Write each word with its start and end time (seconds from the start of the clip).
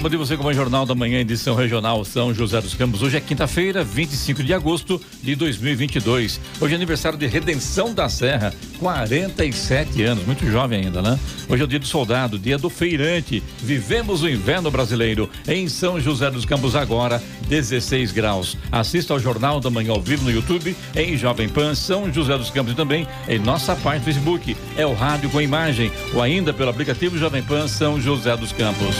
Bom 0.00 0.08
dia 0.08 0.18
você 0.18 0.36
com 0.36 0.44
o 0.44 0.52
Jornal 0.52 0.84
da 0.84 0.94
Manhã, 0.94 1.20
edição 1.20 1.54
regional 1.54 2.04
São 2.04 2.34
José 2.34 2.60
dos 2.60 2.74
Campos. 2.74 3.00
Hoje 3.00 3.16
é 3.16 3.20
quinta-feira, 3.20 3.82
25 3.84 4.42
de 4.42 4.52
agosto 4.52 5.00
de 5.22 5.34
2022. 5.34 6.40
Hoje 6.60 6.74
é 6.74 6.76
aniversário 6.76 7.16
de 7.16 7.26
Redenção 7.26 7.94
da 7.94 8.08
Serra, 8.08 8.52
47 8.80 10.02
anos, 10.02 10.26
muito 10.26 10.44
jovem 10.50 10.84
ainda, 10.84 11.00
né? 11.00 11.18
Hoje 11.48 11.62
é 11.62 11.64
o 11.64 11.68
dia 11.68 11.78
do 11.78 11.86
soldado, 11.86 12.38
dia 12.38 12.58
do 12.58 12.68
feirante. 12.68 13.42
Vivemos 13.62 14.22
o 14.22 14.28
inverno 14.28 14.70
brasileiro 14.70 15.30
em 15.46 15.68
São 15.68 15.98
José 15.98 16.30
dos 16.30 16.44
Campos 16.44 16.74
agora, 16.74 17.22
16 17.48 18.10
graus. 18.10 18.58
Assista 18.70 19.14
ao 19.14 19.20
Jornal 19.20 19.60
da 19.60 19.70
Manhã 19.70 19.92
ao 19.92 20.00
vivo 20.02 20.24
no 20.24 20.30
YouTube, 20.30 20.76
em 20.94 21.16
Jovem 21.16 21.48
Pan, 21.48 21.74
São 21.74 22.12
José 22.12 22.36
dos 22.36 22.50
Campos 22.50 22.72
e 22.72 22.76
também 22.76 23.06
em 23.28 23.38
nossa 23.38 23.76
página 23.76 24.00
do 24.00 24.04
Facebook. 24.04 24.56
É 24.76 24.84
o 24.84 24.92
rádio 24.92 25.30
com 25.30 25.40
imagem 25.40 25.90
ou 26.12 26.20
ainda 26.20 26.52
pelo 26.52 26.70
aplicativo 26.70 27.16
Jovem 27.16 27.42
Pan 27.42 27.68
São 27.68 28.00
José 28.00 28.36
dos 28.36 28.52
Campos. 28.52 28.96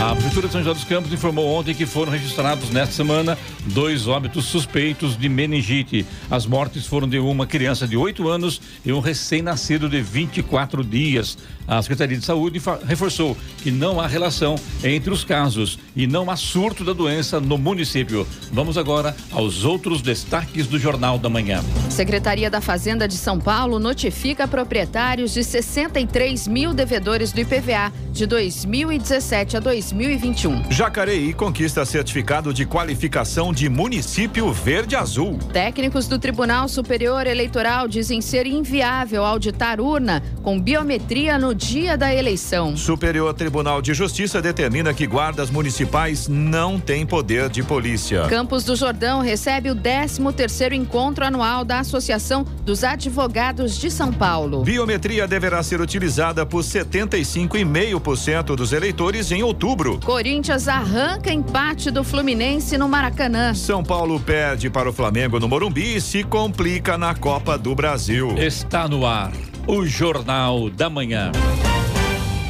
A 0.00 0.14
Prefeitura 0.14 0.46
de 0.46 0.52
São 0.52 0.62
José 0.62 0.74
dos 0.74 0.84
Campos 0.84 1.12
informou 1.12 1.48
ontem 1.48 1.74
que 1.74 1.84
foram 1.84 2.12
registrados 2.12 2.70
nesta 2.70 2.94
semana 2.94 3.36
dois 3.66 4.06
óbitos 4.06 4.44
suspeitos 4.44 5.18
de 5.18 5.28
meningite. 5.28 6.06
As 6.30 6.46
mortes 6.46 6.86
foram 6.86 7.08
de 7.08 7.18
uma 7.18 7.48
criança 7.48 7.86
de 7.86 7.96
8 7.96 8.28
anos 8.28 8.60
e 8.86 8.92
um 8.92 9.00
recém-nascido 9.00 9.88
de 9.88 10.00
24 10.00 10.84
dias. 10.84 11.36
A 11.68 11.82
Secretaria 11.82 12.16
de 12.16 12.24
Saúde 12.24 12.58
reforçou 12.86 13.36
que 13.58 13.70
não 13.70 14.00
há 14.00 14.06
relação 14.06 14.56
entre 14.82 15.12
os 15.12 15.22
casos 15.22 15.78
e 15.94 16.06
não 16.06 16.30
há 16.30 16.36
surto 16.36 16.82
da 16.82 16.94
doença 16.94 17.38
no 17.38 17.58
município. 17.58 18.26
Vamos 18.50 18.78
agora 18.78 19.14
aos 19.30 19.66
outros 19.66 20.00
destaques 20.00 20.66
do 20.66 20.78
Jornal 20.78 21.18
da 21.18 21.28
Manhã. 21.28 21.62
Secretaria 21.90 22.48
da 22.48 22.62
Fazenda 22.62 23.06
de 23.06 23.18
São 23.18 23.38
Paulo 23.38 23.78
notifica 23.78 24.48
proprietários 24.48 25.34
de 25.34 25.44
63 25.44 26.48
mil 26.48 26.72
devedores 26.72 27.32
do 27.32 27.40
IPVA 27.40 27.92
de 28.12 28.24
2017 28.24 29.58
a 29.58 29.60
2021. 29.60 30.70
Jacareí 30.70 31.34
conquista 31.34 31.84
certificado 31.84 32.54
de 32.54 32.64
qualificação 32.64 33.52
de 33.52 33.68
município 33.68 34.50
verde-azul. 34.52 35.38
Técnicos 35.52 36.08
do 36.08 36.18
Tribunal 36.18 36.66
Superior 36.66 37.26
Eleitoral 37.26 37.86
dizem 37.86 38.22
ser 38.22 38.46
inviável 38.46 39.24
auditar 39.24 39.80
urna 39.80 40.22
com 40.42 40.58
biometria 40.58 41.38
no 41.38 41.57
dia 41.58 41.98
da 41.98 42.14
eleição. 42.14 42.76
Superior 42.76 43.34
Tribunal 43.34 43.82
de 43.82 43.92
Justiça 43.92 44.40
determina 44.40 44.94
que 44.94 45.06
guardas 45.06 45.50
municipais 45.50 46.28
não 46.28 46.78
têm 46.78 47.04
poder 47.04 47.50
de 47.50 47.64
polícia. 47.64 48.26
Campos 48.28 48.64
do 48.64 48.76
Jordão 48.76 49.20
recebe 49.20 49.68
o 49.68 49.74
13 49.74 50.20
terceiro 50.34 50.74
encontro 50.74 51.24
anual 51.24 51.64
da 51.64 51.80
Associação 51.80 52.44
dos 52.64 52.84
Advogados 52.84 53.76
de 53.76 53.90
São 53.90 54.12
Paulo. 54.12 54.62
Biometria 54.62 55.26
deverá 55.26 55.62
ser 55.62 55.80
utilizada 55.80 56.46
por 56.46 56.62
75,5% 56.62 58.54
dos 58.54 58.72
eleitores 58.72 59.32
em 59.32 59.42
outubro. 59.42 59.98
Corinthians 60.04 60.68
arranca 60.68 61.32
empate 61.32 61.90
do 61.90 62.04
Fluminense 62.04 62.78
no 62.78 62.88
Maracanã. 62.88 63.52
São 63.52 63.82
Paulo 63.82 64.20
perde 64.20 64.70
para 64.70 64.88
o 64.88 64.92
Flamengo 64.92 65.40
no 65.40 65.48
Morumbi 65.48 65.96
e 65.96 66.00
se 66.00 66.22
complica 66.22 66.96
na 66.96 67.14
Copa 67.16 67.58
do 67.58 67.74
Brasil. 67.74 68.36
Está 68.38 68.86
no 68.86 69.04
ar 69.04 69.32
o 69.68 69.84
Jornal 69.84 70.70
da 70.70 70.88
Manhã. 70.88 71.30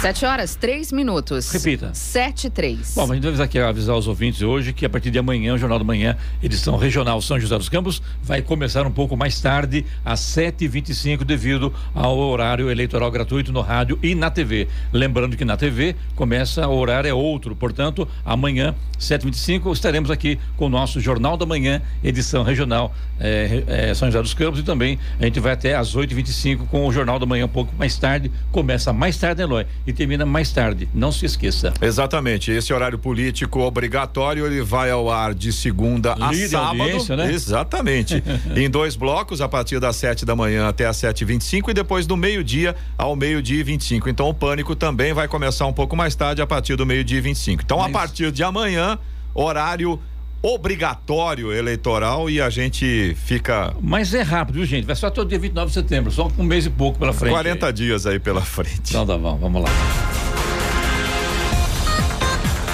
Sete 0.00 0.24
horas, 0.24 0.54
três 0.54 0.92
minutos. 0.92 1.50
Repita. 1.50 1.90
Sete, 1.92 2.50
três. 2.50 2.92
Bom, 2.94 3.10
a 3.10 3.14
gente 3.14 3.28
vai 3.28 3.44
aqui 3.44 3.58
avisar 3.58 3.96
os 3.96 4.06
ouvintes 4.06 4.42
hoje 4.42 4.72
que 4.72 4.84
a 4.84 4.90
partir 4.90 5.10
de 5.10 5.18
amanhã, 5.18 5.54
o 5.54 5.58
Jornal 5.58 5.78
da 5.78 5.84
Manhã, 5.84 6.16
edição 6.42 6.76
regional 6.76 7.20
São 7.20 7.40
José 7.40 7.56
dos 7.56 7.68
Campos, 7.68 8.00
vai 8.22 8.42
começar 8.42 8.86
um 8.86 8.90
pouco 8.90 9.16
mais 9.16 9.40
tarde, 9.40 9.84
às 10.04 10.20
sete 10.20 10.64
e 10.64 10.68
vinte 10.68 10.90
e 10.90 10.94
cinco, 10.94 11.24
devido 11.24 11.72
ao 11.94 12.16
horário 12.18 12.70
eleitoral 12.70 13.10
gratuito 13.10 13.52
no 13.52 13.62
rádio 13.62 13.98
e 14.02 14.14
na 14.14 14.30
TV. 14.30 14.68
Lembrando 14.92 15.36
que 15.36 15.44
na 15.44 15.56
TV 15.56 15.96
começa, 16.14 16.68
o 16.68 16.76
horário 16.76 17.08
é 17.08 17.14
outro, 17.14 17.56
portanto, 17.56 18.06
amanhã, 18.24 18.74
sete 18.98 19.22
e 19.22 19.24
vinte 19.24 19.34
e 19.34 19.40
cinco, 19.40 19.72
estaremos 19.72 20.10
aqui 20.10 20.38
com 20.56 20.66
o 20.66 20.70
nosso 20.70 21.00
Jornal 21.00 21.36
da 21.36 21.46
Manhã, 21.46 21.82
edição 22.04 22.42
regional 22.44 22.94
é, 23.18 23.64
é, 23.66 23.94
São 23.94 24.08
José 24.08 24.22
dos 24.22 24.34
Campos 24.34 24.60
e 24.60 24.62
também 24.62 24.98
a 25.18 25.24
gente 25.24 25.40
vai 25.40 25.52
até 25.52 25.74
às 25.74 25.96
oito 25.96 26.12
e 26.12 26.14
vinte 26.14 26.28
e 26.28 26.32
cinco 26.32 26.66
com 26.66 26.86
o 26.86 26.92
Jornal 26.92 27.18
da 27.18 27.26
Manhã 27.26 27.46
um 27.46 27.48
pouco 27.48 27.74
mais 27.76 27.96
tarde, 27.96 28.30
começa 28.52 28.92
mais 28.92 29.16
tarde, 29.16 29.42
Eloy, 29.42 29.66
e 29.86 29.92
termina 29.92 30.26
mais 30.26 30.50
tarde. 30.50 30.88
Não 30.92 31.12
se 31.12 31.24
esqueça. 31.24 31.72
Exatamente. 31.80 32.50
Esse 32.50 32.72
horário 32.72 32.98
político 32.98 33.60
obrigatório 33.60 34.46
ele 34.46 34.62
vai 34.62 34.90
ao 34.90 35.10
ar 35.10 35.34
de 35.34 35.52
segunda 35.52 36.14
Líder 36.14 36.44
a 36.44 36.48
sábado. 36.48 37.16
né? 37.16 37.32
Exatamente. 37.32 38.22
em 38.56 38.68
dois 38.68 38.96
blocos, 38.96 39.40
a 39.40 39.48
partir 39.48 39.78
das 39.78 39.96
sete 39.96 40.24
da 40.24 40.34
manhã 40.34 40.68
até 40.68 40.86
as 40.86 40.96
sete 40.96 41.22
e 41.22 41.24
vinte 41.24 41.42
e 41.42 41.44
cinco 41.44 41.70
e 41.70 41.74
depois 41.74 42.06
do 42.06 42.16
meio-dia 42.16 42.74
ao 42.98 43.14
meio-dia 43.14 43.60
e 43.60 43.62
vinte 43.62 43.82
e 43.82 43.84
cinco. 43.84 44.08
Então 44.08 44.28
o 44.28 44.34
pânico 44.34 44.74
também 44.74 45.12
vai 45.12 45.28
começar 45.28 45.66
um 45.66 45.72
pouco 45.72 45.94
mais 45.94 46.14
tarde 46.14 46.42
a 46.42 46.46
partir 46.46 46.76
do 46.76 46.84
meio-dia 46.84 47.18
e 47.18 47.20
vinte 47.20 47.36
e 47.36 47.40
cinco. 47.40 47.62
Então 47.64 47.78
Mas... 47.78 47.88
a 47.88 47.90
partir 47.90 48.32
de 48.32 48.42
amanhã, 48.42 48.98
horário 49.34 50.00
obrigatório 50.46 51.52
eleitoral 51.52 52.30
e 52.30 52.40
a 52.40 52.48
gente 52.48 53.16
fica. 53.24 53.74
Mas 53.80 54.14
é 54.14 54.22
rápido, 54.22 54.56
viu, 54.56 54.64
gente? 54.64 54.84
Vai 54.84 54.94
só 54.94 55.10
todo 55.10 55.28
dia 55.28 55.38
29 55.40 55.68
de 55.68 55.74
setembro, 55.74 56.12
só 56.12 56.30
um 56.38 56.44
mês 56.44 56.66
e 56.66 56.70
pouco 56.70 56.98
pela 56.98 57.12
frente. 57.12 57.32
40 57.32 57.66
aí. 57.66 57.72
dias 57.72 58.06
aí 58.06 58.20
pela 58.20 58.42
frente. 58.42 58.90
Então 58.90 59.04
tá 59.04 59.18
bom, 59.18 59.36
vamos 59.36 59.62
lá. 59.62 59.68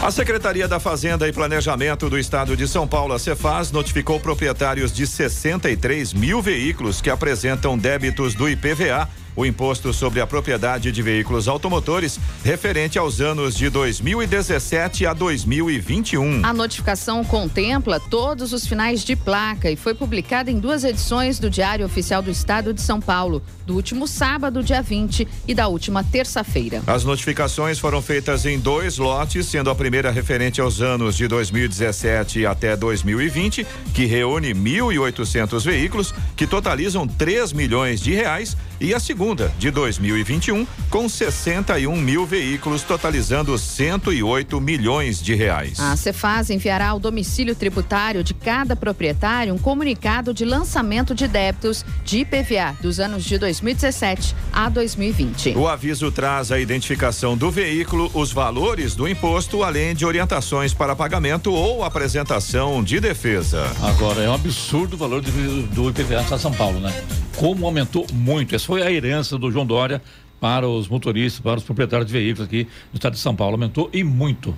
A 0.03 0.10
Secretaria 0.10 0.66
da 0.66 0.81
Fazenda 0.81 1.28
e 1.28 1.33
Planejamento 1.33 2.10
do 2.10 2.19
Estado 2.19 2.56
de 2.56 2.66
São 2.69 2.88
Paulo, 2.88 3.15
a 3.15 3.19
Cefaz, 3.19 3.71
notificou 3.71 4.19
proprietários 4.21 4.93
de 4.93 5.06
63 5.06 6.12
mil 6.12 6.43
veículos 6.43 7.00
que 7.00 7.09
apresentam 7.09 7.78
débitos 7.78 8.34
do 8.34 8.49
IPVA 8.49 9.09
o 9.34 9.47
imposto 9.47 9.93
sobre 9.93 10.20
a 10.20 10.26
propriedade 10.26 10.93
de 10.93 11.03
veículos 11.03 11.48
automotores 11.48 12.19
referente 12.44 12.98
aos 12.98 13.20
anos 13.20 13.54
de 13.54 13.69
2017 13.70 15.06
a 15.06 15.12
2021. 15.12 16.44
A 16.44 16.53
notificação 16.53 17.25
contempla 17.25 17.98
todos 17.98 18.53
os 18.53 18.66
finais 18.66 19.04
de 19.04 19.16
placa 19.16 19.71
e 19.71 19.76
foi 19.76 19.94
publicada 19.94 20.50
em 20.50 20.59
duas 20.59 20.84
edições 20.84 21.38
do 21.38 21.48
Diário 21.48 21.87
Oficial 21.87 22.22
do 22.22 22.31
Estado 22.31 22.75
de 22.75 22.81
São 22.81 23.00
Paulo, 23.00 23.42
do 23.66 23.75
último 23.75 24.06
sábado, 24.06 24.62
dia 24.62 24.82
20, 24.82 25.26
e 25.47 25.54
da 25.54 25.69
última 25.69 26.03
terça-feira. 26.04 26.82
As 26.87 27.04
notificações 27.04 27.78
foram 27.78 28.03
feitas 28.03 28.44
em 28.44 28.59
dois 28.59 28.98
lotes, 28.98 29.47
sendo 29.47 29.71
a 29.71 29.75
primeira 29.75 30.10
referente 30.10 30.60
aos 30.60 30.81
anos 30.81 31.16
de 31.16 31.26
2017 31.28 32.44
até 32.47 32.76
2020, 32.76 33.66
que 33.94 34.04
reúne 34.04 34.54
1.800 34.54 35.65
veículos, 35.65 36.15
que 36.37 36.47
totalizam 36.47 37.06
3 37.06 37.53
milhões 37.53 38.00
de 38.00 38.12
reais, 38.12 38.56
e 38.82 38.93
a 38.93 39.00
segunda, 39.00 39.53
de 39.59 39.70
2021, 39.70 40.66
com 40.91 41.09
61 41.09 41.97
mil 41.97 42.27
veículos, 42.27 42.83
totalizando 42.83 43.56
108 43.56 44.60
milhões 44.60 45.22
de 45.22 45.34
reais. 45.34 45.78
A 45.78 45.97
Cefaz 45.97 46.51
enviará 46.51 46.89
ao 46.89 46.98
domicílio 46.98 47.54
tributário 47.54 48.24
de 48.24 48.34
cada 48.34 48.74
proprietário 48.74 49.54
um 49.54 49.59
comunicado 49.59 50.34
de 50.34 50.45
lançamento 50.45 51.15
de 51.15 51.28
débitos 51.28 51.84
de 52.04 52.18
IPVA 52.18 52.77
dos 52.80 52.98
anos 52.98 53.24
de 53.24 53.39
2017 53.39 54.34
a 54.53 54.68
2020. 54.68 55.56
O 55.56 55.68
aviso 55.68 56.10
traz 56.10 56.51
a 56.51 56.59
identificação 56.59 57.36
do 57.36 57.51
veículo, 57.51 58.10
os 58.12 58.33
valores 58.33 58.95
do 58.97 59.09
imposto, 59.09 59.62
além 59.62 59.95
de 59.95 60.04
orientações 60.04 60.74
para 60.74 60.97
pagamento 60.97 61.53
ou 61.53 61.84
apresentação 61.84 62.83
de 62.83 62.98
defesa. 62.98 63.71
Agora, 63.80 64.22
é 64.22 64.28
um 64.28 64.34
absurdo 64.34 64.95
o 64.95 64.97
valor 64.97 65.22
do, 65.22 65.62
do 65.68 65.91
IPVA 65.91 66.24
para 66.24 66.39
São 66.39 66.53
Paulo, 66.53 66.80
né? 66.80 66.92
Como 67.36 67.66
aumentou 67.66 68.06
muito. 68.12 68.54
Essa 68.54 68.66
foi 68.66 68.82
a 68.82 68.90
herança 68.90 69.38
do 69.38 69.50
João 69.50 69.66
Dória 69.66 70.02
para 70.40 70.68
os 70.68 70.88
motoristas, 70.88 71.40
para 71.40 71.58
os 71.58 71.64
proprietários 71.64 72.06
de 72.06 72.12
veículos 72.12 72.46
aqui 72.46 72.66
no 72.92 72.96
estado 72.96 73.14
de 73.14 73.20
São 73.20 73.34
Paulo. 73.34 73.54
Aumentou 73.54 73.88
e 73.92 74.02
muito. 74.02 74.54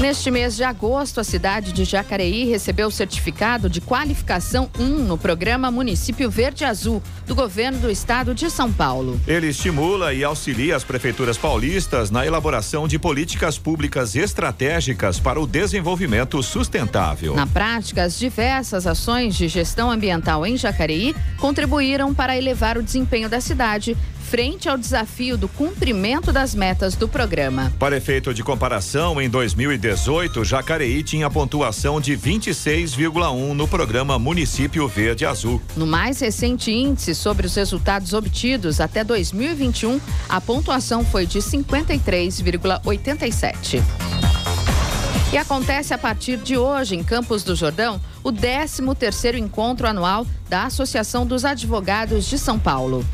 Neste 0.00 0.28
mês 0.28 0.56
de 0.56 0.64
agosto, 0.64 1.20
a 1.20 1.24
cidade 1.24 1.72
de 1.72 1.84
Jacareí 1.84 2.44
recebeu 2.46 2.88
o 2.88 2.90
certificado 2.90 3.70
de 3.70 3.80
qualificação 3.80 4.68
1 4.76 4.82
no 5.04 5.16
programa 5.16 5.70
Município 5.70 6.28
Verde 6.28 6.64
Azul 6.64 7.00
do 7.26 7.34
governo 7.34 7.78
do 7.78 7.88
estado 7.88 8.34
de 8.34 8.50
São 8.50 8.72
Paulo. 8.72 9.20
Ele 9.24 9.46
estimula 9.46 10.12
e 10.12 10.24
auxilia 10.24 10.74
as 10.74 10.82
prefeituras 10.82 11.38
paulistas 11.38 12.10
na 12.10 12.26
elaboração 12.26 12.88
de 12.88 12.98
políticas 12.98 13.56
públicas 13.56 14.16
estratégicas 14.16 15.20
para 15.20 15.40
o 15.40 15.46
desenvolvimento 15.46 16.42
sustentável. 16.42 17.36
Na 17.36 17.46
prática, 17.46 18.02
as 18.02 18.18
diversas 18.18 18.88
ações 18.88 19.36
de 19.36 19.46
gestão 19.46 19.92
ambiental 19.92 20.44
em 20.44 20.56
Jacareí 20.56 21.14
contribuíram 21.38 22.12
para 22.12 22.36
elevar 22.36 22.76
o 22.76 22.82
desempenho 22.82 23.28
da 23.28 23.40
cidade, 23.40 23.96
frente 24.24 24.68
ao 24.68 24.76
desafio 24.76 25.36
do 25.36 25.46
cumprimento 25.46 26.32
das 26.32 26.52
metas 26.54 26.96
do 26.96 27.06
programa. 27.06 27.72
Para 27.78 27.96
efeito 27.96 28.32
de 28.32 28.42
comparação, 28.42 29.20
em 29.20 29.28
2018, 29.28 30.42
Jacareí 30.44 31.04
tinha 31.04 31.30
pontuação 31.30 32.00
de 32.00 32.16
26,1 32.16 33.52
no 33.52 33.68
programa 33.68 34.18
Município 34.18 34.88
Verde 34.88 35.26
Azul. 35.26 35.60
No 35.76 35.86
mais 35.86 36.20
recente 36.20 36.72
índice 36.72 37.14
sobre 37.14 37.46
os 37.46 37.54
resultados 37.54 38.14
obtidos 38.14 38.80
até 38.80 39.04
2021, 39.04 40.00
a 40.28 40.40
pontuação 40.40 41.04
foi 41.04 41.26
de 41.26 41.40
53,87. 41.40 43.82
E 45.32 45.36
acontece 45.36 45.92
a 45.92 45.98
partir 45.98 46.36
de 46.36 46.56
hoje, 46.56 46.94
em 46.94 47.02
Campos 47.02 47.42
do 47.42 47.56
Jordão, 47.56 48.00
o 48.22 48.32
13º 48.32 49.36
encontro 49.36 49.84
anual 49.86 50.24
da 50.48 50.64
Associação 50.64 51.26
dos 51.26 51.44
Advogados 51.44 52.26
de 52.26 52.38
São 52.38 52.56
Paulo. 52.56 53.04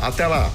Até 0.00 0.26
lá! 0.26 0.50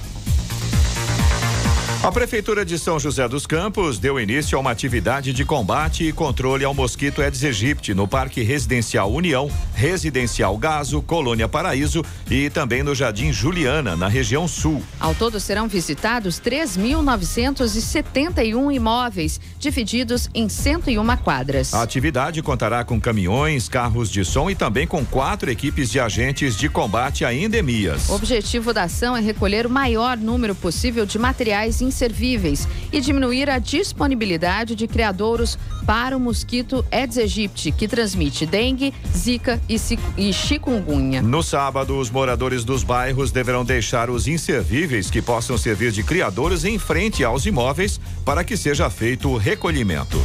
A 2.00 2.12
Prefeitura 2.12 2.64
de 2.64 2.78
São 2.78 2.96
José 2.96 3.28
dos 3.28 3.44
Campos 3.44 3.98
deu 3.98 4.20
início 4.20 4.56
a 4.56 4.60
uma 4.60 4.70
atividade 4.70 5.32
de 5.32 5.44
combate 5.44 6.04
e 6.04 6.12
controle 6.12 6.64
ao 6.64 6.72
mosquito 6.72 7.20
Aedes 7.20 7.42
aegypti 7.42 7.92
no 7.92 8.06
Parque 8.06 8.40
Residencial 8.40 9.12
União, 9.12 9.50
Residencial 9.74 10.56
Gaso, 10.56 11.02
Colônia 11.02 11.48
Paraíso 11.48 12.04
e 12.30 12.48
também 12.50 12.84
no 12.84 12.94
Jardim 12.94 13.32
Juliana, 13.32 13.96
na 13.96 14.06
região 14.06 14.46
sul. 14.46 14.80
Ao 15.00 15.12
todo 15.12 15.40
serão 15.40 15.66
visitados 15.66 16.40
3.971 16.40 18.72
imóveis, 18.72 19.40
divididos 19.58 20.30
em 20.32 20.48
101 20.48 21.16
quadras. 21.16 21.74
A 21.74 21.82
atividade 21.82 22.40
contará 22.42 22.84
com 22.84 23.00
caminhões, 23.00 23.68
carros 23.68 24.08
de 24.08 24.24
som 24.24 24.48
e 24.48 24.54
também 24.54 24.86
com 24.86 25.04
quatro 25.04 25.50
equipes 25.50 25.90
de 25.90 25.98
agentes 25.98 26.56
de 26.56 26.68
combate 26.68 27.24
a 27.24 27.34
endemias. 27.34 28.08
O 28.08 28.14
objetivo 28.14 28.72
da 28.72 28.84
ação 28.84 29.16
é 29.16 29.20
recolher 29.20 29.66
o 29.66 29.70
maior 29.70 30.16
número 30.16 30.54
possível 30.54 31.04
de 31.04 31.18
materiais 31.18 31.87
inservíveis 31.88 32.68
e 32.92 33.00
diminuir 33.00 33.50
a 33.50 33.58
disponibilidade 33.58 34.74
de 34.74 34.86
criadouros 34.86 35.58
para 35.84 36.16
o 36.16 36.20
mosquito 36.20 36.84
Aedes 36.92 37.18
aegypti, 37.18 37.72
que 37.72 37.88
transmite 37.88 38.46
dengue, 38.46 38.94
zika 39.16 39.60
e, 39.68 40.32
chikungunya. 40.32 41.22
No 41.22 41.42
sábado, 41.42 41.98
os 41.98 42.10
moradores 42.10 42.62
dos 42.62 42.84
bairros 42.84 43.32
deverão 43.32 43.64
deixar 43.64 44.10
os 44.10 44.28
inservíveis 44.28 45.10
que 45.10 45.22
possam 45.22 45.56
servir 45.58 45.90
de 45.90 46.02
criadouros 46.02 46.64
em 46.64 46.78
frente 46.78 47.24
aos 47.24 47.46
imóveis 47.46 48.00
para 48.24 48.44
que 48.44 48.56
seja 48.56 48.88
feito 48.90 49.28
o 49.30 49.36
recolhimento. 49.36 50.18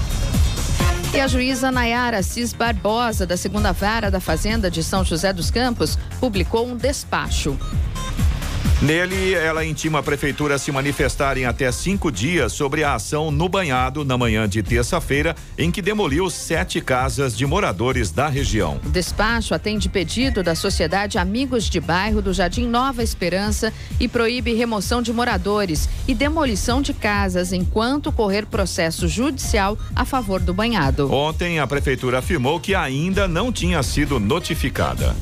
E 1.13 1.19
a 1.19 1.27
juíza 1.27 1.71
Nayara 1.71 2.23
Cis 2.23 2.53
Barbosa, 2.53 3.25
da 3.25 3.37
segunda 3.37 3.71
vara 3.71 4.09
da 4.09 4.19
Fazenda 4.19 4.69
de 4.71 4.83
São 4.83 5.05
José 5.05 5.31
dos 5.31 5.51
Campos, 5.51 5.97
publicou 6.19 6.67
um 6.67 6.75
despacho. 6.75 7.57
Nele, 8.83 9.33
ela 9.33 9.63
intima 9.63 9.99
a 9.99 10.03
prefeitura 10.03 10.55
a 10.55 10.59
se 10.59 10.69
manifestar 10.69 11.37
em 11.37 11.45
até 11.45 11.71
cinco 11.71 12.11
dias 12.11 12.51
sobre 12.51 12.83
a 12.83 12.95
ação 12.95 13.31
no 13.31 13.47
banhado 13.47 14.03
na 14.03 14.17
manhã 14.17 14.47
de 14.47 14.61
terça-feira, 14.61 15.37
em 15.57 15.71
que 15.71 15.81
demoliu 15.81 16.29
sete 16.29 16.81
casas 16.81 17.37
de 17.37 17.45
moradores 17.45 18.11
da 18.11 18.27
região. 18.27 18.81
O 18.85 18.89
despacho 18.89 19.53
atende 19.53 19.87
pedido 19.87 20.43
da 20.43 20.53
Sociedade 20.53 21.17
Amigos 21.17 21.69
de 21.69 21.79
Bairro 21.79 22.21
do 22.21 22.33
Jardim 22.33 22.67
Nova 22.67 23.01
Esperança 23.01 23.71
e 24.01 24.09
proíbe 24.09 24.53
remoção 24.53 25.01
de 25.01 25.13
moradores 25.13 25.87
e 26.05 26.13
demolição 26.13 26.81
de 26.81 26.93
casas 26.93 27.53
enquanto 27.53 28.11
correr 28.11 28.45
processo 28.45 29.07
judicial 29.07 29.77
a 29.95 30.03
favor 30.03 30.41
do 30.41 30.53
banhado. 30.53 31.09
Ontem, 31.09 31.57
a 31.57 31.65
prefeitura 31.65 32.19
afirmou 32.19 32.59
que 32.59 32.75
ainda 32.75 33.29
não 33.29 33.49
tinha 33.49 33.81
sido 33.81 34.19
notificada. 34.19 35.15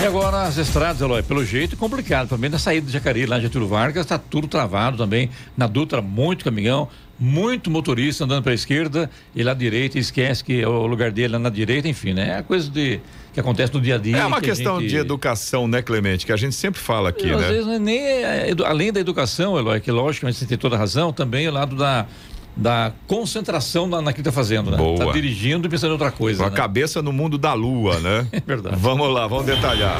E 0.00 0.06
agora 0.06 0.42
as 0.42 0.56
estradas, 0.56 1.00
Eloy, 1.00 1.24
pelo 1.24 1.44
jeito 1.44 1.76
complicado. 1.76 2.28
Também 2.28 2.48
na 2.48 2.58
saída 2.58 2.86
de 2.86 2.92
Jacareí, 2.92 3.26
lá 3.26 3.36
de 3.36 3.42
Getúlio 3.42 3.66
Vargas, 3.66 4.04
está 4.04 4.16
tudo 4.16 4.46
travado 4.46 4.96
também. 4.96 5.28
Na 5.56 5.66
Dutra, 5.66 6.00
muito 6.00 6.44
caminhão, 6.44 6.88
muito 7.18 7.68
motorista 7.68 8.22
andando 8.22 8.44
para 8.44 8.52
a 8.52 8.54
esquerda 8.54 9.10
e 9.34 9.42
lá 9.42 9.50
à 9.50 9.54
direita 9.54 9.98
esquece 9.98 10.44
que 10.44 10.62
é 10.62 10.68
o 10.68 10.86
lugar 10.86 11.10
dele 11.10 11.32
lá 11.32 11.38
na 11.40 11.50
direita, 11.50 11.88
enfim, 11.88 12.12
né? 12.12 12.38
É 12.38 12.42
coisa 12.42 12.70
de 12.70 13.00
que 13.34 13.40
acontece 13.40 13.74
no 13.74 13.80
dia 13.80 13.96
a 13.96 13.98
dia. 13.98 14.18
É 14.18 14.26
uma 14.26 14.40
que 14.40 14.46
questão 14.46 14.80
gente... 14.80 14.90
de 14.90 14.96
educação, 14.98 15.66
né, 15.66 15.82
Clemente? 15.82 16.24
Que 16.24 16.32
a 16.32 16.36
gente 16.36 16.54
sempre 16.54 16.80
fala 16.80 17.08
aqui, 17.08 17.26
e, 17.26 17.30
né? 17.30 17.34
Às 17.34 17.46
vezes 17.46 17.66
é 17.66 17.78
nem 17.80 17.98
é, 17.98 18.54
além 18.64 18.92
da 18.92 19.00
educação, 19.00 19.58
Eloy, 19.58 19.80
que 19.80 19.90
logicamente 19.90 20.38
você 20.38 20.46
tem 20.46 20.56
toda 20.56 20.76
a 20.76 20.78
razão, 20.78 21.12
também 21.12 21.48
o 21.48 21.52
lado 21.52 21.74
da 21.74 22.06
da 22.58 22.92
concentração 23.06 23.86
na, 23.86 24.02
naquilo 24.02 24.24
que 24.24 24.28
está 24.28 24.32
fazendo, 24.32 24.70
né? 24.72 24.76
Boa. 24.76 25.06
Tá 25.06 25.12
dirigindo 25.12 25.68
e 25.68 25.70
pensando 25.70 25.90
em 25.90 25.92
outra 25.92 26.10
coisa. 26.10 26.40
Com 26.40 26.48
a 26.48 26.50
né? 26.50 26.56
cabeça 26.56 27.00
no 27.00 27.12
mundo 27.12 27.38
da 27.38 27.54
lua, 27.54 28.00
né? 28.00 28.26
é 28.32 28.40
verdade. 28.44 28.76
Vamos 28.76 29.08
lá, 29.12 29.28
vamos 29.28 29.46
detalhar. 29.46 29.96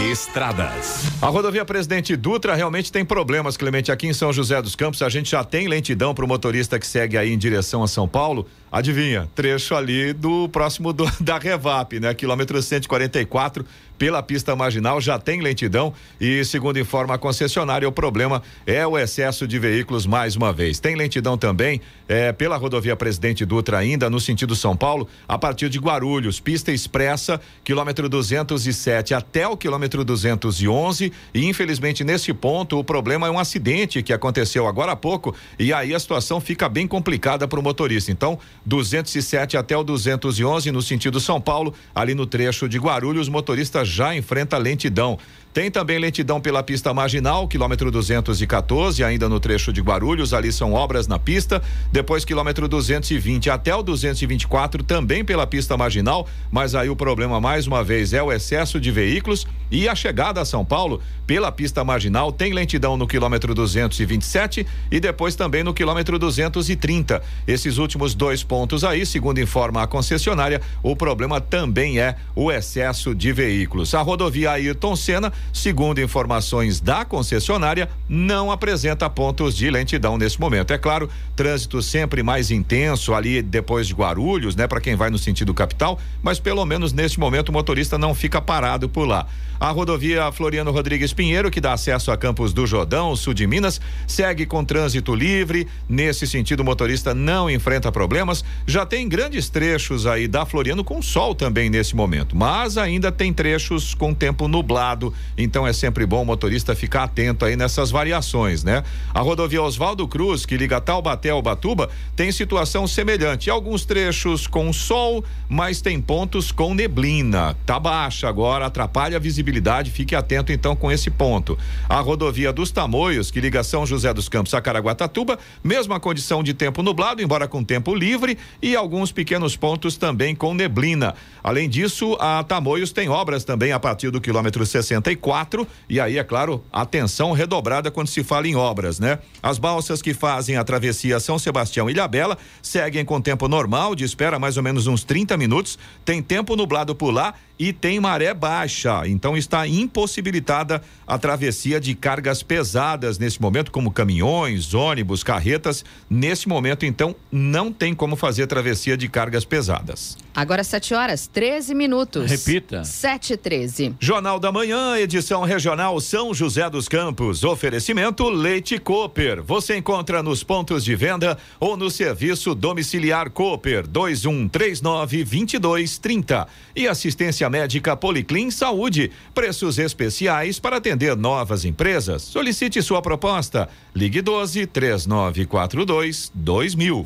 Estradas. 0.00 1.02
A 1.20 1.26
rodovia 1.26 1.64
Presidente 1.64 2.14
Dutra 2.14 2.54
realmente 2.54 2.92
tem 2.92 3.04
problemas, 3.04 3.56
Clemente. 3.56 3.90
Aqui 3.90 4.06
em 4.06 4.12
São 4.12 4.32
José 4.32 4.62
dos 4.62 4.76
Campos, 4.76 5.02
a 5.02 5.08
gente 5.08 5.30
já 5.30 5.42
tem 5.42 5.66
lentidão 5.66 6.14
para 6.14 6.24
o 6.24 6.28
motorista 6.28 6.78
que 6.78 6.86
segue 6.86 7.18
aí 7.18 7.32
em 7.32 7.38
direção 7.38 7.82
a 7.82 7.88
São 7.88 8.06
Paulo. 8.06 8.46
Adivinha? 8.70 9.28
Trecho 9.34 9.74
ali 9.74 10.12
do 10.12 10.48
próximo 10.50 10.92
do, 10.92 11.04
da 11.20 11.38
Revap, 11.38 11.98
né? 11.98 12.14
Quilômetro 12.14 12.62
144 12.62 13.64
pela 13.98 14.22
pista 14.22 14.54
marginal 14.54 15.00
já 15.00 15.18
tem 15.18 15.40
lentidão 15.40 15.92
e, 16.20 16.44
segundo 16.44 16.78
informa 16.78 17.14
a 17.14 17.18
concessionária, 17.18 17.88
o 17.88 17.90
problema 17.90 18.40
é 18.64 18.86
o 18.86 18.96
excesso 18.96 19.46
de 19.48 19.58
veículos 19.58 20.06
mais 20.06 20.36
uma 20.36 20.52
vez. 20.52 20.78
Tem 20.78 20.94
lentidão 20.94 21.36
também 21.36 21.80
é, 22.06 22.30
pela 22.30 22.56
rodovia 22.56 22.94
Presidente 22.94 23.44
Dutra 23.44 23.78
ainda 23.78 24.08
no 24.08 24.20
sentido 24.20 24.54
São 24.54 24.76
Paulo, 24.76 25.08
a 25.26 25.36
partir 25.36 25.68
de 25.68 25.80
Guarulhos, 25.80 26.38
pista 26.38 26.70
expressa, 26.70 27.40
quilômetro 27.64 28.08
207 28.08 29.14
até 29.14 29.48
o 29.48 29.56
quilômetro 29.56 29.87
211 29.88 31.12
e 31.32 31.46
infelizmente 31.46 32.04
nesse 32.04 32.32
ponto 32.34 32.78
o 32.78 32.84
problema 32.84 33.26
é 33.26 33.30
um 33.30 33.38
acidente 33.38 34.02
que 34.02 34.12
aconteceu 34.12 34.66
agora 34.66 34.92
há 34.92 34.96
pouco 34.96 35.34
e 35.58 35.72
aí 35.72 35.94
a 35.94 35.98
situação 35.98 36.40
fica 36.40 36.68
bem 36.68 36.86
complicada 36.86 37.48
para 37.48 37.58
o 37.58 37.62
motorista. 37.62 38.12
Então, 38.12 38.38
207 38.66 39.56
até 39.56 39.76
o 39.76 39.82
211 39.82 40.70
no 40.70 40.82
sentido 40.82 41.20
São 41.20 41.40
Paulo, 41.40 41.74
ali 41.94 42.14
no 42.14 42.26
trecho 42.26 42.68
de 42.68 42.78
Guarulhos, 42.78 43.28
motorista 43.28 43.84
já 43.84 44.14
enfrenta 44.14 44.58
lentidão. 44.58 45.18
Tem 45.58 45.72
também 45.72 45.98
lentidão 45.98 46.40
pela 46.40 46.62
pista 46.62 46.94
marginal, 46.94 47.48
quilômetro 47.48 47.90
214, 47.90 49.02
ainda 49.02 49.28
no 49.28 49.40
trecho 49.40 49.72
de 49.72 49.80
Guarulhos, 49.80 50.32
ali 50.32 50.52
são 50.52 50.72
obras 50.72 51.08
na 51.08 51.18
pista. 51.18 51.60
Depois, 51.90 52.24
quilômetro 52.24 52.68
220 52.68 53.50
até 53.50 53.74
o 53.74 53.82
224, 53.82 54.84
também 54.84 55.24
pela 55.24 55.48
pista 55.48 55.76
marginal, 55.76 56.28
mas 56.48 56.76
aí 56.76 56.88
o 56.88 56.94
problema, 56.94 57.40
mais 57.40 57.66
uma 57.66 57.82
vez, 57.82 58.12
é 58.12 58.22
o 58.22 58.32
excesso 58.32 58.78
de 58.78 58.92
veículos 58.92 59.48
e 59.68 59.88
a 59.88 59.96
chegada 59.96 60.40
a 60.40 60.44
São 60.44 60.64
Paulo 60.64 61.00
pela 61.26 61.52
pista 61.52 61.84
marginal 61.84 62.32
tem 62.32 62.54
lentidão 62.54 62.96
no 62.96 63.06
quilômetro 63.06 63.54
227 63.54 64.66
e 64.90 64.98
depois 64.98 65.34
também 65.34 65.62
no 65.62 65.74
quilômetro 65.74 66.18
230. 66.18 67.20
Esses 67.46 67.76
últimos 67.76 68.14
dois 68.14 68.42
pontos 68.42 68.82
aí, 68.82 69.04
segundo 69.04 69.38
informa 69.38 69.82
a 69.82 69.86
concessionária, 69.86 70.62
o 70.82 70.96
problema 70.96 71.38
também 71.38 72.00
é 72.00 72.16
o 72.34 72.50
excesso 72.50 73.14
de 73.14 73.30
veículos. 73.30 73.94
A 73.94 74.00
rodovia 74.00 74.52
Ayrton 74.52 74.96
Senna 74.96 75.30
segundo 75.52 76.00
informações 76.00 76.80
da 76.80 77.04
concessionária, 77.04 77.88
não 78.08 78.50
apresenta 78.50 79.08
pontos 79.08 79.56
de 79.56 79.70
lentidão 79.70 80.18
nesse 80.18 80.40
momento. 80.40 80.72
É 80.72 80.78
claro, 80.78 81.08
trânsito 81.34 81.82
sempre 81.82 82.22
mais 82.22 82.50
intenso 82.50 83.14
ali 83.14 83.42
depois 83.42 83.86
de 83.86 83.94
Guarulhos, 83.94 84.56
né, 84.56 84.66
para 84.66 84.80
quem 84.80 84.96
vai 84.96 85.10
no 85.10 85.18
sentido 85.18 85.54
capital, 85.54 85.98
mas 86.22 86.38
pelo 86.38 86.64
menos 86.64 86.92
neste 86.92 87.18
momento 87.18 87.48
o 87.48 87.52
motorista 87.52 87.98
não 87.98 88.14
fica 88.14 88.40
parado 88.40 88.88
por 88.88 89.06
lá. 89.06 89.26
A 89.60 89.70
rodovia 89.70 90.30
Floriano 90.30 90.70
Rodrigues 90.70 91.12
Pinheiro, 91.12 91.50
que 91.50 91.60
dá 91.60 91.72
acesso 91.72 92.12
a 92.12 92.16
Campos 92.16 92.52
do 92.52 92.64
Jordão, 92.64 93.16
sul 93.16 93.34
de 93.34 93.44
Minas, 93.44 93.80
segue 94.06 94.46
com 94.46 94.64
trânsito 94.64 95.16
livre. 95.16 95.66
Nesse 95.88 96.28
sentido, 96.28 96.60
o 96.60 96.64
motorista 96.64 97.12
não 97.12 97.50
enfrenta 97.50 97.90
problemas. 97.90 98.44
Já 98.68 98.86
tem 98.86 99.08
grandes 99.08 99.48
trechos 99.48 100.06
aí 100.06 100.28
da 100.28 100.46
Floriano 100.46 100.84
com 100.84 101.02
sol 101.02 101.34
também 101.34 101.68
nesse 101.68 101.96
momento, 101.96 102.36
mas 102.36 102.78
ainda 102.78 103.10
tem 103.10 103.32
trechos 103.32 103.94
com 103.94 104.14
tempo 104.14 104.46
nublado. 104.46 105.12
Então 105.36 105.66
é 105.66 105.72
sempre 105.72 106.06
bom 106.06 106.22
o 106.22 106.26
motorista 106.26 106.76
ficar 106.76 107.04
atento 107.04 107.44
aí 107.44 107.56
nessas 107.56 107.90
variações, 107.90 108.62
né? 108.62 108.84
A 109.12 109.20
rodovia 109.20 109.60
Oswaldo 109.60 110.06
Cruz, 110.06 110.46
que 110.46 110.56
liga 110.56 110.80
Taubaté 110.80 111.30
ao 111.30 111.42
Batuba, 111.42 111.90
tem 112.14 112.30
situação 112.30 112.86
semelhante. 112.86 113.50
Alguns 113.50 113.84
trechos 113.84 114.46
com 114.46 114.72
sol, 114.72 115.24
mas 115.48 115.80
tem 115.80 116.00
pontos 116.00 116.52
com 116.52 116.74
neblina. 116.74 117.56
Tá 117.66 117.80
baixa 117.80 118.28
agora, 118.28 118.66
atrapalha 118.66 119.16
a 119.16 119.20
visibilidade 119.20 119.47
visibilidade, 119.48 119.90
fique 119.90 120.14
atento 120.14 120.52
então 120.52 120.76
com 120.76 120.92
esse 120.92 121.10
ponto. 121.10 121.58
A 121.88 122.00
rodovia 122.00 122.52
dos 122.52 122.70
Tamoios, 122.70 123.30
que 123.30 123.40
liga 123.40 123.64
São 123.64 123.86
José 123.86 124.12
dos 124.12 124.28
Campos 124.28 124.54
a 124.54 124.60
Caraguatatuba, 124.60 125.38
mesma 125.64 125.98
condição 125.98 126.42
de 126.42 126.52
tempo 126.54 126.82
nublado, 126.82 127.22
embora 127.22 127.48
com 127.48 127.64
tempo 127.64 127.94
livre, 127.94 128.38
e 128.62 128.76
alguns 128.76 129.10
pequenos 129.10 129.56
pontos 129.56 129.96
também 129.96 130.34
com 130.34 130.54
neblina. 130.54 131.14
Além 131.42 131.68
disso, 131.68 132.16
a 132.20 132.44
Tamoios 132.44 132.92
tem 132.92 133.08
obras 133.08 133.44
também 133.44 133.72
a 133.72 133.80
partir 133.80 134.10
do 134.10 134.20
quilômetro 134.20 134.64
64, 134.64 135.66
e 135.88 135.98
aí, 135.98 136.18
é 136.18 136.24
claro, 136.24 136.62
atenção 136.72 137.32
redobrada 137.32 137.90
quando 137.90 138.08
se 138.08 138.22
fala 138.22 138.46
em 138.46 138.54
obras, 138.54 139.00
né? 139.00 139.18
As 139.42 139.58
balsas 139.58 140.02
que 140.02 140.12
fazem 140.12 140.56
a 140.56 140.64
travessia 140.64 141.18
São 141.20 141.38
Sebastião 141.38 141.88
e 141.88 141.92
Ilhabela 141.92 142.36
seguem 142.62 143.04
com 143.04 143.20
tempo 143.20 143.48
normal, 143.48 143.94
de 143.94 144.04
espera 144.04 144.38
mais 144.38 144.56
ou 144.56 144.62
menos 144.62 144.86
uns 144.86 145.04
30 145.04 145.36
minutos, 145.36 145.78
tem 146.04 146.22
tempo 146.22 146.54
nublado 146.54 146.94
por 146.94 147.10
lá 147.10 147.34
e 147.58 147.72
tem 147.72 147.98
maré 147.98 148.32
baixa. 148.32 149.02
Então 149.06 149.36
está 149.38 149.66
impossibilitada 149.66 150.82
a 151.06 151.18
travessia 151.18 151.80
de 151.80 151.94
cargas 151.94 152.42
pesadas 152.42 153.18
nesse 153.18 153.40
momento, 153.40 153.70
como 153.70 153.90
caminhões, 153.90 154.74
ônibus, 154.74 155.22
carretas. 155.22 155.84
Nesse 156.10 156.48
momento, 156.48 156.84
então, 156.84 157.14
não 157.30 157.72
tem 157.72 157.94
como 157.94 158.16
fazer 158.16 158.46
travessia 158.46 158.96
de 158.96 159.08
cargas 159.08 159.44
pesadas. 159.44 160.16
Agora 160.34 160.62
7 160.62 160.94
horas, 160.94 161.26
13 161.26 161.74
minutos. 161.74 162.30
Repita. 162.30 162.84
7 162.84 163.32
e 163.32 163.36
13. 163.36 163.94
Jornal 163.98 164.38
da 164.38 164.52
Manhã, 164.52 164.96
edição 164.96 165.42
regional 165.42 166.00
São 166.00 166.32
José 166.32 166.68
dos 166.70 166.88
Campos. 166.88 167.42
Oferecimento 167.42 168.28
Leite 168.28 168.78
Cooper. 168.78 169.42
Você 169.42 169.76
encontra 169.76 170.22
nos 170.22 170.44
pontos 170.44 170.84
de 170.84 170.94
venda 170.94 171.36
ou 171.58 171.76
no 171.76 171.90
serviço 171.90 172.54
domiciliar 172.54 173.30
Cooper 173.30 173.86
2139 173.86 175.24
2230. 175.24 176.46
E 176.76 176.86
assistência 176.86 177.48
médica 177.50 177.96
Policlin 177.96 178.50
Saúde. 178.50 179.10
Preços 179.34 179.78
especiais 179.78 180.58
para 180.58 180.76
atender 180.76 181.16
novas 181.16 181.64
empresas. 181.64 182.22
Solicite 182.22 182.82
sua 182.82 183.00
proposta. 183.02 183.68
Ligue 183.94 184.20
12 184.20 184.66
3942 184.66 186.32
2000. 186.34 187.02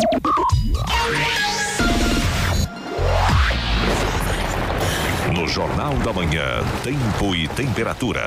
No 5.34 5.48
Jornal 5.48 5.94
da 5.98 6.12
Manhã, 6.12 6.62
tempo 6.84 7.34
e 7.34 7.48
temperatura. 7.48 8.22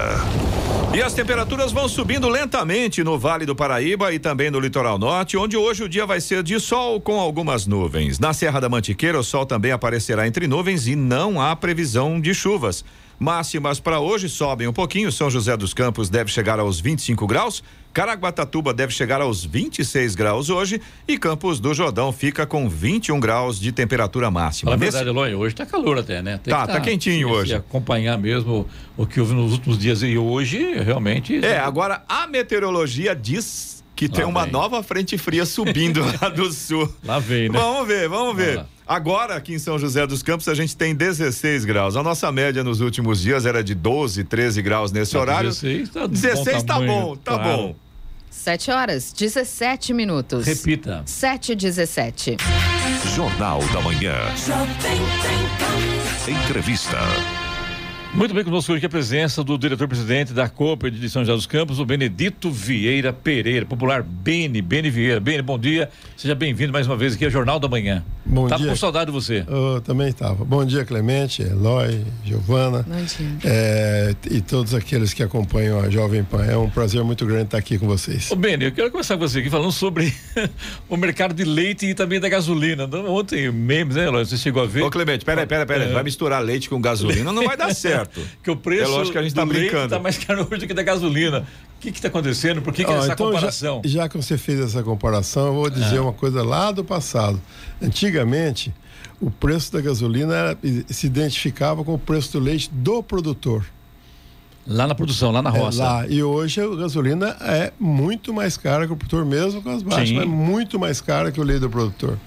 E 0.94 1.02
as 1.02 1.14
temperaturas 1.14 1.72
vão 1.72 1.88
subindo 1.88 2.28
lentamente 2.30 3.04
no 3.04 3.20
Vale 3.20 3.46
do 3.46 3.56
Paraíba 3.56 4.14
e 4.14 4.20
também 4.20 4.50
no 4.50 4.60
litoral 4.60 4.98
norte, 4.98 5.38
onde 5.38 5.56
hoje 5.58 5.84
o 5.84 5.90
dia 5.90 6.06
vai 6.06 6.20
ser 6.20 6.42
de 6.42 6.60
sol 6.60 7.00
com 7.02 7.20
algumas 7.20 7.68
nuvens. 7.68 8.18
Na 8.18 8.34
Serra 8.34 8.60
da 8.60 8.70
Mantiqueira, 8.70 9.20
o 9.20 9.24
sol 9.24 9.46
também 9.46 9.72
aparecerá 9.72 10.26
entre 10.26 10.48
nuvens 10.48 10.88
e 10.88 10.96
não 10.96 11.40
há 11.40 11.56
previsão 11.56 12.20
de 12.20 12.34
chuvas. 12.34 12.84
Máximas 13.20 13.80
para 13.80 14.00
hoje 14.00 14.28
sobem 14.28 14.68
um 14.68 14.74
pouquinho. 14.74 15.12
São 15.12 15.30
José 15.30 15.56
dos 15.56 15.74
Campos 15.74 16.10
deve 16.10 16.32
chegar 16.32 16.60
aos 16.60 16.80
25 16.80 17.26
graus. 17.26 17.64
Caraguatatuba 17.94 18.74
deve 18.74 18.92
chegar 18.92 19.22
aos 19.22 19.46
26 19.46 20.16
graus 20.16 20.50
hoje 20.50 20.82
e 21.08 21.18
Campos 21.18 21.62
do 21.62 21.74
Jordão 21.74 22.12
fica 22.12 22.46
com 22.46 22.68
21 22.68 23.18
graus 23.22 23.58
de 23.58 23.72
temperatura 23.72 24.30
máxima. 24.30 24.72
Na 24.72 24.76
verdade, 24.76 25.08
Eloy, 25.08 25.34
hoje 25.34 25.56
tá 25.56 25.66
calor 25.66 26.00
até, 26.00 26.22
né? 26.22 26.38
Tem 26.44 26.54
tá, 26.54 26.68
tá, 26.68 26.74
tá 26.74 26.82
quentinho 26.82 27.30
hoje. 27.30 27.56
acompanhar 27.56 28.18
mesmo 28.18 28.68
o 28.98 29.06
que 29.06 29.22
houve 29.22 29.34
nos 29.34 29.54
últimos 29.54 29.78
dias 29.78 30.02
e 30.02 30.18
hoje 30.18 30.76
realmente. 30.84 31.44
É, 31.44 31.58
agora 31.58 32.04
a 32.10 32.28
meteorologia 32.28 33.16
diz 33.16 33.75
que 33.96 34.08
lá 34.08 34.14
tem 34.14 34.26
uma 34.26 34.44
vem. 34.44 34.52
nova 34.52 34.84
frente 34.84 35.18
fria 35.18 35.46
subindo 35.46 36.02
lá 36.22 36.30
do 36.30 36.52
sul. 36.52 36.92
Lá 37.04 37.20
vem, 37.20 37.50
né? 37.50 37.58
Vamos 37.58 37.88
ver, 37.88 38.10
vamos 38.10 38.36
ver. 38.36 38.66
Agora, 38.88 39.36
aqui 39.36 39.54
em 39.54 39.60
São 39.60 39.80
José 39.80 40.06
dos 40.06 40.22
Campos, 40.22 40.48
a 40.48 40.54
gente 40.54 40.78
tem 40.78 40.94
16 40.94 41.66
graus. 41.66 41.96
A 41.96 42.04
nossa 42.04 42.32
média 42.32 42.64
nos 42.64 42.82
últimos 42.82 43.20
dias 43.20 43.46
era 43.46 43.64
de 43.64 43.74
12, 43.74 44.24
13 44.24 44.62
graus 44.62 44.92
nesse 44.92 45.14
tá 45.14 45.20
horário. 45.20 45.50
16 45.50 45.90
tá 45.90 46.06
16 46.06 46.46
bom 46.46 46.66
tá 46.66 46.80
bom, 46.80 47.16
tá 47.16 47.34
claro. 47.34 47.58
bom. 47.58 47.76
7 48.30 48.70
horas, 48.70 49.14
17 49.14 49.94
minutos. 49.94 50.46
Repita. 50.46 51.02
7 51.06 51.54
e 51.54 51.56
17. 51.56 52.38
Jornal 53.16 53.60
da 53.74 53.82
Manhã. 53.82 54.16
Entrevista. 56.28 57.00
Muito 58.16 58.34
bem, 58.34 58.46
conosco 58.46 58.72
hoje 58.72 58.86
a 58.86 58.90
presença 58.90 59.44
do 59.44 59.58
diretor-presidente 59.58 60.32
da 60.32 60.48
Copa 60.48 60.90
de 60.90 61.10
São 61.10 61.24
José 61.24 61.34
dos 61.36 61.46
Campos, 61.46 61.82
o 61.82 61.86
Benedito 61.86 62.50
Vieira 62.50 63.12
Pereira, 63.12 63.66
popular 63.66 64.02
Beni, 64.02 64.62
Beni 64.62 64.90
Vieira. 64.90 65.20
Beni, 65.20 65.42
bom 65.42 65.60
dia, 65.60 65.90
seja 66.16 66.34
bem-vindo 66.34 66.72
mais 66.72 66.88
uma 66.88 66.96
vez 66.96 67.14
aqui 67.14 67.26
ao 67.26 67.30
Jornal 67.30 67.60
da 67.60 67.68
Manhã. 67.68 68.06
Bom 68.26 68.48
tava 68.48 68.64
dia. 68.64 68.72
com 68.72 68.76
saudade 68.76 69.06
de 69.06 69.12
você. 69.12 69.46
Eu 69.48 69.80
também 69.82 70.08
estava. 70.08 70.44
Bom 70.44 70.66
dia, 70.66 70.84
Clemente, 70.84 71.44
Eloy, 71.44 72.04
Giovana. 72.24 72.84
Bom 72.88 72.96
dia. 73.04 73.28
É, 73.44 74.16
e 74.32 74.42
todos 74.42 74.74
aqueles 74.74 75.14
que 75.14 75.22
acompanham 75.22 75.80
a 75.80 75.90
Jovem 75.90 76.24
Pan. 76.24 76.44
É 76.44 76.58
um 76.58 76.70
prazer 76.70 77.04
muito 77.04 77.24
grande 77.26 77.44
estar 77.46 77.58
aqui 77.60 77.78
com 77.78 77.86
vocês. 77.86 78.32
Ô 78.32 78.36
Beni, 78.36 78.66
eu 78.66 78.72
quero 78.72 78.90
começar 78.90 79.16
com 79.16 79.28
você 79.28 79.40
aqui 79.40 79.50
falando 79.50 79.72
sobre 79.72 80.12
o 80.90 80.98
mercado 80.98 81.36
de 81.36 81.44
leite 81.44 81.86
e 81.86 81.94
também 81.94 82.20
da 82.20 82.28
gasolina. 82.28 82.90
Ontem, 83.08 83.52
memes, 83.52 83.96
né, 83.96 84.06
Eloy? 84.08 84.26
Você 84.26 84.38
chegou 84.38 84.64
a 84.64 84.66
ver? 84.66 84.82
Ô 84.82 84.90
Clemente, 84.90 85.24
peraí, 85.24 85.46
peraí, 85.46 85.66
peraí. 85.66 85.90
É. 85.90 85.94
Vai 85.94 86.04
misturar 86.04 86.42
leite 86.44 86.68
com 86.68 86.82
gasolina, 86.82 87.32
não 87.32 87.44
vai 87.44 87.56
dar 87.56 87.74
certo 87.76 88.20
que 88.42 88.50
o 88.50 88.56
preço 88.56 88.86
é 88.86 88.88
lógico 88.88 89.12
que 89.12 89.18
a 89.20 89.24
gente 89.24 89.36
tá 89.36 89.46
brincando. 89.46 89.86
está 89.86 90.00
mais 90.00 90.18
caro 90.24 90.48
hoje 90.50 90.62
do 90.62 90.68
que 90.68 90.74
da 90.74 90.84
gasolina. 90.84 91.46
O 91.90 91.94
que 91.94 92.00
está 92.00 92.08
acontecendo? 92.08 92.62
Por 92.62 92.74
que, 92.74 92.84
que 92.84 92.92
essa 92.92 93.14
então 93.14 93.28
comparação? 93.28 93.82
Já, 93.84 94.02
já, 94.02 94.10
que 94.10 94.18
você 94.18 94.38
fez 94.38 94.60
essa 94.60 94.82
comparação, 94.82 95.48
eu 95.48 95.54
vou 95.54 95.70
dizer 95.70 95.98
é. 95.98 96.02
uma 96.02 96.14
coisa 96.14 96.44
lá 96.44 96.72
do 96.72 96.84
passado. 96.84 97.42
Antigamente, 97.82 98.74
o 99.20 99.30
preço 99.30 99.72
da 99.72 99.82
gasolina 99.82 100.34
era, 100.34 100.58
se 100.88 101.08
identificava 101.08 101.84
com 101.84 101.94
o 101.94 102.00
preço 102.00 102.34
do 102.34 102.40
leite 102.40 102.70
do 102.72 103.04
produtor. 103.04 103.66
Lá 104.68 104.88
na 104.88 104.96
produção, 104.96 105.32
lá 105.32 105.44
na 105.44 105.52
É, 105.56 105.60
roça. 105.60 105.84
lá. 105.84 106.08
E 106.08 106.24
hoje 106.24 106.60
a 106.60 106.68
gasolina 106.76 107.38
é 107.42 107.72
muito 107.80 108.34
mais 108.34 108.58
cara 108.58 108.88
que 108.88 108.94
o 108.94 108.96
produtor, 108.96 109.24
mesmo 109.24 109.62
com 109.62 109.70
as 109.70 109.84
baixas, 109.84 110.10
Sim. 110.10 110.16
mas 110.16 110.24
é 110.24 110.28
muito 110.28 110.80
mais 110.80 111.00
cara 111.00 111.32
que 111.32 111.40
o 111.40 111.44
leite 111.44 111.60
do 111.62 111.70
produtor. 111.70 112.18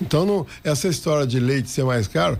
Então, 0.00 0.26
não- 0.26 0.46
essa 0.62 0.88
história 0.88 1.26
de 1.26 1.40
leite 1.40 1.70
ser 1.70 1.84
mais 1.84 2.06
caro. 2.06 2.38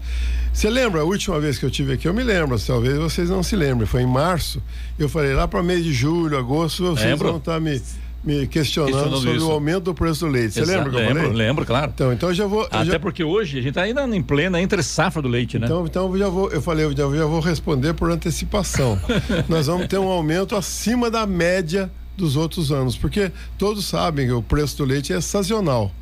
Você 0.52 0.68
lembra 0.68 1.00
a 1.00 1.04
última 1.04 1.40
vez 1.40 1.58
que 1.58 1.64
eu 1.64 1.70
tive 1.70 1.94
aqui? 1.94 2.06
Eu 2.06 2.12
me 2.12 2.22
lembro, 2.22 2.58
talvez 2.60 2.98
vocês 2.98 3.30
não 3.30 3.42
se 3.42 3.56
lembrem. 3.56 3.86
Foi 3.86 4.02
em 4.02 4.06
março. 4.06 4.62
Eu 4.98 5.08
falei 5.08 5.32
lá 5.32 5.48
para 5.48 5.62
mês 5.62 5.82
de 5.82 5.92
julho, 5.92 6.36
agosto, 6.38 6.84
vocês 6.94 7.06
Lembro. 7.10 7.28
vão 7.28 7.36
estar 7.38 7.58
me, 7.58 7.80
me 8.26 8.46
questionando 8.48 8.92
Questionando 8.92 9.16
sobre 9.22 9.36
isso. 9.36 9.48
o 9.48 9.52
aumento 9.52 9.84
do 9.84 9.94
preço 9.94 10.26
do 10.26 10.32
leite. 10.32 10.54
Você 10.54 10.64
lembra 10.64 10.90
que 10.90 10.96
eu 10.96 11.00
lembro, 11.00 11.22
falei? 11.22 11.32
Lembro, 11.36 11.64
claro. 11.64 11.92
Então, 11.94 12.12
então 12.12 12.28
eu 12.30 12.34
já 12.34 12.46
vou. 12.46 12.62
eu 12.62 12.68
Até 12.72 12.84
já- 12.92 12.98
porque 13.00 13.22
hoje 13.22 13.58
a 13.58 13.62
gente 13.62 13.68
está 13.68 13.82
ainda 13.82 14.04
em 14.04 14.20
plena 14.22 14.60
entre 14.60 14.82
safra 14.82 15.22
do 15.22 15.28
leite, 15.28 15.58
né? 15.58 15.66
Então, 15.66 15.86
então 15.86 16.12
eu 16.12 16.18
já 16.18 16.28
vou, 16.28 16.50
eu 16.50 16.60
falei, 16.60 16.84
eu 16.84 16.90
já, 16.96 17.04
eu 17.04 17.16
já 17.16 17.24
vou 17.24 17.38
responder 17.40 17.94
por 17.94 18.10
antecipação. 18.10 18.98
Nós 19.48 19.68
vamos 19.68 19.86
ter 19.86 19.98
um 19.98 20.08
aumento 20.08 20.56
acima 20.56 21.08
da 21.08 21.24
média 21.24 21.88
dos 22.16 22.34
outros 22.34 22.72
anos, 22.72 22.96
porque 22.96 23.30
todos 23.56 23.84
sabem 23.84 24.26
que 24.26 24.32
o 24.32 24.42
preço 24.42 24.78
do 24.78 24.84
leite 24.84 25.12
é 25.12 25.20
sazonal. 25.20 25.92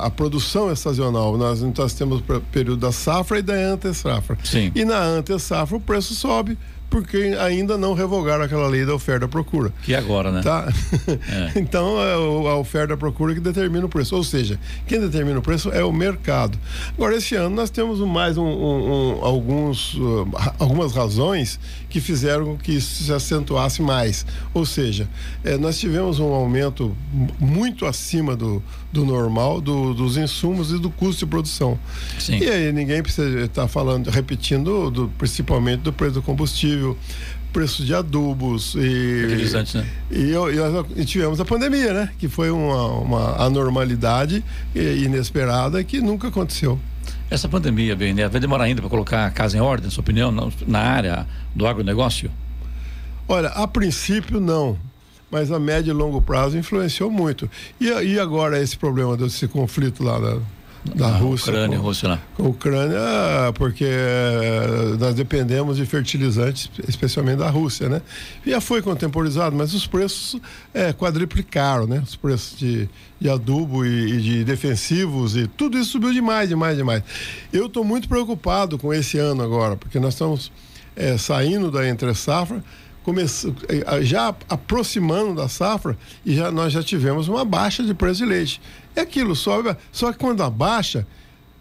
A 0.00 0.08
produção 0.08 0.70
é 0.70 0.74
sazonal. 0.76 1.36
Nós, 1.36 1.60
nós 1.60 1.92
temos 1.94 2.20
o 2.20 2.40
período 2.52 2.78
da 2.78 2.92
safra 2.92 3.40
e 3.40 3.42
da 3.42 3.52
ante-safra. 3.54 4.38
E 4.74 4.84
na 4.84 4.98
ante-safra 5.00 5.76
o 5.76 5.80
preço 5.80 6.14
sobe 6.14 6.56
porque 6.94 7.36
ainda 7.40 7.76
não 7.76 7.92
revogaram 7.92 8.44
aquela 8.44 8.68
lei 8.68 8.86
da 8.86 8.94
oferta 8.94 9.24
e 9.24 9.28
procura. 9.28 9.72
Que 9.82 9.96
agora, 9.96 10.30
né? 10.30 10.42
Tá? 10.42 10.68
É. 11.28 11.52
então 11.58 12.00
é 12.00 12.14
a 12.14 12.54
oferta 12.56 12.92
e 12.92 12.94
a 12.94 12.96
procura 12.96 13.34
que 13.34 13.40
determina 13.40 13.84
o 13.84 13.88
preço. 13.88 14.14
Ou 14.14 14.22
seja, 14.22 14.60
quem 14.86 15.00
determina 15.00 15.38
o 15.38 15.42
preço 15.42 15.70
é 15.72 15.82
o 15.84 15.92
mercado. 15.92 16.56
Agora, 16.96 17.16
esse 17.16 17.34
ano 17.34 17.54
nós 17.56 17.68
temos 17.68 17.98
mais 18.00 18.38
um- 18.38 18.44
um- 18.44 19.16
um- 19.18 19.24
alguns, 19.24 19.98
ra- 20.36 20.54
algumas 20.60 20.92
razões 20.92 21.58
que 21.90 22.00
fizeram 22.00 22.44
com 22.46 22.56
que 22.56 22.72
isso 22.76 23.02
se 23.04 23.12
acentuasse 23.12 23.82
mais. 23.82 24.24
Ou 24.52 24.64
seja, 24.64 25.08
eh, 25.44 25.56
nós 25.58 25.78
tivemos 25.80 26.20
um 26.20 26.32
aumento 26.32 26.96
mu- 27.12 27.34
muito 27.40 27.86
acima 27.86 28.36
do, 28.36 28.62
do 28.94 29.04
normal 29.04 29.60
do- 29.60 29.92
dos 29.92 30.16
insumos 30.16 30.70
e 30.70 30.78
do 30.78 30.88
custo 30.88 31.20
de 31.24 31.26
produção. 31.26 31.78
Sim. 32.18 32.38
E 32.38 32.48
aí 32.48 32.72
ninguém 32.72 33.02
precisa 33.02 33.40
estar 33.40 33.66
falando, 33.68 34.08
repetindo, 34.08 34.90
do, 34.90 35.08
principalmente 35.18 35.80
do 35.80 35.92
preço 35.92 36.14
do 36.14 36.22
combustível, 36.22 36.96
preço 37.52 37.84
de 37.84 37.92
adubos 37.94 38.74
e 38.76 39.26
Fertilizantes, 39.28 39.74
né? 39.74 39.86
e, 40.10 40.32
e 40.32 41.00
e 41.02 41.04
tivemos 41.04 41.40
a 41.40 41.44
pandemia, 41.44 41.92
né? 41.92 42.08
Que 42.18 42.28
foi 42.28 42.50
uma, 42.50 42.86
uma 42.98 43.42
anormalidade 43.44 44.44
inesperada 44.74 45.82
que 45.84 46.00
nunca 46.00 46.28
aconteceu. 46.28 46.78
Essa 47.30 47.48
pandemia, 47.48 47.96
bem, 47.96 48.14
né? 48.14 48.28
Vai 48.28 48.40
demorar 48.40 48.64
ainda 48.64 48.80
para 48.80 48.90
colocar 48.90 49.26
a 49.26 49.30
casa 49.30 49.56
em 49.56 49.60
ordem, 49.60 49.86
na 49.86 49.90
sua 49.90 50.02
opinião, 50.02 50.30
na, 50.30 50.48
na 50.66 50.78
área 50.80 51.26
do 51.54 51.66
agronegócio? 51.66 52.30
Olha, 53.26 53.48
a 53.48 53.66
princípio 53.66 54.40
não, 54.40 54.76
mas 55.34 55.50
a 55.50 55.58
médio 55.58 55.90
e 55.90 55.92
longo 55.92 56.22
prazo 56.22 56.56
influenciou 56.56 57.10
muito. 57.10 57.50
E, 57.80 57.86
e 57.88 58.20
agora 58.20 58.60
esse 58.62 58.76
problema 58.76 59.16
desse 59.16 59.48
conflito 59.48 60.00
lá 60.04 60.16
da, 60.20 60.36
da 60.94 61.08
Na 61.10 61.16
Rússia? 61.16 61.50
Ucrânia, 61.50 61.76
com- 61.78 61.84
Rússia 61.84 62.20
a 62.38 62.42
Ucrânia, 62.42 62.98
porque 63.54 63.84
eh, 63.84 64.96
nós 64.98 65.14
dependemos 65.14 65.76
de 65.76 65.84
fertilizantes, 65.86 66.70
especialmente 66.86 67.38
da 67.38 67.50
Rússia, 67.50 67.88
né? 67.88 68.00
Já 68.46 68.60
foi 68.60 68.80
contemporizado, 68.80 69.56
mas 69.56 69.74
os 69.74 69.86
preços 69.88 70.40
eh, 70.72 70.92
quadriplicaram, 70.92 71.86
né? 71.86 72.00
Os 72.06 72.14
preços 72.14 72.56
de, 72.56 72.88
de 73.18 73.28
adubo 73.28 73.84
e, 73.84 74.12
e 74.12 74.20
de 74.20 74.44
defensivos 74.44 75.34
e 75.36 75.48
tudo 75.48 75.76
isso 75.78 75.90
subiu 75.90 76.12
demais, 76.12 76.48
demais, 76.48 76.76
demais. 76.76 77.02
Eu 77.52 77.66
estou 77.66 77.82
muito 77.82 78.08
preocupado 78.08 78.78
com 78.78 78.94
esse 78.94 79.18
ano 79.18 79.42
agora, 79.42 79.76
porque 79.76 79.98
nós 79.98 80.14
estamos 80.14 80.52
eh, 80.94 81.18
saindo 81.18 81.72
da 81.72 81.88
entre 81.88 82.08
começa- 83.04 83.54
eh, 83.68 84.02
já 84.02 84.34
aproximando 84.48 85.34
da 85.34 85.48
safra 85.48 85.96
e 86.26 86.34
já 86.34 86.50
nós 86.50 86.72
já 86.72 86.82
tivemos 86.82 87.28
uma 87.28 87.44
baixa 87.44 87.82
de 87.84 87.94
preço 87.94 88.18
de 88.18 88.26
leite. 88.26 88.60
É 88.96 89.02
aquilo, 89.02 89.36
sobe, 89.36 89.76
só 89.92 90.10
que 90.12 90.18
quando 90.18 90.42
abaixa 90.42 91.06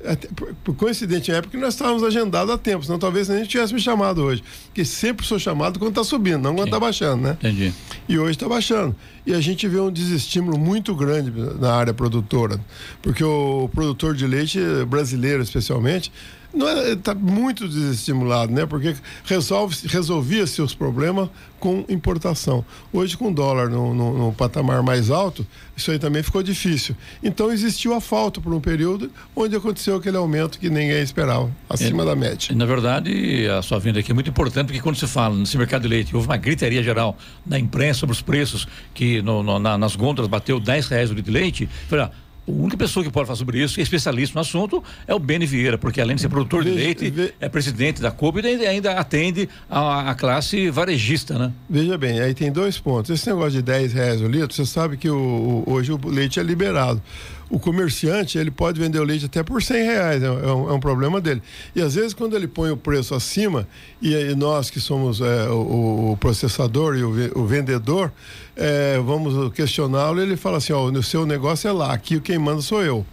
até 0.05 0.27
por, 0.35 0.53
por 0.65 0.75
coincidente, 0.75 1.31
é 1.31 1.41
porque 1.41 1.55
nós 1.55 1.75
estávamos 1.75 2.03
agendados 2.03 2.53
há 2.53 2.57
tempo, 2.57 2.83
senão 2.83 2.99
talvez 2.99 3.29
nem 3.29 3.45
tivesse 3.45 3.73
me 3.73 3.79
chamado 3.79 4.21
hoje. 4.21 4.43
Porque 4.65 4.83
sempre 4.83 5.25
sou 5.25 5.39
chamado 5.39 5.79
quando 5.79 5.91
está 5.91 6.03
subindo, 6.03 6.39
não 6.41 6.53
quando 6.55 6.67
está 6.67 6.77
baixando, 6.79 7.23
né? 7.23 7.37
Entendi. 7.39 7.73
E 8.09 8.19
hoje 8.19 8.31
está 8.31 8.49
baixando. 8.49 8.93
E 9.25 9.33
a 9.33 9.39
gente 9.39 9.65
vê 9.65 9.79
um 9.79 9.89
desestímulo 9.89 10.57
muito 10.59 10.93
grande 10.93 11.31
na 11.57 11.73
área 11.73 11.93
produtora, 11.93 12.59
porque 13.01 13.23
o 13.23 13.69
produtor 13.73 14.13
de 14.13 14.27
leite 14.27 14.59
brasileiro, 14.89 15.41
especialmente, 15.41 16.11
não 16.53 16.67
está 16.87 17.15
muito 17.15 17.67
desestimulado, 17.67 18.51
né? 18.51 18.65
Porque 18.65 18.95
resolve, 19.25 19.75
resolvia 19.87 20.45
seus 20.45 20.73
problemas 20.75 21.29
com 21.59 21.85
importação. 21.87 22.63
Hoje, 22.91 23.15
com 23.17 23.29
o 23.31 23.33
dólar 23.33 23.69
no, 23.69 23.93
no, 23.93 24.17
no 24.17 24.33
patamar 24.33 24.83
mais 24.83 25.09
alto, 25.09 25.47
isso 25.75 25.89
aí 25.91 25.97
também 25.97 26.21
ficou 26.21 26.43
difícil. 26.43 26.95
Então, 27.23 27.51
existiu 27.51 27.93
a 27.93 28.01
falta 28.01 28.41
por 28.41 28.53
um 28.53 28.59
período 28.59 29.09
onde 29.35 29.55
aconteceu 29.55 29.95
aquele 29.95 30.17
aumento 30.17 30.59
que 30.59 30.69
ninguém 30.69 31.01
esperava, 31.01 31.49
acima 31.69 32.03
É. 32.03 32.05
da 32.05 32.15
média. 32.15 32.53
Na 32.55 32.65
verdade, 32.65 33.47
a 33.47 33.61
sua 33.61 33.79
vinda 33.79 33.99
aqui 33.99 34.11
é 34.11 34.13
muito 34.13 34.29
importante, 34.29 34.67
porque 34.67 34.81
quando 34.81 34.97
se 34.97 35.07
fala 35.07 35.35
nesse 35.35 35.57
mercado 35.57 35.83
de 35.83 35.87
leite, 35.87 36.13
houve 36.15 36.27
uma 36.27 36.37
gritaria 36.37 36.83
geral 36.83 37.17
na 37.45 37.57
imprensa 37.57 38.01
sobre 38.01 38.13
os 38.13 38.21
preços, 38.21 38.67
que 38.93 39.21
no- 39.21 39.41
no- 39.41 39.57
na- 39.57 39.77
nas 39.77 39.95
gôndolas 39.95 40.29
bateu 40.29 40.59
10 40.59 40.87
reais 40.87 41.09
o 41.09 41.13
litro 41.13 41.31
de 41.31 41.39
leite. 41.39 41.69
Falei, 41.87 42.05
ah, 42.05 42.11
a 42.47 42.51
única 42.51 42.75
pessoa 42.77 43.03
que 43.05 43.11
pode 43.11 43.25
falar 43.27 43.37
sobre 43.37 43.61
isso, 43.63 43.79
é 43.79 43.83
especialista 43.83 44.35
no 44.35 44.41
assunto, 44.41 44.83
é 45.07 45.13
o 45.15 45.19
Beni 45.19 45.45
Vieira, 45.45 45.77
porque 45.77 46.01
além 46.01 46.15
de 46.15 46.21
ser 46.21 46.29
produtor 46.29 46.63
de 46.63 46.71
Veja- 46.71 46.83
leite, 46.85 47.09
ve- 47.09 47.33
é 47.39 47.47
presidente 47.47 48.01
da 48.01 48.11
COB 48.11 48.41
e 48.41 48.65
ainda, 48.67 48.91
atende 48.93 49.47
a, 49.69 50.11
a 50.11 50.15
classe 50.15 50.69
varejista, 50.69 51.37
né? 51.39 51.51
Veja 51.69 51.97
bem, 51.97 52.19
aí 52.19 52.33
tem 52.33 52.51
dois 52.51 52.77
pontos. 52.79 53.09
Esse 53.11 53.27
negócio 53.27 53.51
de 53.51 53.61
10 53.61 53.93
reais 53.93 54.21
o 54.21 54.27
litro, 54.27 54.53
você 54.53 54.65
sabe 54.65 54.97
que 54.97 55.09
o, 55.09 55.63
hoje 55.65 55.91
o 55.93 55.99
leite 56.07 56.39
é 56.39 56.43
liberado. 56.43 57.01
O 57.49 57.59
comerciante, 57.59 58.37
ele 58.39 58.49
pode 58.49 58.79
vender 58.79 58.97
o 58.99 59.03
leite 59.03 59.25
até 59.25 59.43
por 59.43 59.61
100 59.61 59.83
reais, 59.83 60.23
é, 60.23 60.29
um, 60.31 60.69
é 60.69 60.73
um 60.73 60.79
problema 60.79 61.21
dele. 61.21 61.39
E 61.75 61.81
às 61.81 61.93
vezes, 61.93 62.13
quando 62.13 62.35
ele 62.35 62.47
põe 62.47 62.71
o 62.71 62.77
preço 62.77 63.13
acima, 63.13 63.67
e 64.01 64.15
aí 64.15 64.33
nós 64.35 64.71
que 64.71 64.79
somos 64.79 65.21
é, 65.21 65.47
o, 65.49 66.13
o 66.13 66.17
processador 66.17 66.97
e 66.97 67.03
o, 67.03 67.09
o 67.39 67.45
vendedor, 67.45 68.11
é, 68.55 68.99
vamos 68.99 69.51
questioná-lo, 69.53 70.21
ele 70.21 70.37
fala 70.37 70.57
assim: 70.57 70.73
ó, 70.73 70.85
o 70.85 71.03
seu 71.03 71.25
negócio 71.25 71.67
é 71.67 71.71
lá, 71.71 71.93
aqui 71.93 72.19
quem 72.19 72.37
manda 72.37 72.61
sou 72.61 72.83
eu. 72.83 73.05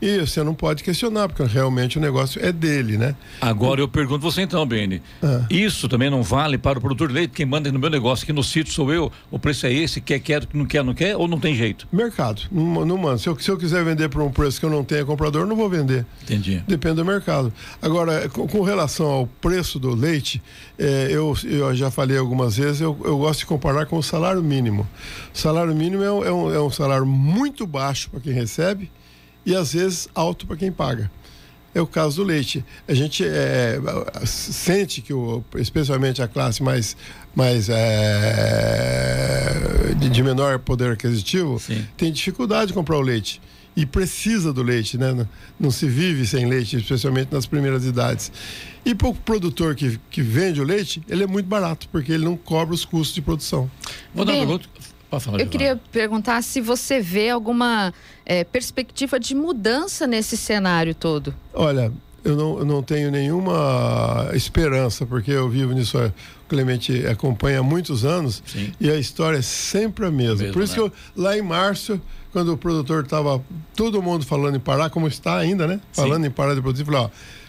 E 0.00 0.20
você 0.20 0.42
não 0.42 0.54
pode 0.54 0.84
questionar, 0.84 1.28
porque 1.28 1.42
realmente 1.42 1.96
o 1.96 2.00
negócio 2.00 2.44
é 2.44 2.52
dele, 2.52 2.98
né? 2.98 3.16
Agora 3.40 3.80
eu 3.80 3.88
pergunto 3.88 4.20
você 4.20 4.42
então, 4.42 4.64
Beni. 4.66 5.02
Ah. 5.22 5.46
Isso 5.50 5.88
também 5.88 6.10
não 6.10 6.22
vale 6.22 6.58
para 6.58 6.78
o 6.78 6.82
produtor 6.82 7.08
de 7.08 7.14
leite? 7.14 7.30
Quem 7.30 7.46
manda 7.46 7.72
no 7.72 7.78
meu 7.78 7.88
negócio 7.88 8.24
aqui 8.24 8.32
no 8.32 8.44
sítio 8.44 8.72
sou 8.72 8.92
eu, 8.92 9.10
o 9.30 9.38
preço 9.38 9.66
é 9.66 9.72
esse, 9.72 10.00
quer, 10.00 10.18
quer, 10.18 10.46
não 10.52 10.66
quer, 10.66 10.84
não 10.84 10.94
quer, 10.94 11.16
ou 11.16 11.26
não 11.26 11.40
tem 11.40 11.54
jeito? 11.54 11.88
Mercado, 11.90 12.42
não, 12.52 12.84
não 12.84 12.98
manda. 12.98 13.18
Se 13.18 13.28
eu, 13.28 13.38
se 13.38 13.50
eu 13.50 13.56
quiser 13.56 13.82
vender 13.84 14.08
por 14.10 14.20
um 14.20 14.30
preço 14.30 14.60
que 14.60 14.66
eu 14.66 14.70
não 14.70 14.84
tenha 14.84 15.04
comprador, 15.04 15.42
eu 15.42 15.46
não 15.46 15.56
vou 15.56 15.68
vender. 15.68 16.04
Entendi. 16.22 16.62
Depende 16.68 16.96
do 16.96 17.04
mercado. 17.04 17.52
Agora, 17.80 18.28
com, 18.28 18.46
com 18.46 18.62
relação 18.62 19.06
ao 19.06 19.26
preço 19.26 19.78
do 19.78 19.94
leite, 19.94 20.42
eh, 20.78 21.08
eu, 21.10 21.34
eu 21.44 21.74
já 21.74 21.90
falei 21.90 22.18
algumas 22.18 22.56
vezes, 22.56 22.82
eu, 22.82 22.96
eu 23.02 23.16
gosto 23.18 23.40
de 23.40 23.46
comparar 23.46 23.86
com 23.86 23.96
o 23.96 24.02
salário 24.02 24.42
mínimo. 24.42 24.85
O 25.34 25.38
salário 25.38 25.74
mínimo 25.74 26.02
é 26.02 26.12
um, 26.12 26.24
é 26.24 26.32
um, 26.32 26.54
é 26.54 26.60
um 26.60 26.70
salário 26.70 27.06
muito 27.06 27.66
baixo 27.66 28.10
para 28.10 28.20
quem 28.20 28.32
recebe 28.32 28.90
e 29.44 29.54
às 29.54 29.72
vezes 29.72 30.08
alto 30.14 30.46
para 30.46 30.56
quem 30.56 30.72
paga. 30.72 31.10
É 31.74 31.80
o 31.80 31.86
caso 31.86 32.16
do 32.16 32.24
leite. 32.24 32.64
A 32.88 32.94
gente 32.94 33.22
eh, 33.22 33.78
sente 34.24 35.02
que, 35.02 35.12
o, 35.12 35.44
especialmente 35.56 36.22
a 36.22 36.28
classe 36.28 36.62
mais, 36.62 36.96
mais 37.34 37.68
eh, 37.68 38.74
de, 39.98 40.08
de 40.08 40.22
menor 40.22 40.58
poder 40.58 40.92
aquisitivo, 40.92 41.60
Sim. 41.60 41.86
tem 41.94 42.10
dificuldade 42.10 42.68
de 42.68 42.72
comprar 42.72 42.96
o 42.96 43.02
leite 43.02 43.42
e 43.76 43.84
precisa 43.84 44.52
do 44.52 44.62
leite, 44.62 44.96
né? 44.96 45.12
Não, 45.12 45.28
não 45.60 45.70
se 45.70 45.86
vive 45.86 46.26
sem 46.26 46.46
leite, 46.46 46.76
especialmente 46.76 47.28
nas 47.30 47.44
primeiras 47.44 47.84
idades. 47.84 48.32
E 48.84 48.94
para 48.94 49.08
o 49.08 49.14
produtor 49.14 49.74
que, 49.74 50.00
que 50.10 50.22
vende 50.22 50.60
o 50.60 50.64
leite, 50.64 51.02
ele 51.08 51.24
é 51.24 51.26
muito 51.26 51.46
barato, 51.46 51.86
porque 51.92 52.10
ele 52.12 52.24
não 52.24 52.36
cobra 52.36 52.74
os 52.74 52.84
custos 52.84 53.14
de 53.14 53.20
produção. 53.20 53.70
Vou 54.14 54.24
dar 54.24 54.32
uma 54.32 54.46
Beni, 54.46 54.46
pergunta. 54.46 54.68
Pode 55.10 55.24
falar, 55.24 55.40
Eu 55.40 55.46
queria 55.46 55.80
perguntar 55.92 56.42
se 56.42 56.60
você 56.60 57.00
vê 57.00 57.28
alguma 57.28 57.92
eh, 58.24 58.44
perspectiva 58.44 59.20
de 59.20 59.34
mudança 59.34 60.06
nesse 60.06 60.36
cenário 60.36 60.94
todo. 60.94 61.34
Olha, 61.52 61.92
eu 62.26 62.34
não, 62.34 62.58
eu 62.58 62.64
não 62.64 62.82
tenho 62.82 63.08
nenhuma 63.10 64.30
esperança, 64.34 65.06
porque 65.06 65.30
eu 65.30 65.48
vivo 65.48 65.72
nisso, 65.72 65.96
é, 65.96 66.06
o 66.06 66.12
Clemente 66.48 67.06
acompanha 67.06 67.58
há 67.58 67.62
muitos 67.62 68.04
anos, 68.04 68.42
Sim. 68.46 68.72
e 68.80 68.88
a 68.88 68.96
história 68.96 69.38
é 69.38 69.42
sempre 69.42 70.06
a 70.06 70.10
mesma. 70.10 70.36
Mesmo, 70.36 70.52
Por 70.52 70.62
isso 70.62 70.72
né? 70.72 70.78
que 70.78 70.80
eu, 70.84 70.92
lá 71.24 71.36
em 71.36 71.42
março, 71.42 72.00
quando 72.32 72.52
o 72.52 72.56
produtor 72.56 73.02
estava 73.02 73.42
todo 73.74 74.00
mundo 74.00 74.24
falando 74.24 74.56
em 74.56 74.60
parar, 74.60 74.88
como 74.90 75.08
está 75.08 75.36
ainda, 75.36 75.66
né? 75.66 75.80
Falando 75.92 76.24
em 76.24 76.30
parar 76.30 76.54
de 76.54 76.60
produzir, 76.62 76.82
eu 76.82 76.86
falei, 76.86 77.00
ó, 77.00 77.08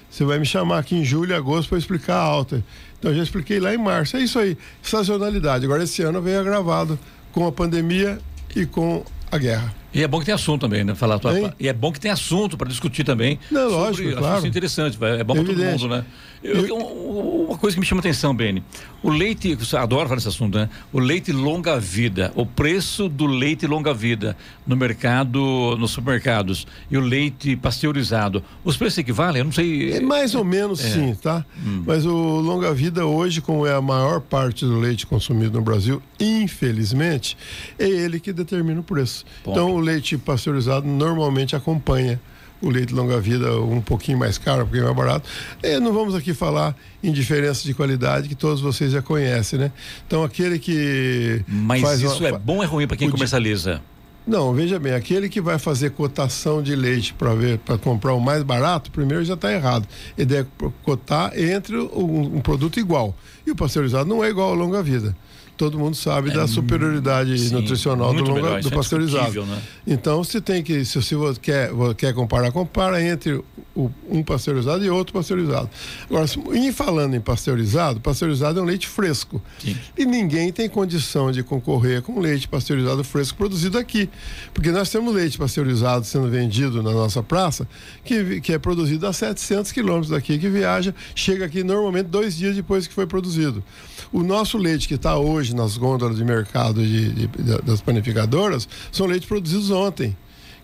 você 0.10 0.23
vai 0.25 0.39
me 0.39 0.45
chamar 0.45 0.79
aqui 0.79 0.95
em 0.95 1.03
julho 1.05 1.31
e 1.31 1.36
agosto 1.36 1.69
para 1.69 1.77
explicar 1.77 2.15
a 2.15 2.21
alta. 2.23 2.63
Então 2.97 3.12
eu 3.12 3.17
já 3.17 3.23
expliquei 3.23 3.60
lá 3.60 3.71
em 3.71 3.77
março. 3.77 4.17
É 4.17 4.21
isso 4.21 4.39
aí, 4.39 4.57
sazonalidade. 4.81 5.65
Agora 5.65 5.83
esse 5.83 6.01
ano 6.01 6.19
veio 6.21 6.39
agravado 6.39 6.97
com 7.31 7.45
a 7.45 7.51
pandemia 7.51 8.17
e 8.55 8.65
com 8.65 9.03
a 9.31 9.38
guerra. 9.38 9.75
E 9.93 10.01
é 10.03 10.07
bom 10.07 10.19
que 10.19 10.25
tem 10.25 10.33
assunto 10.33 10.62
também, 10.62 10.83
né? 10.83 10.95
Falar 10.95 11.19
tua-? 11.19 11.53
E 11.60 11.67
é 11.67 11.73
bom 11.73 11.91
que 11.91 11.99
tem 11.99 12.10
assunto 12.12 12.57
para 12.57 12.67
discutir 12.67 13.03
também. 13.03 13.39
Não, 13.51 13.69
lógico, 13.69 14.15
claro. 14.17 14.45
interessantes. 14.47 14.97
vai- 14.97 15.19
É 15.19 15.23
bom 15.23 15.33
para 15.36 15.43
todo 15.43 15.57
mundo, 15.63 15.88
né? 15.88 16.05
Eu- 16.43 16.65
eu- 16.67 16.78
uma 16.78 17.58
coisa 17.58 17.67
coisa 17.67 17.76
que 17.76 17.80
me 17.82 17.86
chama 17.86 18.00
atenção, 18.00 18.34
Beni. 18.34 18.63
O 19.04 19.10
leite, 19.10 19.54
você 19.56 19.76
adora 19.76 20.04
falar 20.04 20.15
nesse 20.15 20.30
assunto, 20.30 20.58
né? 20.58 20.69
O 20.93 21.00
leite 21.00 21.34
longa 21.34 21.78
vida, 21.80 22.32
o 22.34 22.45
preço 22.45 23.10
do 23.10 23.26
leite 23.26 23.67
longa 23.67 23.93
vida 23.93 24.38
no 24.65 24.76
mercado, 24.78 25.76
nos 25.78 25.91
supermercados 25.91 26.65
e 26.89 26.97
o 26.97 27.02
leite 27.02 27.56
pasteurizado, 27.58 28.41
os 28.63 28.78
preços 28.78 29.00
equivalem? 29.00 29.39
Eu 29.39 29.45
não 29.45 29.52
sei. 29.52 29.91
É 29.91 30.00
mais 30.00 30.34
ou 30.34 30.45
menos 30.45 30.80
é. 30.84 30.89
sim, 30.89 31.13
tá? 31.15 31.45
Hum. 31.65 31.84
Mas 31.86 32.06
o 32.06 32.12
longa 32.39 32.73
vida 32.73 33.06
hoje, 33.06 33.41
como 33.41 33.65
é 33.67 33.73
a 33.73 33.82
maior 33.82 34.21
parte 34.21 34.63
do 34.63 34.80
leite 34.80 35.06
consumido 35.06 35.58
no 35.58 35.63
Brasil, 35.63 36.02
infelizmente, 36.19 37.38
é 37.78 37.88
ele 37.88 38.19
que 38.19 38.32
determina 38.32 38.80
o 38.80 38.84
preço. 38.84 39.26
Bom. 39.43 39.52
Então 39.52 39.71
o 39.76 39.80
leite 39.80 40.17
pasteurizado 40.17 40.88
normalmente 40.88 41.56
acompanha 41.56 42.19
o 42.62 42.70
leite 42.70 42.93
longa-vida 42.93 43.60
um 43.62 43.82
pouquinho 43.82 44.17
mais 44.17 44.38
caro, 44.38 44.62
um 44.62 44.65
pouquinho 44.65 44.86
mais 44.86 44.96
barato. 44.96 45.30
E 45.63 45.80
não 45.80 45.93
vamos 45.93 46.15
aqui 46.15 46.34
falar 46.34 46.76
em 47.04 47.12
diferença 47.12 47.63
de 47.63 47.74
qualidade 47.74 48.28
que 48.28 48.36
todos 48.36 48.62
vocês 48.62 48.91
já 48.91 49.02
conhecem, 49.02 49.60
né? 49.60 49.72
Então 50.06 50.24
aquele 50.24 50.60
que. 50.60 51.43
Mas 51.48 52.02
isso 52.02 52.20
uma... 52.20 52.30
é 52.30 52.38
bom 52.38 52.58
ou 52.58 52.63
é 52.63 52.65
ruim 52.65 52.88
para 52.88 52.98
quem 52.98 53.10
comercializa? 53.10 53.82
Não, 54.26 54.54
veja 54.54 54.78
bem, 54.78 54.93
aquele 54.93 55.30
que 55.30 55.39
vai 55.39 55.58
fazer 55.58 55.91
cotação 55.91 56.62
de 56.62 56.76
leite 56.76 57.13
para 57.13 57.34
ver 57.34 57.60
para 57.60 57.78
comprar 57.78 58.13
o 58.13 58.20
mais 58.20 58.43
barato, 58.43 58.91
primeiro 58.91 59.24
já 59.24 59.36
está 59.36 59.54
errado. 59.54 59.88
Ele 60.17 60.26
deve 60.26 60.50
cotar 60.84 61.32
entre 61.39 61.78
um, 61.78 62.36
um, 62.36 62.41
produto 62.41 62.78
igual. 62.78 63.15
E 63.46 63.52
o 63.52 63.56
pasteurizado 63.56 64.10
não 64.10 64.22
é 64.22 64.30
igual 64.30 64.50
ao 64.50 64.56
longa 64.56 64.84
vida 64.84 65.15
todo 65.58 65.78
mundo 65.78 65.96
sabe 65.96 66.30
é, 66.30 66.34
da 66.34 66.48
superioridade 66.48 67.38
sim, 67.38 67.54
nutricional 67.54 68.13
do, 68.13 68.24
longa, 68.24 68.62
do 68.62 68.67
é 68.67 68.72
pasteurizado. 68.72 69.46
Né? 69.46 69.62
Então, 69.88 70.24
você 70.24 70.39
tem 70.39 70.62
que, 70.62 70.86
se 70.86 71.00
você 71.00 71.15
quer, 71.41 71.72
quer 71.98 72.13
comparar, 72.13 72.52
compara 72.52 73.02
entre 73.02 73.43
o, 73.76 73.91
um 74.10 74.24
pasteurizado 74.24 74.86
e 74.86 74.89
outro 74.89 75.13
pasteurizado. 75.13 75.70
Agora, 76.10 76.26
em 76.54 76.72
falando 76.72 77.15
em 77.15 77.22
pasteurizado, 77.22 78.00
pasteurizado 78.00 78.60
é 78.60 78.63
um 78.63 78.65
leite 78.65 78.88
fresco. 78.88 79.41
Sim. 79.60 79.76
E 79.98 80.06
ninguém 80.06 80.52
tem 80.52 80.70
condição 80.70 81.32
de 81.32 81.43
concorrer 81.43 82.02
com 82.02 82.20
leite 82.20 82.48
pasteurizado 82.48 83.04
fresco 83.04 83.38
produzido 83.38 83.78
aqui. 83.78 84.10
Porque 84.54 84.72
nós 84.72 84.89
temos 84.89 85.13
leite 85.13 85.38
pasteurizado 85.38 86.06
sendo 86.06 86.30
vendido 86.30 86.84
na 86.84 86.91
nossa 86.91 87.24
praça, 87.24 87.67
que, 88.04 88.41
que 88.41 88.54
é 88.54 88.60
produzido 88.60 89.08
a 89.08 89.13
700 89.13 89.72
quilômetros 89.72 90.10
daqui, 90.10 90.38
que 90.38 90.50
viaja, 90.50 90.93
chega 91.15 91.46
aqui 91.46 91.63
normalmente 91.63 92.08
dois 92.08 92.36
dias 92.36 92.56
depois 92.56 92.88
que 92.88 92.93
foi 92.93 93.08
produzido. 93.08 93.63
O 94.12 94.24
nosso 94.24 94.58
leite 94.58 94.88
que 94.88 94.96
está 94.96 95.17
hoje 95.17 95.46
nas 95.53 95.77
gôndolas 95.77 96.17
de 96.17 96.23
mercado 96.23 96.81
de, 96.81 97.12
de, 97.12 97.27
de, 97.27 97.62
das 97.62 97.81
panificadoras 97.81 98.67
são 98.91 99.05
leites 99.05 99.27
produzidos 99.27 99.71
ontem. 99.71 100.15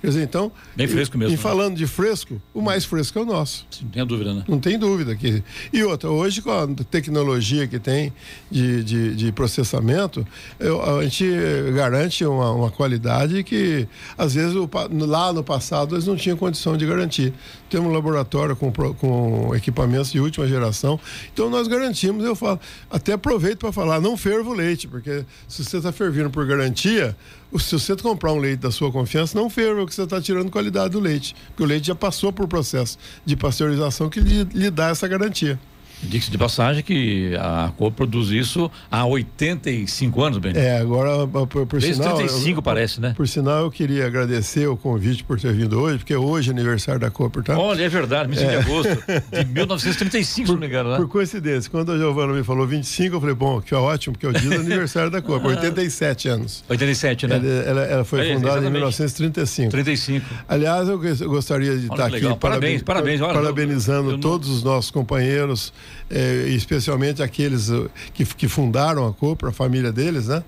Quer 0.03 0.09
dizer, 0.09 0.23
então. 0.23 0.51
Bem 0.75 0.85
fresco 0.85 1.17
mesmo. 1.17 1.33
E, 1.33 1.37
né? 1.37 1.41
falando 1.41 1.77
de 1.77 1.87
fresco, 1.87 2.41
o 2.53 2.61
mais 2.61 2.83
fresco 2.83 3.17
é 3.19 3.21
o 3.21 3.25
nosso. 3.25 3.65
Não 3.81 3.89
tem 3.89 4.05
dúvida, 4.05 4.33
né? 4.33 4.43
Não 4.49 4.59
tem 4.59 4.77
dúvida. 4.77 5.15
Que... 5.15 5.41
E 5.71 5.81
outra, 5.81 6.09
hoje 6.09 6.41
com 6.41 6.51
a 6.51 6.67
tecnologia 6.91 7.65
que 7.67 7.79
tem 7.79 8.11
de, 8.51 8.83
de, 8.83 9.15
de 9.15 9.31
processamento, 9.31 10.27
eu, 10.59 10.99
a 10.99 11.01
gente 11.05 11.25
garante 11.73 12.25
uma, 12.25 12.51
uma, 12.51 12.69
qualidade 12.69 13.45
que, 13.45 13.87
às 14.17 14.33
vezes, 14.33 14.53
o, 14.57 14.69
lá 15.07 15.31
no 15.31 15.41
passado, 15.41 15.95
eles 15.95 16.05
não 16.05 16.17
tinham 16.17 16.35
condição 16.35 16.75
de 16.75 16.85
garantir. 16.85 17.33
Temos 17.73 17.89
um 17.89 17.91
laboratório 17.91 18.55
com, 18.55 18.71
com 18.71 19.55
equipamentos 19.55 20.11
de 20.11 20.19
última 20.19 20.47
geração. 20.47 20.99
Então, 21.33 21.49
nós 21.49 21.67
garantimos, 21.67 22.23
eu 22.23 22.35
falo, 22.35 22.59
até 22.87 23.13
aproveito 23.13 23.61
para 23.61 23.71
falar, 23.71 23.99
não 23.99 24.15
fervo 24.15 24.51
o 24.51 24.53
leite, 24.53 24.87
porque 24.87 25.25
se 25.47 25.65
você 25.65 25.77
está 25.77 25.91
fervindo 25.91 26.29
por 26.29 26.45
garantia, 26.45 27.17
se 27.57 27.71
você 27.71 27.95
comprar 27.95 28.31
um 28.31 28.37
leite 28.37 28.59
da 28.59 28.69
sua 28.69 28.91
confiança, 28.91 29.35
não 29.35 29.49
ferva, 29.49 29.77
porque 29.77 29.95
você 29.95 30.03
está 30.03 30.21
tirando 30.21 30.51
qualidade 30.51 30.91
do 30.91 30.99
leite. 30.99 31.35
Porque 31.47 31.63
o 31.63 31.65
leite 31.65 31.87
já 31.87 31.95
passou 31.95 32.31
por 32.31 32.47
processo 32.47 32.95
de 33.25 33.35
pasteurização 33.35 34.07
que 34.07 34.19
lhe, 34.19 34.43
lhe 34.43 34.69
dá 34.69 34.89
essa 34.89 35.07
garantia. 35.07 35.59
Diga-se 36.03 36.29
de 36.29 36.37
passagem 36.37 36.83
que 36.83 37.35
a 37.35 37.71
Cor 37.77 37.91
produz 37.91 38.29
isso 38.29 38.69
há 38.91 39.05
85 39.05 40.21
anos, 40.21 40.37
bem. 40.37 40.53
É, 40.55 40.77
agora, 40.77 41.27
por, 41.27 41.65
por 41.65 41.79
Desde 41.79 41.95
sinal. 41.95 42.17
35 42.17 42.59
eu, 42.59 42.63
parece, 42.63 43.01
né? 43.01 43.13
Por 43.15 43.27
sinal, 43.27 43.63
eu 43.63 43.71
queria 43.71 44.05
agradecer 44.05 44.67
o 44.67 44.75
convite 44.75 45.23
por 45.23 45.39
ter 45.39 45.53
vindo 45.53 45.79
hoje, 45.79 45.99
porque 45.99 46.15
hoje 46.15 46.49
é 46.49 46.53
aniversário 46.53 46.99
da 46.99 47.09
Cor, 47.09 47.29
portanto. 47.29 47.59
Olha, 47.59 47.83
é 47.83 47.89
verdade, 47.89 48.29
mês 48.29 48.41
é. 48.41 48.49
de 48.49 48.55
agosto 48.57 48.89
de 49.31 49.45
1935, 49.53 50.45
por, 50.45 50.47
se 50.47 50.53
não 50.53 50.59
me 50.59 50.67
engano, 50.67 50.91
né? 50.91 50.97
Por 50.97 51.07
coincidência, 51.07 51.69
quando 51.69 51.91
a 51.91 51.97
Giovana 51.97 52.33
me 52.33 52.43
falou 52.43 52.67
25, 52.67 53.15
eu 53.15 53.19
falei, 53.19 53.35
bom, 53.35 53.61
que 53.61 53.73
é 53.73 53.77
ótimo, 53.77 54.13
porque 54.13 54.25
é 54.25 54.29
o 54.29 54.33
dia 54.33 54.49
do 54.49 54.65
aniversário 54.65 55.09
da 55.09 55.21
Cor, 55.21 55.43
87 55.43 56.27
anos. 56.29 56.63
87, 56.69 57.27
né? 57.27 57.35
Ela, 57.35 57.45
ela, 57.45 57.81
ela 57.81 58.05
foi 58.05 58.19
é, 58.19 58.33
fundada 58.33 58.59
exatamente. 58.59 58.67
em 58.67 58.71
1935. 58.71 59.71
35. 59.71 60.25
Aliás, 60.47 60.87
eu 60.87 60.99
gostaria 61.29 61.77
de 61.77 61.87
Olha 61.89 61.93
estar 61.93 62.05
aqui 62.05 62.39
parabéns, 62.39 62.81
parabéns, 62.81 63.21
olha, 63.21 63.33
parabenizando 63.33 64.11
eu, 64.11 64.15
eu, 64.15 64.19
todos 64.19 64.49
os 64.49 64.63
nossos 64.63 64.91
companheiros 64.91 65.73
é, 66.09 66.47
especialmente 66.49 67.23
aqueles 67.23 67.69
uh, 67.69 67.89
que, 68.13 68.25
que 68.25 68.47
fundaram 68.47 69.07
a 69.07 69.13
Copra, 69.13 69.49
a 69.49 69.53
família 69.53 69.91
deles, 69.91 70.27
né? 70.27 70.43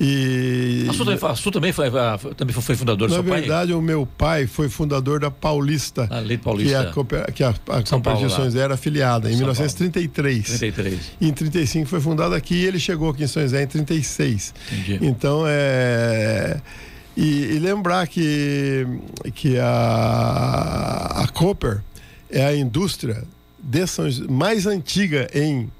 E 0.00 0.86
a 0.88 0.92
sua, 0.92 1.30
a 1.30 1.34
sua 1.34 1.50
também 1.50 1.72
foi 1.72 1.90
também 2.36 2.54
foi 2.54 2.76
fundador 2.76 3.08
do 3.08 3.14
seu 3.14 3.22
verdade, 3.22 3.72
pai? 3.72 3.80
o 3.80 3.82
meu 3.82 4.06
pai 4.06 4.46
foi 4.46 4.68
fundador 4.68 5.18
da 5.18 5.30
Paulista. 5.30 6.06
A 6.08 6.20
Lei 6.20 6.38
Paulista. 6.38 6.92
Que 6.92 7.16
a, 7.16 7.32
que 7.32 7.42
a, 7.42 7.48
a 7.48 7.82
Copa 7.82 8.16
São 8.28 8.44
José 8.44 8.60
era 8.60 8.74
afiliada 8.74 9.28
em 9.28 9.32
São 9.32 9.38
1933. 9.40 10.46
33. 10.46 11.00
E 11.20 11.28
em 11.28 11.32
35 11.32 11.88
foi 11.88 12.00
fundada 12.00 12.36
aqui 12.36 12.54
e 12.54 12.64
ele 12.64 12.78
chegou 12.78 13.10
aqui 13.10 13.24
em 13.24 13.26
São 13.26 13.42
José 13.42 13.62
em 13.62 13.66
36. 13.66 14.54
Entendi. 14.70 14.98
Então 15.02 15.42
é 15.46 16.60
e, 17.16 17.56
e, 17.56 17.58
lembrar 17.58 18.06
que 18.06 18.86
que 19.34 19.58
a 19.58 21.24
a 21.24 21.28
Copper 21.28 21.82
é 22.30 22.44
a 22.44 22.54
indústria 22.54 23.24
de 23.68 23.86
São 23.86 24.10
José, 24.10 24.26
mais 24.30 24.66
antiga 24.66 25.28
em, 25.34 25.70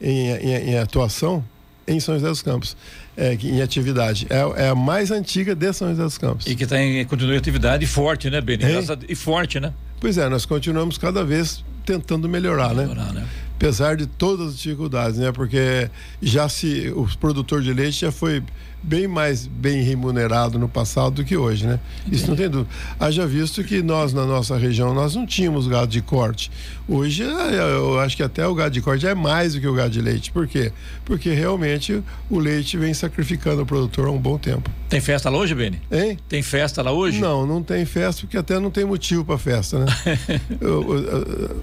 em, 0.00 0.28
em, 0.30 0.70
em, 0.70 0.78
atuação 0.78 1.44
em 1.88 1.98
São 1.98 2.14
José 2.14 2.28
dos 2.28 2.40
Campos, 2.40 2.76
é, 3.16 3.34
em 3.34 3.60
atividade. 3.60 4.28
É, 4.30 4.66
é, 4.66 4.68
a 4.68 4.74
mais 4.76 5.10
antiga 5.10 5.52
de 5.52 5.72
São 5.72 5.88
José 5.88 6.04
dos 6.04 6.18
Campos. 6.18 6.46
E 6.46 6.54
que 6.54 6.62
está 6.62 6.80
em 6.80 7.04
continua 7.04 7.34
em 7.34 7.38
atividade 7.38 7.84
forte, 7.84 8.30
né, 8.30 8.40
Beni? 8.40 8.64
E 9.08 9.14
forte, 9.16 9.58
né? 9.58 9.72
Pois 10.00 10.18
é, 10.18 10.28
nós 10.28 10.46
continuamos 10.46 10.96
cada 10.96 11.24
vez 11.24 11.64
tentando 11.84 12.28
melhorar, 12.28 12.74
né? 12.74 12.86
melhorar 12.86 13.12
né? 13.12 13.20
né? 13.22 13.28
Apesar 13.56 13.96
de 13.96 14.06
todas 14.06 14.48
as 14.50 14.58
dificuldades, 14.58 15.18
né? 15.18 15.32
Porque 15.32 15.90
já 16.20 16.48
se 16.48 16.92
o 16.94 17.08
produtor 17.18 17.60
de 17.60 17.72
leite 17.72 18.00
já 18.00 18.12
foi 18.12 18.42
bem 18.82 19.06
mais 19.06 19.46
bem 19.46 19.82
remunerado 19.82 20.58
no 20.58 20.68
passado 20.68 21.16
do 21.16 21.24
que 21.24 21.36
hoje, 21.36 21.66
né? 21.66 21.78
Isso 22.10 22.28
não 22.28 22.36
tem 22.36 22.48
dúvida. 22.48 22.70
Haja 22.98 23.26
visto 23.26 23.62
que 23.62 23.82
nós, 23.82 24.12
na 24.12 24.26
nossa 24.26 24.56
região, 24.56 24.92
nós 24.92 25.14
não 25.14 25.24
tínhamos 25.24 25.66
gado 25.66 25.86
de 25.86 26.02
corte. 26.02 26.50
Hoje, 26.88 27.22
é, 27.22 27.76
eu 27.76 28.00
acho 28.00 28.16
que 28.16 28.22
até 28.22 28.46
o 28.46 28.54
gado 28.54 28.70
de 28.70 28.80
corte 28.80 29.06
é 29.06 29.14
mais 29.14 29.54
do 29.54 29.60
que 29.60 29.66
o 29.66 29.74
gado 29.74 29.90
de 29.90 30.00
leite. 30.00 30.32
Por 30.32 30.46
quê? 30.46 30.72
Porque 31.04 31.30
realmente 31.30 32.02
o 32.28 32.38
leite 32.38 32.76
vem 32.76 32.92
sacrificando 32.92 33.62
o 33.62 33.66
produtor 33.66 34.08
há 34.08 34.10
um 34.10 34.18
bom 34.18 34.36
tempo. 34.36 34.68
Tem 34.88 35.00
festa 35.00 35.30
lá 35.30 35.38
hoje, 35.38 35.54
Beni? 35.54 35.80
Hein? 35.90 36.18
Tem 36.28 36.42
festa 36.42 36.82
lá 36.82 36.92
hoje? 36.92 37.20
Não, 37.20 37.46
não 37.46 37.62
tem 37.62 37.84
festa, 37.86 38.22
porque 38.22 38.36
até 38.36 38.58
não 38.58 38.70
tem 38.70 38.84
motivo 38.84 39.24
para 39.24 39.38
festa, 39.38 39.78
né? 39.78 39.86
eu, 40.60 40.94
eu, 40.94 41.02
eu, 41.02 41.62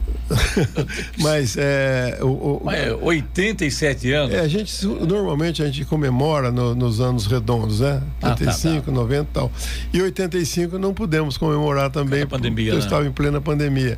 mas 1.19 1.55
é. 1.57 2.17
O, 2.21 2.27
o, 2.27 2.61
mas 2.63 2.91
87 3.01 4.11
anos? 4.13 4.33
É, 4.33 4.39
a 4.39 4.47
gente, 4.47 4.85
normalmente 4.85 5.61
a 5.61 5.65
gente 5.65 5.85
comemora 5.85 6.51
no, 6.51 6.73
nos 6.73 6.99
anos 6.99 7.08
anos 7.09 7.25
redondos, 7.25 7.79
né? 7.81 8.01
85, 8.21 8.69
ah, 8.69 8.79
tá, 8.79 8.85
tá. 8.85 8.91
90 8.91 9.21
e 9.21 9.33
tal. 9.33 9.51
E 9.93 10.01
85 10.01 10.77
não 10.77 10.93
pudemos 10.93 11.37
comemorar 11.37 11.89
também, 11.89 12.25
porque 12.25 12.47
eu 12.47 12.73
né? 12.73 12.79
estava 12.79 13.05
em 13.05 13.11
plena 13.11 13.41
pandemia. 13.41 13.97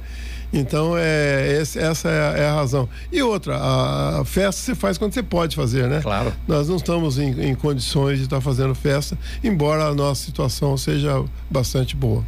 Então, 0.53 0.97
é, 0.97 1.59
esse, 1.61 1.79
essa 1.79 2.09
é 2.09 2.19
a, 2.19 2.37
é 2.37 2.49
a, 2.49 2.53
razão. 2.53 2.89
E 3.11 3.21
outra, 3.21 3.55
a, 3.55 4.19
a, 4.19 4.25
festa 4.25 4.61
você 4.61 4.75
faz 4.75 4.97
quando 4.97 5.13
você 5.13 5.23
pode 5.23 5.55
fazer, 5.55 5.87
né? 5.87 6.01
Claro. 6.01 6.33
Nós 6.47 6.67
não 6.67 6.75
estamos 6.75 7.17
em, 7.17 7.49
em 7.49 7.55
condições 7.55 8.17
de 8.17 8.25
estar 8.25 8.41
fazendo 8.41 8.75
festa, 8.75 9.17
embora 9.41 9.85
a 9.85 9.95
nossa 9.95 10.25
situação 10.25 10.75
seja 10.75 11.23
bastante 11.49 11.95
boa. 11.95 12.23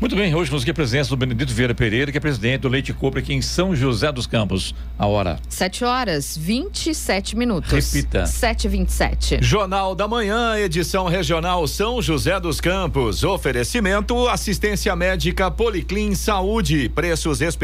Muito 0.00 0.14
bem, 0.14 0.34
hoje 0.34 0.52
nos 0.52 0.62
aqui 0.62 0.70
a 0.70 0.74
presença 0.74 1.10
do 1.10 1.16
Benedito 1.16 1.52
Vieira 1.52 1.74
Pereira, 1.74 2.12
que 2.12 2.18
é 2.18 2.20
presidente 2.20 2.60
do 2.60 2.68
Leite 2.68 2.92
Cooper 2.92 3.22
aqui 3.22 3.34
em 3.34 3.42
São 3.42 3.74
José 3.74 4.12
dos 4.12 4.26
Campos. 4.26 4.74
A 4.96 5.06
hora. 5.06 5.38
7 5.48 5.84
horas 5.84 6.36
27 6.38 7.36
minutos. 7.36 7.72
Repita. 7.72 8.26
7 8.26 8.68
27 8.68 9.38
Jornal 9.40 9.94
da 9.94 10.06
Manhã, 10.06 10.56
edição 10.58 11.06
regional 11.06 11.66
São 11.66 12.00
José 12.00 12.38
dos 12.38 12.60
Campos. 12.60 13.24
Oferecimento 13.24 14.28
assistência 14.28 14.94
médica 14.94 15.50
Policlin 15.50 16.14
Saúde. 16.14 16.88
Preços 16.88 17.40
especiais 17.40 17.63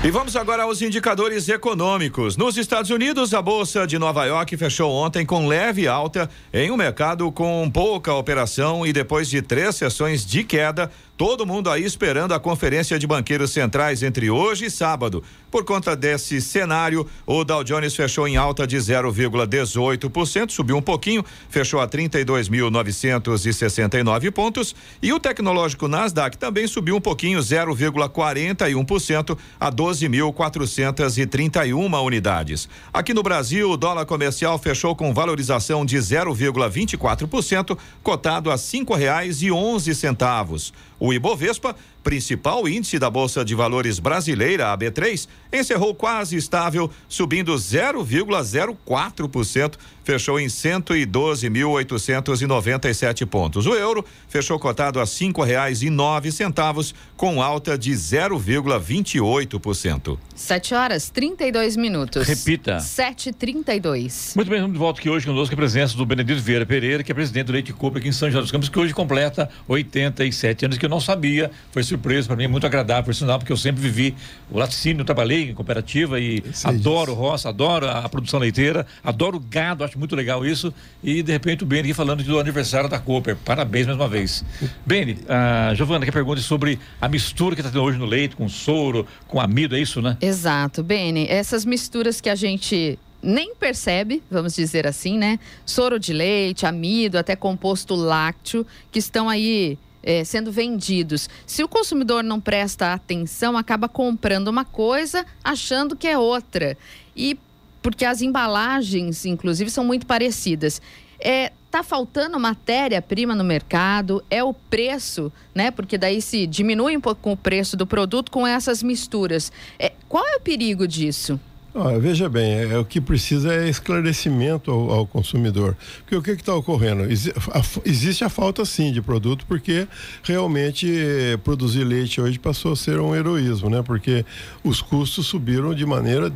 E 0.00 0.12
vamos 0.12 0.36
agora 0.36 0.62
aos 0.62 0.80
indicadores 0.80 1.48
econômicos. 1.48 2.36
Nos 2.36 2.56
Estados 2.56 2.88
Unidos, 2.88 3.34
a 3.34 3.42
Bolsa 3.42 3.84
de 3.84 3.98
Nova 3.98 4.24
York 4.26 4.56
fechou 4.56 4.92
ontem 4.92 5.26
com 5.26 5.48
leve 5.48 5.88
alta 5.88 6.30
em 6.52 6.70
um 6.70 6.76
mercado 6.76 7.32
com 7.32 7.68
pouca 7.68 8.14
operação 8.14 8.86
e 8.86 8.92
depois 8.92 9.28
de 9.28 9.42
três 9.42 9.74
sessões 9.74 10.24
de 10.24 10.44
queda, 10.44 10.88
Todo 11.18 11.44
mundo 11.44 11.68
aí 11.68 11.84
esperando 11.84 12.32
a 12.32 12.38
conferência 12.38 12.96
de 12.96 13.04
banqueiros 13.04 13.50
centrais 13.50 14.04
entre 14.04 14.30
hoje 14.30 14.66
e 14.66 14.70
sábado. 14.70 15.20
Por 15.50 15.64
conta 15.64 15.96
desse 15.96 16.40
cenário, 16.40 17.04
o 17.26 17.42
Dow 17.42 17.64
Jones 17.64 17.96
fechou 17.96 18.28
em 18.28 18.36
alta 18.36 18.64
de 18.64 18.76
0,18%, 18.76 20.52
subiu 20.52 20.76
um 20.76 20.82
pouquinho, 20.82 21.24
fechou 21.50 21.80
a 21.80 21.88
32.969 21.88 24.30
pontos, 24.30 24.76
e 25.02 25.12
o 25.12 25.18
tecnológico 25.18 25.88
Nasdaq 25.88 26.38
também 26.38 26.68
subiu 26.68 26.94
um 26.94 27.00
pouquinho, 27.00 27.40
0,41% 27.40 29.36
a 29.58 29.72
12.431 29.72 32.04
unidades. 32.04 32.68
Aqui 32.92 33.12
no 33.12 33.24
Brasil, 33.24 33.72
o 33.72 33.76
dólar 33.76 34.06
comercial 34.06 34.56
fechou 34.56 34.94
com 34.94 35.12
valorização 35.12 35.84
de 35.84 35.96
0,24%, 35.96 37.76
cotado 38.04 38.52
a 38.52 38.58
cinco 38.58 38.94
reais 38.94 39.42
e 39.42 39.50
onze 39.50 39.96
centavos. 39.96 40.72
O 41.00 41.07
Ibovespa 41.12 41.74
principal 42.08 42.66
índice 42.66 42.98
da 42.98 43.10
Bolsa 43.10 43.44
de 43.44 43.54
Valores 43.54 43.98
brasileira, 43.98 44.72
a 44.72 44.78
B3, 44.78 45.28
encerrou 45.52 45.94
quase 45.94 46.38
estável, 46.38 46.90
subindo 47.06 47.54
0,04%, 47.54 49.74
fechou 50.02 50.40
em 50.40 50.46
112.897 50.46 53.26
pontos. 53.26 53.66
O 53.66 53.74
euro 53.74 54.02
fechou 54.26 54.58
cotado 54.58 55.00
a 55.00 55.06
cinco 55.06 55.42
reais 55.42 55.82
e 55.82 55.90
nove 55.90 56.32
centavos, 56.32 56.94
com 57.14 57.42
alta 57.42 57.76
de 57.76 57.92
0,28%. 57.92 60.16
Sete 60.34 60.74
horas 60.74 61.10
32 61.10 61.76
minutos. 61.76 62.26
Repita. 62.26 62.80
Sete 62.80 63.34
trinta 63.34 63.74
e 63.74 63.80
dois. 63.80 64.32
Muito 64.34 64.48
bem, 64.48 64.62
vamos 64.62 64.72
de 64.72 64.78
volta 64.78 64.98
aqui 64.98 65.10
hoje 65.10 65.26
conosco 65.26 65.52
a 65.52 65.58
presença 65.58 65.94
do 65.94 66.06
Benedito 66.06 66.40
Vieira 66.40 66.64
Pereira, 66.64 67.02
que 67.02 67.12
é 67.12 67.14
presidente 67.14 67.48
do 67.48 67.52
Leite 67.52 67.74
Cooper 67.74 68.00
aqui 68.00 68.08
em 68.08 68.12
São 68.12 68.30
José 68.30 68.40
dos 68.40 68.50
Campos, 68.50 68.70
que 68.70 68.78
hoje 68.78 68.94
completa 68.94 69.50
87 69.66 70.64
anos, 70.64 70.78
que 70.78 70.86
eu 70.86 70.90
não 70.90 71.00
sabia, 71.00 71.50
foi 71.70 71.82
surpresa 71.82 71.97
para 71.98 72.36
mim, 72.36 72.46
muito 72.46 72.66
agradável, 72.66 73.04
por 73.04 73.14
sinal, 73.14 73.38
porque 73.38 73.52
eu 73.52 73.56
sempre 73.56 73.82
vivi 73.82 74.14
o 74.50 74.58
laticínio, 74.58 75.04
trabalhei 75.04 75.50
em 75.50 75.54
cooperativa 75.54 76.20
e 76.20 76.42
Sei 76.52 76.70
adoro 76.70 77.10
disso. 77.12 77.20
roça, 77.20 77.48
adoro 77.48 77.86
a, 77.86 77.98
a 78.04 78.08
produção 78.08 78.38
leiteira, 78.38 78.86
adoro 79.02 79.40
gado, 79.40 79.84
acho 79.84 79.98
muito 79.98 80.14
legal 80.14 80.46
isso. 80.46 80.72
E 81.02 81.22
de 81.22 81.32
repente 81.32 81.64
o 81.64 81.66
Beni 81.66 81.88
aqui 81.88 81.94
falando 81.94 82.22
do 82.22 82.38
aniversário 82.38 82.88
da 82.88 82.98
Cooper. 82.98 83.36
Parabéns 83.36 83.86
mais 83.86 83.98
uma 83.98 84.08
vez. 84.08 84.44
Beni, 84.84 85.18
a 85.28 85.74
Giovana 85.74 86.04
quer 86.04 86.12
pergunta 86.12 86.40
sobre 86.40 86.78
a 87.00 87.08
mistura 87.08 87.54
que 87.54 87.62
está 87.62 87.72
tendo 87.72 87.82
hoje 87.82 87.98
no 87.98 88.04
leite, 88.04 88.36
com 88.36 88.48
soro, 88.48 89.06
com 89.26 89.40
amido, 89.40 89.74
é 89.74 89.80
isso, 89.80 90.02
né? 90.02 90.16
Exato, 90.20 90.82
Beni. 90.82 91.26
Essas 91.28 91.64
misturas 91.64 92.20
que 92.20 92.28
a 92.28 92.34
gente 92.34 92.98
nem 93.22 93.54
percebe, 93.54 94.22
vamos 94.30 94.54
dizer 94.54 94.86
assim, 94.86 95.16
né? 95.18 95.38
Soro 95.64 95.98
de 95.98 96.12
leite, 96.12 96.66
amido, 96.66 97.18
até 97.18 97.34
composto 97.34 97.94
lácteo, 97.94 98.66
que 98.92 98.98
estão 98.98 99.28
aí 99.28 99.78
eh, 100.02 100.24
sendo 100.24 100.52
vendidos. 100.52 101.28
Se 101.46 101.62
o 101.62 101.68
consumidor 101.68 102.22
não 102.22 102.40
presta 102.40 102.92
atenção, 102.92 103.56
acaba 103.56 103.88
comprando 103.88 104.48
uma 104.48 104.64
coisa 104.64 105.24
achando 105.42 105.96
que 105.96 106.06
é 106.06 106.18
outra. 106.18 106.76
E 107.16 107.38
porque 107.82 108.04
as 108.04 108.22
embalagens, 108.22 109.24
inclusive, 109.24 109.70
são 109.70 109.84
muito 109.84 110.06
parecidas. 110.06 110.80
É, 111.20 111.52
tá 111.70 111.82
faltando 111.82 112.38
matéria-prima 112.38 113.34
no 113.34 113.44
mercado, 113.44 114.22
é 114.30 114.42
o 114.42 114.54
preço, 114.54 115.32
né? 115.54 115.70
Porque 115.70 115.98
daí 115.98 116.20
se 116.22 116.46
diminui 116.46 116.96
um 116.96 117.00
pouco 117.00 117.32
o 117.32 117.36
preço 117.36 117.76
do 117.76 117.86
produto 117.86 118.30
com 118.30 118.46
essas 118.46 118.82
misturas. 118.82 119.52
É, 119.78 119.92
qual 120.08 120.26
é 120.26 120.36
o 120.36 120.40
perigo 120.40 120.86
disso? 120.86 121.40
Olha, 121.80 122.00
veja 122.00 122.28
bem, 122.28 122.54
é, 122.54 122.72
é 122.72 122.78
o 122.78 122.84
que 122.84 123.00
precisa 123.00 123.54
é 123.54 123.68
esclarecimento 123.68 124.68
ao, 124.68 124.90
ao 124.90 125.06
consumidor. 125.06 125.76
Porque 126.00 126.16
o 126.16 126.20
que 126.22 126.32
está 126.32 126.52
ocorrendo? 126.52 127.04
Exi- 127.04 127.32
a- 127.52 127.62
existe 127.84 128.24
a 128.24 128.28
falta 128.28 128.64
sim 128.64 128.92
de 128.92 129.00
produto, 129.00 129.46
porque 129.46 129.86
realmente 130.24 130.90
eh, 130.92 131.36
produzir 131.36 131.84
leite 131.84 132.20
hoje 132.20 132.36
passou 132.36 132.72
a 132.72 132.76
ser 132.76 132.98
um 132.98 133.14
heroísmo, 133.14 133.70
né? 133.70 133.80
Porque 133.80 134.26
os 134.64 134.82
custos 134.82 135.26
subiram 135.26 135.72
de 135.72 135.86
maneira 135.86 136.32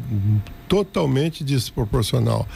totalmente 0.69 1.43
desproporcional. 1.43 2.47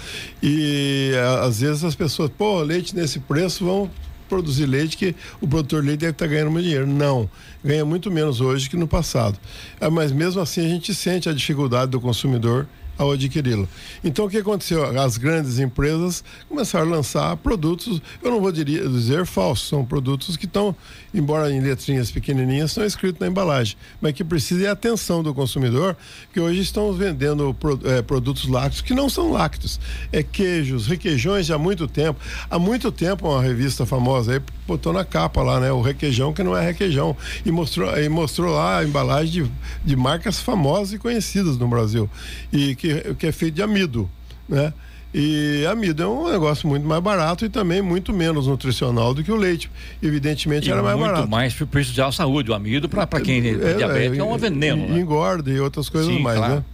E 0.41 1.11
a- 1.17 1.41
às 1.45 1.61
vezes 1.63 1.83
as 1.83 1.97
pessoas, 1.97 2.31
pô, 2.39 2.63
leite 2.63 2.95
nesse 2.95 3.19
preço, 3.19 3.65
vão 3.65 3.91
produzir 4.29 4.67
leite 4.67 4.97
que 4.97 5.15
o 5.41 5.49
produtor 5.49 5.81
de 5.81 5.89
leite 5.89 6.01
deve 6.01 6.13
estar 6.13 6.27
ganhando 6.27 6.51
muito 6.51 6.65
dinheiro. 6.65 6.87
Não, 6.87 7.29
ganha 7.65 7.85
muito 7.85 8.11
menos 8.11 8.41
hoje 8.41 8.69
que 8.69 8.77
no 8.77 8.87
passado. 8.89 9.39
Ah, 9.81 9.91
Mas 9.91 10.13
mesmo 10.13 10.41
assim 10.41 10.65
a 10.65 10.69
gente 10.69 10.95
sente 10.95 11.29
a 11.29 11.33
dificuldade 11.33 11.91
do 11.91 12.01
consumidor 12.01 12.67
ao 12.99 13.13
adquiri-lo. 13.13 13.69
Então 14.03 14.25
o 14.25 14.31
que 14.31 14.39
aconteceu? 14.39 14.99
As 14.99 15.17
grandes 15.17 15.59
empresas 15.59 16.25
começaram 16.49 16.87
a 16.87 16.97
lançar 16.97 17.37
produtos, 17.37 18.01
eu 18.23 18.31
não 18.31 18.41
vou 18.41 18.51
dizer 18.51 19.27
falsos, 19.27 19.69
são 19.69 19.85
produtos 19.85 20.37
que 20.37 20.47
estão, 20.47 20.75
embora 21.17 21.51
em 21.51 21.61
letrinhas 21.61 22.11
pequenininhas, 22.11 22.71
estão 22.71 22.85
escritos 22.85 23.19
na 23.19 23.27
embalagem, 23.27 23.77
mas 24.01 24.13
que 24.13 24.23
precisa 24.23 24.61
de 24.61 24.67
atenção 24.67 25.23
do 25.23 25.35
consumidor, 25.35 25.97
que 26.33 26.39
hoje 26.39 26.61
estão 26.61 26.93
vendendo 26.93 27.57
eh, 27.85 28.03
produtos 28.03 28.47
lácteos 28.47 28.83
que 28.83 28.93
não 28.93 29.09
são 29.09 29.33
lácteos, 29.33 29.81
é 30.13 30.23
queijos, 30.23 30.87
requeijões 30.87 31.51
há 31.51 31.57
muito 31.57 31.89
tempo. 31.89 32.21
Há 32.51 32.59
muito 32.59 32.93
tempo 32.93 33.29
uma 33.29 33.43
revista 33.43 33.87
famosa 33.87 34.35
aí 34.35 34.43
botou 34.67 34.93
na 34.93 35.05
capa 35.05 35.43
lá, 35.43 35.59
né, 35.59 35.73
o 35.73 35.81
requeijão 35.81 36.33
que 36.33 36.43
não 36.43 36.57
é 36.57 36.65
requeijão 36.65 37.17
e 37.45 37.51
mostrou 37.51 37.97
e 37.97 38.09
mostrou 38.09 38.55
lá 38.55 38.79
a 38.81 38.85
embalagem 38.85 39.45
de, 39.45 39.53
de 39.85 39.97
marcas 39.97 40.41
famosas 40.41 40.93
e 40.93 40.99
conhecidas 40.99 41.57
no 41.57 41.67
Brasil 41.67 42.11
e 42.53 42.75
que, 42.75 43.15
que 43.15 43.27
é 43.27 43.33
feito 43.33 43.55
de 43.55 43.63
amido, 43.63 44.11
né? 44.49 44.73
E 45.19 45.65
amido 45.67 46.03
é 46.03 46.07
um 46.07 46.31
negócio 46.31 46.69
muito 46.69 46.87
mais 46.87 47.03
barato 47.03 47.47
e 47.47 47.49
também 47.49 47.81
muito 47.81 48.13
menos 48.13 48.47
nutricional 48.47 49.15
do 49.15 49.25
que 49.25 49.33
o 49.33 49.37
leite. 49.37 49.71
Evidentemente 50.03 50.69
E 50.69 50.71
era 50.73 50.83
mais 50.83 50.95
muito 50.99 51.11
barato. 51.11 51.31
mais 51.31 51.55
prejudicial 51.55 52.11
à 52.11 52.13
saúde. 52.13 52.51
O 52.51 52.55
amido, 52.55 52.87
para 52.87 53.07
quem 53.23 53.37
é, 53.43 53.71
É, 53.71 53.75
diabético, 53.75 54.17
é, 54.21 54.23
um 54.23 54.37
veneno. 54.37 54.85
e- 54.85 54.91
né? 54.91 55.01
Engorda 55.01 55.51
e 55.51 55.59
outras 55.59 55.89
coisas 55.89 56.13
Sim, 56.15 56.21
mais, 56.21 56.37
claro. 56.37 56.55
né? 56.57 56.65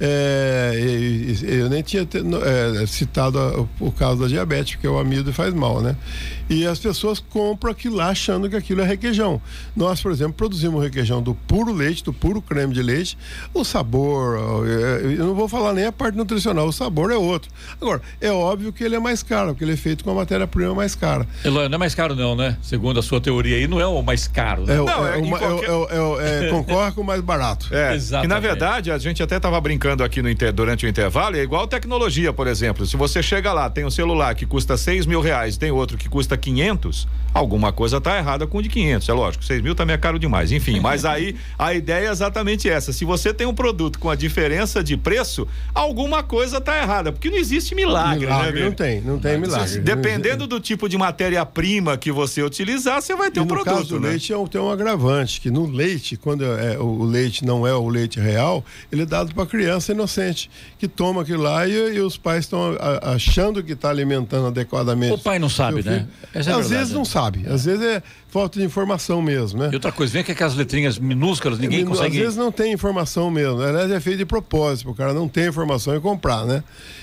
É, 0.00 0.72
e- 0.76 1.32
e- 1.44 1.54
eu 1.60 1.68
nem 1.68 1.82
tinha 1.82 2.02
é, 2.02 2.86
citado 2.86 3.68
o 3.78 3.92
caso 3.92 4.22
da 4.22 4.26
diabetes, 4.28 4.74
porque 4.74 4.88
o 4.88 4.98
amido 4.98 5.32
faz 5.32 5.52
mal, 5.52 5.82
né? 5.82 5.94
E 6.48 6.66
as 6.66 6.78
pessoas 6.78 7.20
compram 7.20 7.70
aquilo 7.70 7.96
lá 7.96 8.08
achando 8.08 8.48
que 8.48 8.56
aquilo 8.56 8.80
é 8.80 8.84
requeijão. 8.84 9.40
Nós, 9.76 10.00
por 10.00 10.10
exemplo, 10.10 10.32
produzimos 10.32 10.82
requeijão 10.82 11.22
do 11.22 11.34
puro 11.34 11.72
leite, 11.72 12.02
do 12.02 12.12
puro 12.12 12.40
creme 12.42 12.72
de 12.74 12.82
leite. 12.82 13.16
O 13.54 13.62
sabor, 13.64 14.36
ó, 14.38 14.64
é, 14.66 15.02
eu 15.16 15.26
não 15.26 15.34
vou 15.34 15.46
falar 15.48 15.72
nem 15.74 15.84
a 15.84 15.92
parte 15.92 16.16
nutricional, 16.16 16.66
o 16.66 16.72
sabor 16.72 17.12
é 17.12 17.16
outro. 17.16 17.50
Agora, 17.80 18.00
é 18.20 18.32
óbvio 18.32 18.72
que 18.72 18.82
ele 18.82 18.96
é 18.96 18.98
mais 18.98 19.22
caro, 19.22 19.48
porque 19.48 19.62
ele 19.64 19.74
é 19.74 19.76
feito 19.76 20.02
com 20.02 20.10
a 20.10 20.14
matéria-prima 20.14 20.74
mais 20.74 20.94
cara. 20.94 21.26
Eloy, 21.44 21.68
não 21.68 21.76
é 21.76 21.78
mais 21.78 21.94
caro 21.94 22.16
não, 22.16 22.34
né? 22.34 22.56
Segundo 22.62 22.98
a 22.98 23.02
sua 23.02 23.20
teoria 23.20 23.56
aí, 23.56 23.68
não 23.68 23.78
é 23.80 23.86
o 23.86 24.02
mais 24.02 24.26
caro, 24.26 24.64
né? 24.64 24.74
É, 24.76 24.80
o- 24.80 24.86
Não, 24.86 25.06
é 25.06 25.14
é 25.18 25.22
uma- 25.22 25.36
é 25.36 25.40
qualquer- 25.40 25.68
é 25.70 26.44
é 26.44 26.46
é, 26.46 26.50
concorre 26.50 26.92
com 26.92 27.02
o 27.02 27.04
mais 27.04 27.20
barato. 27.20 27.68
É, 27.72 27.94
Exatamente. 27.94 28.28
que 28.28 28.34
na 28.34 28.40
verdade 28.40 28.90
a 28.90 28.98
gente 28.98 29.22
até 29.22 29.36
estava 29.36 29.60
brincando 29.60 29.89
aqui 30.04 30.22
no 30.22 30.30
inter- 30.30 30.52
durante 30.52 30.86
o 30.86 30.88
intervalo, 30.88 31.36
é 31.36 31.40
igual 31.42 31.66
tecnologia, 31.66 32.32
por 32.32 32.46
exemplo. 32.46 32.86
Se 32.86 32.96
você 32.96 33.22
chega 33.22 33.52
lá, 33.52 33.68
tem 33.68 33.84
um 33.84 33.90
celular 33.90 34.34
que 34.34 34.46
custa 34.46 34.76
seis 34.76 35.06
mil 35.06 35.20
reais, 35.20 35.56
tem 35.56 35.70
outro 35.70 35.96
que 35.98 36.08
custa 36.08 36.36
500, 36.36 37.08
alguma 37.34 37.72
coisa 37.72 38.00
tá 38.00 38.16
errada 38.18 38.46
com 38.46 38.58
o 38.58 38.62
de 38.62 38.68
500, 38.68 39.08
é 39.08 39.12
lógico. 39.12 39.44
Seis 39.44 39.60
mil 39.62 39.74
também 39.74 39.94
é 39.94 39.98
caro 39.98 40.18
demais, 40.18 40.52
enfim. 40.52 40.80
Mas 40.80 41.04
aí 41.04 41.34
a 41.58 41.74
ideia 41.74 42.08
é 42.08 42.10
exatamente 42.10 42.68
essa. 42.68 42.92
Se 42.92 43.04
você 43.04 43.32
tem 43.34 43.46
um 43.46 43.54
produto 43.54 43.98
com 43.98 44.08
a 44.10 44.14
diferença 44.14 44.82
de 44.82 44.96
preço, 44.96 45.46
alguma 45.74 46.22
coisa 46.22 46.60
tá 46.60 46.78
errada, 46.78 47.12
porque 47.12 47.30
não 47.30 47.36
existe 47.36 47.74
milagre, 47.74 48.26
né, 48.26 48.32
Milagre 48.32 48.52
velho? 48.52 48.64
não 48.66 48.72
tem, 48.72 49.00
não 49.00 49.18
tem 49.18 49.38
milagre. 49.38 49.78
Dependendo 49.80 50.46
do 50.46 50.60
tipo 50.60 50.88
de 50.88 50.96
matéria-prima 50.98 51.96
que 51.96 52.10
você 52.10 52.42
utilizar, 52.42 53.00
você 53.00 53.14
vai 53.14 53.30
ter 53.30 53.40
E 53.40 53.42
um 53.42 53.46
no 53.46 53.48
produto, 53.48 53.74
caso 53.74 53.88
do 53.88 54.00
né? 54.00 54.10
leite 54.10 54.32
é 54.32 54.36
um- 54.36 54.46
tem 54.46 54.60
um 54.60 54.70
agravante, 54.70 55.40
que 55.40 55.50
no 55.50 55.66
leite, 55.70 56.16
quando 56.16 56.44
é, 56.44 56.78
o, 56.78 56.84
o 57.00 57.04
leite 57.04 57.44
não 57.44 57.66
é 57.66 57.74
o 57.74 57.88
leite 57.88 58.18
real, 58.18 58.64
ele 58.90 59.02
é 59.02 59.06
dado 59.06 59.34
para 59.34 59.46
criança 59.46 59.70
inocente, 59.88 60.50
que 60.78 60.86
toma 60.86 61.22
aquilo 61.22 61.42
lá 61.42 61.66
e, 61.66 61.72
e 61.72 62.00
os 62.00 62.16
pais 62.16 62.44
estão 62.44 62.76
achando 63.02 63.62
que 63.62 63.72
está 63.72 63.90
alimentando 63.90 64.46
adequadamente. 64.46 65.14
O 65.14 65.18
pai 65.18 65.38
não 65.38 65.48
sabe, 65.48 65.82
né? 65.82 66.06
é 66.34 66.38
Às 66.38 66.46
verdade, 66.46 66.68
vezes 66.68 66.90
né? 66.90 66.98
não 66.98 67.04
sabe, 67.04 67.46
às 67.48 67.64
vezes 67.64 67.82
é 67.84 68.02
falta 68.30 68.58
de 68.58 68.64
informação 68.64 69.20
mesmo, 69.20 69.58
né? 69.58 69.70
E 69.72 69.74
outra 69.74 69.90
coisa, 69.90 70.12
vem 70.12 70.22
que 70.22 70.32
aquelas 70.32 70.54
letrinhas 70.54 70.98
minúsculas, 70.98 71.58
ninguém 71.58 71.82
Às 71.82 71.88
consegue. 71.88 72.18
vezes 72.18 72.36
não 72.36 72.52
tem 72.52 72.72
informação 72.72 73.30
mesmo. 73.30 73.60
Aliás, 73.60 73.90
é 73.90 74.00
feito 74.00 74.18
de 74.18 74.24
propósito, 74.24 74.90
o 74.90 74.94
cara 74.94 75.12
não 75.12 75.28
tem 75.28 75.48
informação 75.48 75.96
e 75.96 76.00
comprar, 76.00 76.44
né? 76.46 76.62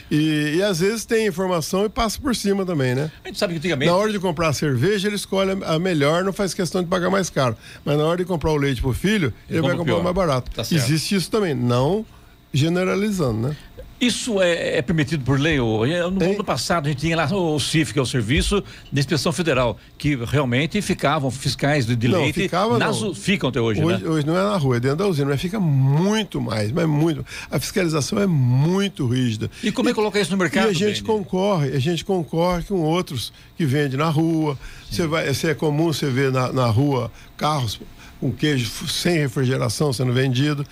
E, 0.10 0.56
e 0.56 0.64
às 0.64 0.80
vezes 0.80 1.06
tem 1.06 1.28
informação 1.28 1.86
e 1.86 1.90
passa 1.90 2.20
por 2.20 2.36
cima 2.36 2.66
também, 2.66 2.96
né? 2.96 3.12
A 3.24 3.28
gente 3.28 3.38
sabe 3.38 3.54
que 3.54 3.60
antigamente. 3.60 3.92
Na 3.92 3.98
hora 3.98 4.12
de 4.12 4.20
comprar 4.20 4.50
a 4.50 4.54
cerveja, 4.54 5.08
ele 5.08 5.18
escolhe 5.18 5.52
a 5.66 5.78
melhor, 5.78 6.24
não 6.24 6.32
faz 6.32 6.54
questão 6.54 6.82
de 6.82 6.88
pagar 6.88 7.10
mais 7.10 7.30
caro. 7.30 7.58
Mas 7.84 7.98
na 7.98 8.06
hora 8.06 8.18
de 8.18 8.26
comprar 8.26 8.52
o 8.52 8.56
leite 8.56 8.82
pro 8.82 8.94
filho, 8.94 9.34
ele 9.50 9.62
vai 9.62 9.76
comprar 9.76 9.98
o 9.98 10.04
mais 10.04 10.16
barato. 10.16 10.50
Tá. 10.52 10.62
Existe 10.62 11.16
isso 11.16 11.30
também, 11.30 11.54
não 11.54 12.06
generalizando, 12.54 13.50
né? 13.50 13.58
Isso 14.00 14.40
é, 14.40 14.78
é, 14.78 14.82
permitido 14.84 15.24
por 15.24 15.40
lei? 15.40 15.60
Ou, 15.60 15.88
no 16.12 16.24
ano 16.24 16.44
passado 16.44 16.86
a 16.86 16.90
gente 16.90 17.00
tinha 17.00 17.18
lá 17.18 17.26
o 17.34 17.60
CIF, 17.60 17.94
que 17.94 17.98
é 17.98 18.02
o 18.02 18.06
Serviço 18.06 18.64
de 18.92 19.00
Inspeção 19.00 19.32
Federal, 19.32 19.76
que 19.98 20.16
realmente 20.16 20.80
ficavam 20.84 21.32
fiscais 21.32 21.84
de, 21.84 21.96
de 21.96 22.08
não, 22.08 22.22
leite. 22.22 22.42
Ficava, 22.42 22.78
nas, 22.78 23.02
não. 23.02 23.16
Ficam 23.16 23.50
até 23.50 23.60
hoje, 23.60 23.84
hoje, 23.84 24.04
né? 24.04 24.10
Hoje 24.10 24.28
não 24.28 24.38
é 24.38 24.44
na 24.44 24.56
rua, 24.56 24.78
é 24.78 24.80
dentro 24.80 24.98
da 24.98 25.08
usina, 25.08 25.32
mas 25.32 25.42
fica 25.42 25.60
muito 25.60 26.40
mais, 26.40 26.72
mas 26.72 26.88
muito. 26.88 27.26
A 27.50 27.60
fiscalização 27.60 28.20
é 28.20 28.28
muito 28.28 29.08
rígida. 29.08 29.50
E 29.64 29.72
como 29.72 29.90
e, 29.90 29.92
é 29.92 29.94
que 29.94 29.96
coloca 29.96 30.20
isso 30.20 30.30
no 30.30 30.38
mercado? 30.38 30.68
E 30.68 30.70
a 30.70 30.74
gente 30.74 31.02
concorre, 31.02 31.72
a 31.76 31.80
gente 31.80 32.06
concorre 32.06 32.64
com 32.66 32.76
outros 32.76 33.34
que 33.56 33.66
vendem 33.66 33.98
na 33.98 34.10
rua. 34.10 34.60
Você 34.92 35.08
vai, 35.08 35.28
é 35.28 35.54
comum 35.56 35.92
você 35.92 36.08
ver 36.08 36.32
na, 36.32 36.54
na 36.54 36.68
rua 36.68 37.12
carros 37.36 37.80
com 38.20 38.32
queijo 38.32 38.70
sem 38.88 39.18
refrigeração 39.18 39.92
sendo 39.94 40.14
vendido 40.14 40.66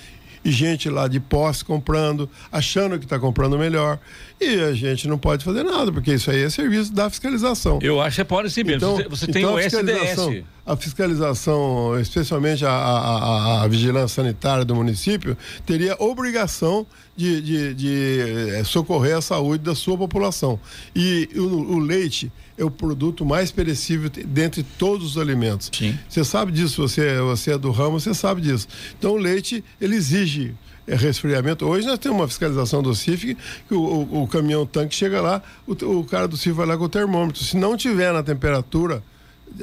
e 0.45 0.51
gente 0.51 0.88
lá 0.91 1.08
de 1.08 1.19
posse 1.19 1.65
comprando, 1.65 2.29
achando 2.51 2.99
que 2.99 3.05
está 3.05 3.17
comprando 3.17 3.58
melhor. 3.58 3.99
E 4.39 4.62
a 4.62 4.73
gente 4.73 5.08
não 5.08 5.17
pode 5.17 5.43
fazer 5.43 5.63
nada, 5.63 5.91
porque 5.91 6.13
isso 6.13 6.29
aí 6.29 6.43
é 6.43 6.49
serviço 6.51 6.93
da 6.93 7.10
fiscalização. 7.10 7.79
Eu 7.81 7.99
acho 7.99 8.17
que 8.17 8.23
pode 8.23 8.51
sim, 8.51 8.63
mesmo. 8.63 8.77
Então, 8.77 9.10
você, 9.10 9.25
tem 9.25 9.41
então 9.41 9.55
o 9.55 9.58
a 9.58 9.62
fiscalização, 9.63 10.29
SDS. 10.31 10.45
A 10.63 10.75
fiscalização, 10.77 11.99
especialmente 11.99 12.63
a, 12.63 12.69
a, 12.69 13.63
a, 13.63 13.67
vigilância 13.67 14.21
sanitária 14.21 14.63
do 14.63 14.75
município, 14.75 15.36
teria 15.65 15.95
obrigação 15.99 16.86
de, 17.15 17.41
de, 17.41 17.73
de 17.73 18.19
eh, 18.60 18.63
socorrer 18.63 19.17
a 19.17 19.21
saúde 19.21 19.63
da 19.63 19.73
sua 19.73 19.97
população. 19.97 20.60
E 20.95 21.27
o, 21.36 21.75
o 21.75 21.79
leite 21.79 22.31
é 22.58 22.63
o 22.63 22.72
produto 22.72 23.26
mais 23.26 23.52
perecível 23.52 24.10
dentre 24.10 24.63
todos 24.63 25.12
os 25.12 25.18
alimentos. 25.18 25.70
Sim. 25.74 25.98
Você 26.08 26.24
sabe 26.24 26.52
disso, 26.52 26.82
você, 26.82 27.20
você 27.20 27.52
é 27.52 27.58
do 27.58 27.72
ramo, 27.72 28.00
você 28.00 28.13
sabe 28.13 28.41
disso. 28.41 28.68
Então 28.98 29.12
o 29.12 29.18
leite, 29.18 29.63
ele 29.80 29.96
exige 29.96 30.54
é, 30.88 30.96
resfriamento. 30.96 31.65
Hoje 31.65 31.86
nós 31.86 32.00
temos 32.00 32.20
uma 32.20 32.28
fiscalização 32.28 32.82
do 32.82 32.96
CIF 32.96 33.36
que 33.68 33.74
o, 33.74 33.80
o, 33.80 34.24
o 34.24 34.28
caminhão 34.28 34.65
tanque 34.65 34.96
chega 34.96 35.22
lá, 35.22 35.41
o, 35.68 35.74
o, 35.74 36.04
cara 36.06 36.28
do 36.28 36.38
CIF 36.38 36.56
vai 36.56 36.65
lá 36.65 36.78
com 36.78 36.86
o 36.86 36.89
termômetro. 36.89 37.44
Se 37.44 37.58
não 37.58 37.76
tiver 37.76 38.13
na 38.13 38.24
temperatura, 38.24 39.04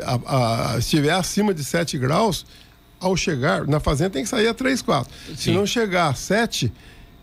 a, 0.02 0.72
a, 0.72 0.72
se 0.74 0.78
estiver 0.80 1.12
acima 1.12 1.54
de 1.54 1.64
7 1.64 1.96
graus, 1.96 2.44
ao 3.00 3.16
chegar, 3.16 3.66
na 3.66 3.80
fazenda 3.80 4.10
tem 4.10 4.22
que 4.22 4.28
sair 4.28 4.46
a 4.46 4.54
3, 4.54 4.80
4. 4.80 5.12
Sim. 5.28 5.36
Se 5.36 5.50
não 5.50 5.66
chegar 5.66 6.08
a 6.08 6.14
7, 6.14 6.72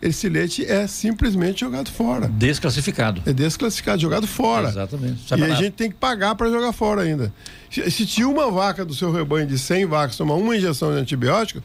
esse 0.02 0.30
leite 0.30 0.66
é 0.66 0.88
simplesmente 0.88 1.62
jogado 1.62 1.92
fora. 1.92 2.28
Desclassificado. 2.28 3.22
É 3.26 3.34
desclassificado, 3.34 4.02
jogado 4.02 4.26
fora. 4.28 4.70
Exatamente. 4.70 5.28
Sabe 5.28 5.42
e 5.42 5.48
nada. 5.48 5.60
a 5.60 5.64
gente 5.64 5.74
tem 5.74 5.90
que 5.90 5.96
pagar 5.98 6.36
para 6.36 6.50
jogar 6.50 6.72
fora 6.72 7.02
ainda. 7.02 7.34
Se, 7.70 7.90
se 7.92 8.06
tinha 8.06 8.28
uma 8.28 8.50
vaca 8.50 8.86
do 8.86 8.94
seu 8.94 9.12
rebanho 9.12 9.46
de 9.46 9.60
100 9.60 9.86
vacas 9.88 10.16
tomar 10.16 10.36
uma 10.36 10.56
injeção 10.56 10.94
de 10.94 11.00
antibiótico, 11.00 11.62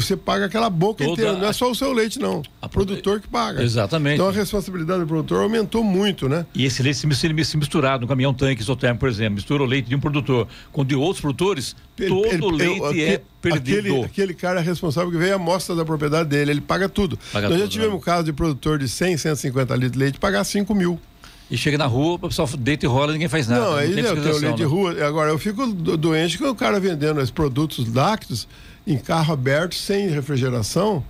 você 0.00 0.16
paga 0.16 0.46
aquela 0.46 0.68
boca 0.68 1.04
Toda 1.04 1.12
inteira. 1.20 1.38
Não 1.38 1.48
é 1.48 1.52
só 1.52 1.70
o 1.70 1.74
seu 1.74 1.92
leite, 1.92 2.18
não. 2.18 2.42
A 2.60 2.68
produtor 2.68 3.20
que 3.20 3.28
paga. 3.28 3.62
Exatamente. 3.62 4.14
Então 4.14 4.28
a 4.28 4.32
responsabilidade 4.32 5.00
do 5.00 5.06
produtor 5.06 5.42
aumentou 5.42 5.82
muito, 5.82 6.28
né? 6.28 6.44
E 6.54 6.64
esse 6.64 6.82
leite 6.82 6.98
se, 6.98 7.56
misturado 7.56 8.02
no 8.02 8.06
caminhão 8.06 8.34
tanque 8.34 8.60
isotérmico, 8.60 9.00
por 9.00 9.08
exemplo, 9.08 9.34
mistura 9.34 9.62
o 9.62 9.66
leite 9.66 9.88
de 9.88 9.94
um 9.94 10.00
produtor 10.00 10.46
com 10.72 10.84
de 10.84 10.94
outros 10.94 11.20
produtores, 11.20 11.74
ele, 11.98 12.08
todo 12.08 12.26
ele, 12.26 12.56
leite 12.56 12.98
eu, 12.98 13.08
é 13.08 13.20
perdido. 13.40 13.78
Aquele, 13.78 14.04
aquele 14.04 14.34
cara 14.34 14.60
é 14.60 14.62
responsável 14.62 15.10
que 15.10 15.16
veio 15.16 15.32
a 15.32 15.36
amostra 15.36 15.74
da 15.74 15.84
propriedade 15.84 16.28
dele, 16.28 16.50
ele 16.50 16.60
paga 16.60 16.88
tudo. 16.88 17.18
Paga 17.32 17.48
Nós 17.48 17.58
tudo, 17.58 17.66
já 17.66 17.70
tivemos 17.70 17.96
né? 17.96 18.02
caso 18.04 18.24
de 18.24 18.32
produtor 18.32 18.78
de 18.78 18.88
100, 18.88 19.16
150 19.16 19.74
litros 19.74 19.92
de 19.92 19.98
leite 19.98 20.18
pagar 20.18 20.44
5 20.44 20.74
mil. 20.74 21.00
E 21.48 21.56
chega 21.56 21.78
na 21.78 21.86
rua, 21.86 22.14
o 22.14 22.18
pessoal 22.18 22.48
deita 22.58 22.86
e 22.86 22.88
rola, 22.88 23.12
ninguém 23.12 23.28
faz 23.28 23.46
nada. 23.46 23.64
Não, 23.64 23.76
aí 23.76 24.02
não 24.02 24.16
tem 24.16 24.32
o 24.32 24.38
leite 24.38 24.56
de 24.56 24.62
né? 24.62 24.68
rua. 24.68 25.06
Agora, 25.06 25.30
eu 25.30 25.38
fico 25.38 25.66
doente 25.66 26.38
com 26.38 26.48
o 26.48 26.54
cara 26.54 26.80
vendendo 26.80 27.20
esses 27.20 27.30
produtos 27.30 27.92
lácteos 27.92 28.48
em 28.86 28.96
carro 28.96 29.32
aberto, 29.32 29.74
sem 29.74 30.08
refrigeração, 30.08 31.02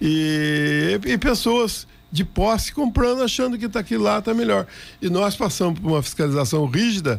e, 0.00 0.98
e 1.04 1.18
pessoas 1.18 1.86
de 2.12 2.24
posse 2.24 2.72
comprando, 2.72 3.22
achando 3.22 3.56
que 3.56 3.64
está 3.64 3.80
aqui 3.80 3.96
lá 3.96 4.18
está 4.18 4.34
melhor. 4.34 4.66
E 5.00 5.08
nós 5.08 5.34
passamos 5.34 5.80
por 5.80 5.90
uma 5.90 6.02
fiscalização 6.02 6.66
rígida, 6.66 7.18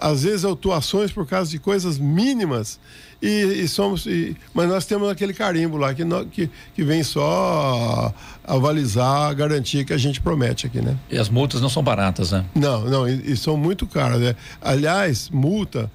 às 0.00 0.22
vezes 0.22 0.44
autuações 0.44 1.10
por 1.10 1.26
causa 1.26 1.50
de 1.50 1.58
coisas 1.58 1.98
mínimas, 1.98 2.78
e, 3.20 3.62
e 3.64 3.68
somos. 3.68 4.06
E, 4.06 4.36
mas 4.54 4.68
nós 4.68 4.86
temos 4.86 5.08
aquele 5.10 5.34
carimbo 5.34 5.76
lá 5.76 5.92
que, 5.92 6.04
no, 6.04 6.24
que, 6.26 6.48
que 6.72 6.84
vem 6.84 7.02
só 7.02 8.14
avalizar 8.44 9.30
a 9.30 9.34
garantia 9.34 9.84
que 9.84 9.92
a 9.92 9.98
gente 9.98 10.20
promete 10.20 10.68
aqui, 10.68 10.80
né? 10.80 10.96
E 11.10 11.18
as 11.18 11.28
multas 11.28 11.60
não 11.60 11.68
são 11.68 11.82
baratas, 11.82 12.30
né? 12.30 12.44
Não, 12.54 12.84
não, 12.84 13.08
e, 13.08 13.32
e 13.32 13.36
são 13.36 13.56
muito 13.56 13.88
caras. 13.88 14.20
Né? 14.20 14.36
Aliás, 14.60 15.28
multa 15.30 15.90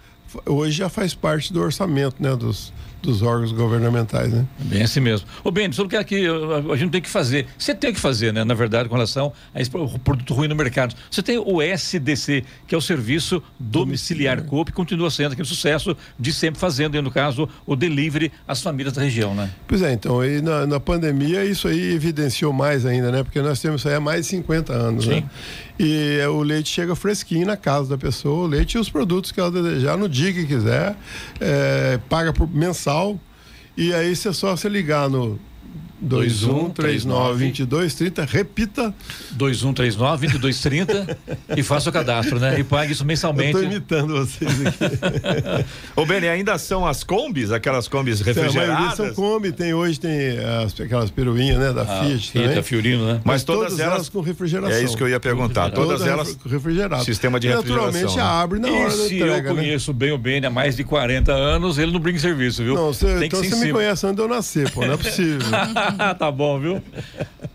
hoje 0.46 0.78
já 0.78 0.90
faz 0.90 1.14
parte 1.14 1.54
do 1.54 1.62
orçamento, 1.62 2.16
né? 2.20 2.36
Dos, 2.36 2.74
dos 3.04 3.22
órgãos 3.22 3.52
governamentais, 3.52 4.32
né? 4.32 4.46
Bem 4.60 4.82
assim 4.82 5.02
mesmo. 5.02 5.28
Ô 5.44 5.52
Ben, 5.52 5.72
sobre 5.74 5.96
o 5.96 6.04
que 6.06 6.16
a 6.16 6.76
gente 6.76 6.90
tem 6.90 7.02
que 7.02 7.10
fazer. 7.10 7.46
Você 7.58 7.76
tem 7.76 7.94
que 7.94 8.00
fazer, 8.00 8.32
né? 8.32 8.46
Na 8.46 8.54
verdade, 8.54 8.88
com 8.88 8.96
relação 8.96 9.34
a 9.54 9.62
esse 9.62 9.70
produto 9.70 10.34
ruim 10.34 10.48
no 10.48 10.56
mercado. 10.56 10.96
Você 11.12 11.22
tem 11.22 11.38
o 11.38 11.62
SDC, 11.62 12.46
que 12.66 12.74
é 12.74 12.78
o 12.78 12.82
Serviço 12.82 13.44
Domiciliar 13.60 14.42
Coop, 14.44 14.72
continua 14.72 15.12
sendo 15.12 15.34
aquele 15.34 15.48
sucesso 15.48 15.96
de 16.18 16.32
sempre 16.32 16.60
fazendo, 16.60 17.00
no 17.02 17.12
caso, 17.12 17.48
o 17.66 17.76
delivery 17.76 18.32
às 18.48 18.62
famílias 18.62 18.94
da 18.94 19.02
região, 19.02 19.36
né? 19.36 19.50
Pois 19.68 19.82
é, 19.82 19.92
então, 19.92 20.22
aí 20.22 20.42
na, 20.42 20.66
na 20.66 20.80
pandemia 20.80 21.44
isso 21.44 21.68
aí 21.68 21.94
evidenciou 21.94 22.54
mais 22.54 22.86
ainda, 22.86 23.12
né? 23.12 23.24
Porque 23.24 23.42
nós 23.42 23.60
temos 23.60 23.82
isso 23.82 23.90
aí 23.90 23.96
há 23.96 24.00
mais 24.00 24.22
de 24.22 24.28
50 24.28 24.72
anos, 24.72 25.04
Sim. 25.04 25.10
né? 25.12 25.24
E 25.78 26.20
é, 26.22 26.28
o 26.28 26.42
leite 26.42 26.70
chega 26.70 26.96
fresquinho 26.96 27.48
na 27.48 27.58
casa 27.58 27.90
da 27.90 27.98
pessoa, 27.98 28.46
o 28.46 28.48
leite 28.48 28.76
e 28.76 28.80
os 28.80 28.90
produtos 28.90 29.32
que 29.32 29.40
ela 29.40 29.52
desejar 29.52 29.98
no 29.98 30.08
dia 30.08 30.32
que 30.32 30.46
quiser, 30.46 30.96
é, 31.42 32.00
paga 32.08 32.32
por 32.32 32.48
mensal. 32.48 32.93
E 33.76 33.94
aí 33.94 34.16
você 34.16 34.32
só 34.32 34.56
se 34.56 34.70
ligar 34.70 35.10
no 35.10 35.40
2139-2230, 36.08 38.28
repita. 38.28 38.94
2139-2230 39.38 41.18
e 41.56 41.64
faça 41.64 41.90
o 41.90 41.94
cadastro, 41.94 42.40
né? 42.40 42.60
E 42.60 42.64
pague 42.64 42.94
isso 42.94 43.06
mensalmente. 43.06 43.50
Estou 43.50 43.64
imitando 43.64 44.14
vocês 44.14 44.52
aqui. 44.66 45.66
Ô, 45.96 46.06
Beni, 46.06 46.28
ainda 46.28 46.58
são 46.58 46.86
as 46.86 47.04
combis, 47.04 47.52
aquelas 47.52 47.88
combis 47.88 48.22
refrigeradas? 48.22 48.96
São 48.96 49.14
combi, 49.14 49.52
tem 49.52 49.74
hoje, 49.74 50.00
tem 50.00 50.38
as, 50.64 50.80
aquelas 50.80 51.10
peruinhas, 51.10 51.58
né? 51.58 51.74
Da 51.74 51.84
ah, 51.84 52.04
Fiat 52.04 52.34
também. 52.34 52.56
Da 52.56 52.64
Fiorino, 52.64 53.06
né? 53.06 53.22
Mas, 53.24 53.26
Mas 53.26 53.44
todas, 53.44 53.70
todas 53.70 53.80
elas, 53.80 53.96
elas, 53.96 54.10
com 54.10 54.22
refrigeração. 54.22 54.78
É 54.78 54.84
isso 54.84 54.98
que 54.98 55.04
eu 55.04 55.10
ia 55.10 55.20
perguntar. 55.20 55.72
Todas, 55.72 56.00
todas 56.00 56.08
elas 56.08 56.38
refrigeradas. 56.46 57.06
Sistema 57.06 57.40
de 57.40 57.48
refrigeração. 57.48 57.86
Naturalmente 57.86 58.18
né? 58.18 58.24
abre 58.24 58.60
na 58.60 58.68
hora 58.70 58.80
e 58.80 58.86
da 58.86 58.92
se 58.92 59.16
entrega, 59.16 59.50
eu 59.50 59.56
conheço 59.56 59.92
né? 59.92 59.98
bem 59.98 60.12
o 60.12 60.18
Beni 60.18 60.46
há 60.46 60.50
mais 60.50 60.76
de 60.76 60.84
40 60.84 61.32
anos, 61.32 61.78
ele 61.78 61.92
não 61.92 62.00
brinca 62.00 62.18
em 62.18 62.22
serviço, 62.22 62.64
viu? 62.64 62.76
Não, 62.76 62.94
cê, 62.94 63.26
então 63.26 63.44
você 63.44 63.56
me 63.56 63.72
conhece 63.72 64.06
antes 64.06 64.18
de 64.18 64.22
eu 64.22 64.28
nascer, 64.28 64.70
pô, 64.72 64.86
não 64.86 64.94
é 64.94 64.98
possível. 64.98 65.40
tá 66.18 66.32
bom, 66.32 66.60
viu? 66.60 66.82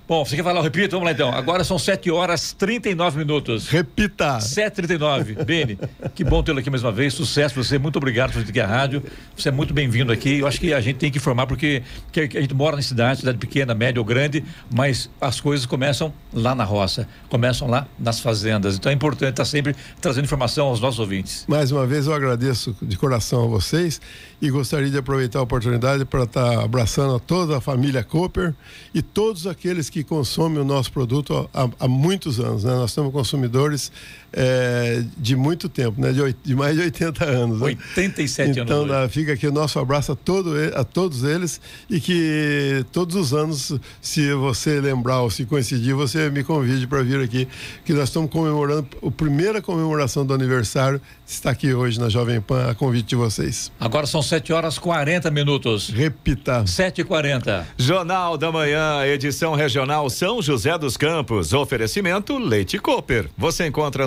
Bom, 0.09 0.25
você 0.25 0.37
quer 0.37 0.43
falar, 0.43 0.63
repito? 0.63 0.93
Vamos 0.93 1.05
lá 1.05 1.13
então. 1.13 1.31
Agora 1.31 1.63
são 1.63 1.79
7 1.79 2.11
horas 2.11 2.55
39 2.55 3.19
minutos. 3.19 3.69
Repita. 3.69 4.39
7h39. 4.39 5.45
Beni, 5.45 5.79
que 6.15 6.25
bom 6.25 6.43
tê-lo 6.43 6.61
aqui 6.61 6.71
mais 6.71 6.83
uma 6.83 6.91
vez. 6.91 7.13
Sucesso 7.13 7.53
pra 7.53 7.63
você. 7.63 7.79
Muito 7.79 7.97
obrigado 7.97 8.33
por 8.33 8.43
vir 8.43 8.49
aqui 8.49 8.59
à 8.59 8.67
rádio. 8.67 9.03
Você 9.37 9.51
é 9.51 9.53
muito 9.53 9.75
bem-vindo 9.75 10.11
aqui. 10.11 10.39
Eu 10.39 10.47
acho 10.47 10.59
que 10.59 10.73
a 10.73 10.81
gente 10.81 10.97
tem 10.97 11.11
que 11.11 11.19
informar, 11.19 11.47
porque 11.47 11.83
que 12.11 12.21
a 12.21 12.41
gente 12.41 12.55
mora 12.55 12.75
na 12.75 12.81
cidade, 12.81 13.21
cidade 13.21 13.37
pequena, 13.37 13.75
média 13.75 14.01
ou 14.01 14.05
grande, 14.05 14.43
mas 14.75 15.11
as 15.21 15.43
coisas 15.43 15.67
começam 15.67 16.11
lá 16.33 16.55
na 16.55 16.65
roça, 16.65 17.07
começam 17.29 17.69
lá 17.69 17.87
nas 17.99 18.19
fazendas. 18.19 18.77
Então 18.77 18.91
é 18.91 18.95
importante 18.95 19.33
estar 19.33 19.45
sempre 19.45 19.77
trazendo 20.01 20.25
informação 20.25 20.69
aos 20.69 20.81
nossos 20.81 21.01
ouvintes. 21.01 21.45
Mais 21.47 21.71
uma 21.71 21.87
vez 21.87 22.07
eu 22.07 22.15
agradeço 22.15 22.75
de 22.81 22.97
coração 22.97 23.45
a 23.45 23.47
vocês 23.47 24.01
e 24.41 24.49
gostaria 24.49 24.89
de 24.89 24.97
aproveitar 24.97 25.41
a 25.41 25.43
oportunidade 25.43 26.07
para 26.07 26.23
estar 26.23 26.65
abraçando 26.65 27.15
a 27.15 27.19
toda 27.19 27.59
a 27.59 27.61
família 27.61 28.03
Cooper 28.03 28.55
e 28.95 29.03
todos 29.03 29.47
aqueles 29.47 29.91
que 29.91 29.98
consomem 30.05 30.59
o 30.59 30.65
nosso 30.65 30.93
produto 30.93 31.49
há, 31.53 31.69
há 31.81 31.89
muitos 31.89 32.41
anos. 32.41 32.65
Né? 32.65 32.75
Nós 32.75 32.93
somos 32.93 33.13
consumidores 33.13 33.91
é, 34.33 35.03
de 35.17 35.37
muito 35.37 35.69
tempo, 35.69 36.01
né? 36.01 36.13
de, 36.13 36.37
de, 36.45 36.55
mais 36.55 36.77
de 36.77 36.83
80 36.83 37.25
anos. 37.25 37.61
Né? 37.61 37.67
87 37.67 38.61
então, 38.61 38.83
anos. 38.83 38.97
Então, 38.97 39.09
fica 39.09 39.33
aqui 39.33 39.47
o 39.47 39.53
nosso 39.53 39.79
abraço 39.79 40.13
a, 40.13 40.17
todo, 40.17 40.53
a 40.75 40.85
todos 40.85 41.25
eles 41.25 41.61
e 41.89 42.01
que 42.01 42.85
todos 42.93 43.17
os 43.17 43.33
anos, 43.33 43.75
se 44.01 44.33
você 44.35 44.81
lembrar 44.81 45.23
ou 45.23 45.31
se 45.31 45.45
coincidir, 45.45 45.95
você 45.95 46.31
me 46.31 46.45
convide 46.45 46.87
para 46.87 47.03
vir 47.03 47.21
aqui, 47.21 47.49
que 47.85 47.93
nós 47.93 48.09
estamos 48.09 48.31
comemorando 48.31 48.87
a 49.05 49.11
primeira 49.11 49.63
comemoração 49.63 50.25
do 50.25 50.35
aniversário, 50.35 51.01
está 51.27 51.51
aqui 51.51 51.73
hoje 51.73 51.99
na 51.99 52.09
Jovem 52.09 52.41
Pan, 52.41 52.71
a 52.71 52.75
convite 52.75 53.09
de 53.09 53.17
vocês. 53.17 53.71
Agora 53.79 54.07
são 54.07 54.23
7 54.23 54.53
horas 54.53 54.79
40 54.79 55.31
minutos. 55.31 55.89
Repita. 55.91 56.67
7 56.67 57.01
e 57.01 57.05
40 57.05 57.67
Jornal 57.77 58.37
da 58.37 58.51
Manhã, 58.51 59.05
edição 59.07 59.55
regional 59.55 60.09
São 60.11 60.41
José 60.43 60.77
dos 60.79 60.97
Campos. 60.97 61.53
Oferecimento 61.53 62.39
Leite 62.39 62.79
Cooper. 62.79 63.29
Você 63.37 63.67
encontra 63.67 64.07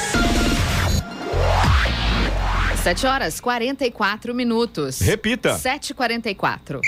7 2.83 3.05
horas 3.05 3.39
44 3.39 4.33
minutos. 4.33 4.99
Repita. 5.01 5.55
7h44. 5.55 6.81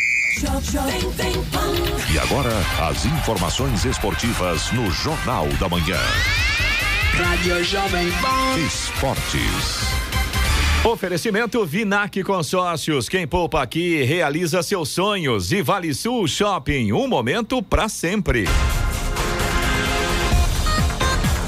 E 2.11 2.17
agora, 2.17 2.49
as 2.89 3.05
informações 3.05 3.85
esportivas 3.85 4.71
no 4.71 4.89
Jornal 4.89 5.47
da 5.59 5.69
Manhã. 5.69 5.99
Rádio 7.13 7.63
Jovem 7.63 8.09
Pan. 8.13 8.59
Esportes. 8.65 9.93
Oferecimento 10.83 11.63
Vinac 11.63 12.23
Consórcios. 12.23 13.07
Quem 13.07 13.27
poupa 13.27 13.61
aqui 13.61 14.01
realiza 14.01 14.63
seus 14.63 14.89
sonhos. 14.89 15.51
E 15.51 15.61
Vale 15.61 15.93
Sul 15.93 16.27
Shopping. 16.27 16.91
Um 16.91 17.07
momento 17.07 17.61
para 17.61 17.87
sempre. 17.87 18.45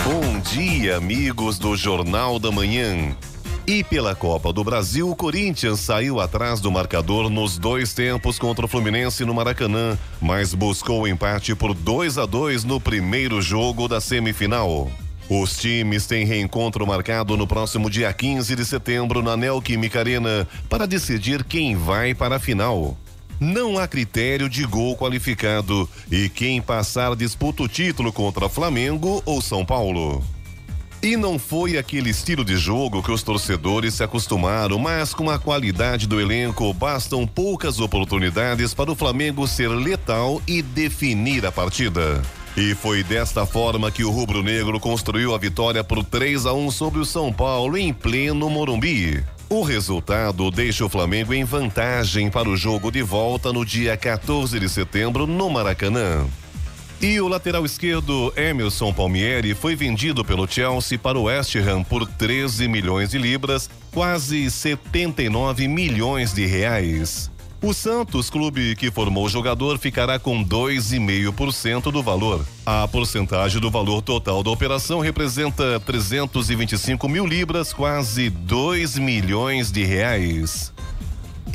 Bom 0.04 0.40
dia, 0.42 0.98
amigos 0.98 1.58
do 1.58 1.76
Jornal 1.76 2.38
da 2.38 2.52
Manhã. 2.52 3.16
E 3.68 3.84
pela 3.84 4.14
Copa 4.14 4.54
do 4.54 4.64
Brasil, 4.64 5.10
o 5.10 5.16
Corinthians 5.16 5.80
saiu 5.80 6.20
atrás 6.20 6.60
do 6.60 6.72
marcador 6.72 7.32
nos 7.32 7.58
dois 7.58 7.96
tempos 7.96 8.38
contra 8.38 8.64
o 8.64 8.68
Fluminense 8.68 9.26
no 9.26 9.34
Maracanã, 9.34 9.98
mas 10.22 10.54
buscou 10.54 11.02
o 11.02 11.08
empate 11.08 11.56
por 11.56 11.74
2 11.74 12.20
a 12.20 12.28
2 12.28 12.64
no 12.64 12.80
primeiro 12.80 13.42
jogo 13.42 13.88
da 13.88 14.00
semifinal. 14.00 14.92
Os 15.28 15.58
times 15.58 16.06
têm 16.06 16.28
reencontro 16.28 16.86
marcado 16.86 17.36
no 17.36 17.48
próximo 17.48 17.90
dia 17.90 18.14
15 18.14 18.56
de 18.56 18.64
setembro 18.64 19.24
na 19.24 19.36
Neoquímica 19.36 19.98
Arena 19.98 20.48
para 20.70 20.86
decidir 20.86 21.44
quem 21.44 21.76
vai 21.76 22.14
para 22.14 22.36
a 22.36 22.40
final. 22.40 22.96
Não 23.40 23.80
há 23.80 23.88
critério 23.88 24.48
de 24.48 24.64
gol 24.64 24.96
qualificado 24.96 25.90
e 26.12 26.30
quem 26.30 26.62
passar 26.62 27.16
disputa 27.16 27.64
o 27.64 27.68
título 27.68 28.14
contra 28.14 28.48
Flamengo 28.48 29.24
ou 29.26 29.42
São 29.42 29.66
Paulo. 29.66 30.24
E 31.06 31.16
não 31.16 31.38
foi 31.38 31.78
aquele 31.78 32.10
estilo 32.10 32.44
de 32.44 32.58
jogo 32.58 33.04
que 33.04 33.12
os 33.12 33.22
torcedores 33.22 33.94
se 33.94 34.04
acostumaram, 34.04 34.80
mas 34.80 35.14
com 35.14 35.30
a 35.30 35.38
qualidade 35.38 36.08
do 36.08 36.20
elenco, 36.20 36.74
bastam 36.74 37.28
poucas 37.28 37.80
oportunidades 37.80 38.74
para 38.74 38.92
o 38.92 38.96
Flamengo 38.96 39.48
ser 39.48 39.68
letal 39.68 40.42
e 40.48 40.64
definir 40.64 41.46
a 41.46 41.52
partida. 41.52 42.24
E 42.58 42.74
foi 42.74 43.04
desta 43.04 43.46
forma 43.46 43.92
que 43.92 44.04
o 44.04 44.10
rubro-negro 44.10 44.80
construiu 44.80 45.36
a 45.36 45.38
vitória 45.38 45.84
por 45.84 46.04
3 46.04 46.48
a 46.48 46.54
1 46.54 46.72
sobre 46.72 47.00
o 47.00 47.06
São 47.06 47.32
Paulo 47.32 47.78
em 47.78 47.94
pleno 47.94 48.50
Morumbi. 48.50 49.24
O 49.48 49.62
resultado 49.62 50.50
deixa 50.50 50.86
o 50.86 50.90
Flamengo 50.90 51.36
em 51.36 51.44
vantagem 51.44 52.32
para 52.32 52.50
o 52.50 52.58
jogo 52.58 52.90
de 52.90 53.04
volta 53.04 53.54
no 53.54 53.64
dia 53.64 53.96
14 53.96 54.60
de 54.60 54.68
setembro 54.68 55.28
no 55.28 55.52
Maracanã. 55.52 56.26
E 57.06 57.22
o 57.22 57.28
lateral 57.28 57.64
esquerdo 57.64 58.34
Emerson 58.36 58.92
Palmieri 58.92 59.54
foi 59.54 59.76
vendido 59.76 60.26
pelo 60.26 60.48
Chelsea 60.48 60.98
para 60.98 61.20
o 61.20 61.26
West 61.26 61.56
Ham 61.56 61.84
por 61.84 62.08
13 62.08 62.68
milhões 62.68 63.12
de 63.12 63.20
libras, 63.20 63.70
quase 63.92 64.50
79 64.50 65.68
milhões 65.68 66.34
de 66.34 66.48
reais. 66.48 67.30
O 67.62 67.76
Santos, 67.76 68.28
clube 68.32 68.76
que 68.76 68.90
formou 68.90 69.26
o 69.26 69.30
jogador, 69.30 69.78
ficará 69.78 70.18
com 70.18 70.44
2,5% 70.44 71.92
do 71.92 72.02
valor. 72.02 72.44
A 72.66 72.88
porcentagem 72.88 73.62
do 73.62 73.70
valor 73.70 74.02
total 74.02 74.42
da 74.42 74.50
operação 74.50 75.00
representa 75.00 75.80
325 75.82 77.08
mil 77.08 77.28
libras, 77.28 77.72
quase 77.72 78.32
2 78.32 78.98
milhões 78.98 79.72
de 79.72 79.84
reais. 79.84 80.74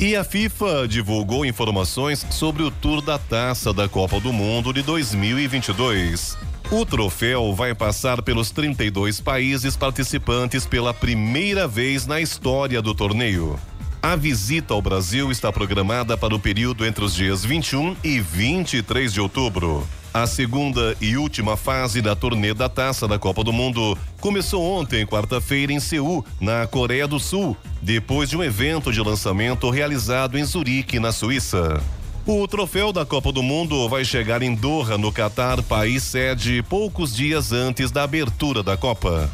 E 0.01 0.15
a 0.15 0.23
FIFA 0.23 0.87
divulgou 0.87 1.45
informações 1.45 2.25
sobre 2.31 2.63
o 2.63 2.71
tour 2.71 3.03
da 3.03 3.19
taça 3.19 3.71
da 3.71 3.87
Copa 3.87 4.19
do 4.19 4.33
Mundo 4.33 4.73
de 4.73 4.81
2022. 4.81 6.35
O 6.71 6.83
troféu 6.83 7.53
vai 7.53 7.75
passar 7.75 8.23
pelos 8.23 8.49
32 8.49 9.21
países 9.21 9.77
participantes 9.77 10.65
pela 10.65 10.91
primeira 10.91 11.67
vez 11.67 12.07
na 12.07 12.19
história 12.19 12.81
do 12.81 12.95
torneio. 12.95 13.59
A 14.03 14.15
visita 14.15 14.73
ao 14.73 14.81
Brasil 14.81 15.31
está 15.31 15.51
programada 15.51 16.17
para 16.17 16.33
o 16.33 16.39
período 16.39 16.83
entre 16.83 17.03
os 17.03 17.13
dias 17.13 17.45
21 17.45 17.95
e 18.03 18.19
23 18.19 19.13
de 19.13 19.21
outubro. 19.21 19.87
A 20.11 20.25
segunda 20.25 20.97
e 20.99 21.15
última 21.15 21.55
fase 21.55 22.01
da 22.01 22.15
turnê 22.15 22.51
da 22.51 22.67
Taça 22.67 23.07
da 23.07 23.19
Copa 23.19 23.43
do 23.43 23.53
Mundo 23.53 23.95
começou 24.19 24.63
ontem, 24.63 25.05
quarta-feira, 25.05 25.71
em 25.71 25.79
Seul, 25.79 26.25
na 26.39 26.65
Coreia 26.65 27.07
do 27.07 27.19
Sul, 27.19 27.55
depois 27.79 28.27
de 28.27 28.35
um 28.35 28.43
evento 28.43 28.91
de 28.91 28.99
lançamento 28.99 29.69
realizado 29.69 30.35
em 30.35 30.43
Zurique, 30.43 30.99
na 30.99 31.11
Suíça. 31.11 31.79
O 32.25 32.47
troféu 32.47 32.91
da 32.91 33.05
Copa 33.05 33.31
do 33.31 33.43
Mundo 33.43 33.87
vai 33.87 34.03
chegar 34.03 34.41
em 34.41 34.55
Doha, 34.55 34.97
no 34.97 35.11
Catar, 35.11 35.61
país 35.61 36.01
sede, 36.01 36.63
poucos 36.63 37.15
dias 37.15 37.51
antes 37.51 37.91
da 37.91 38.01
abertura 38.01 38.63
da 38.63 38.75
Copa. 38.75 39.29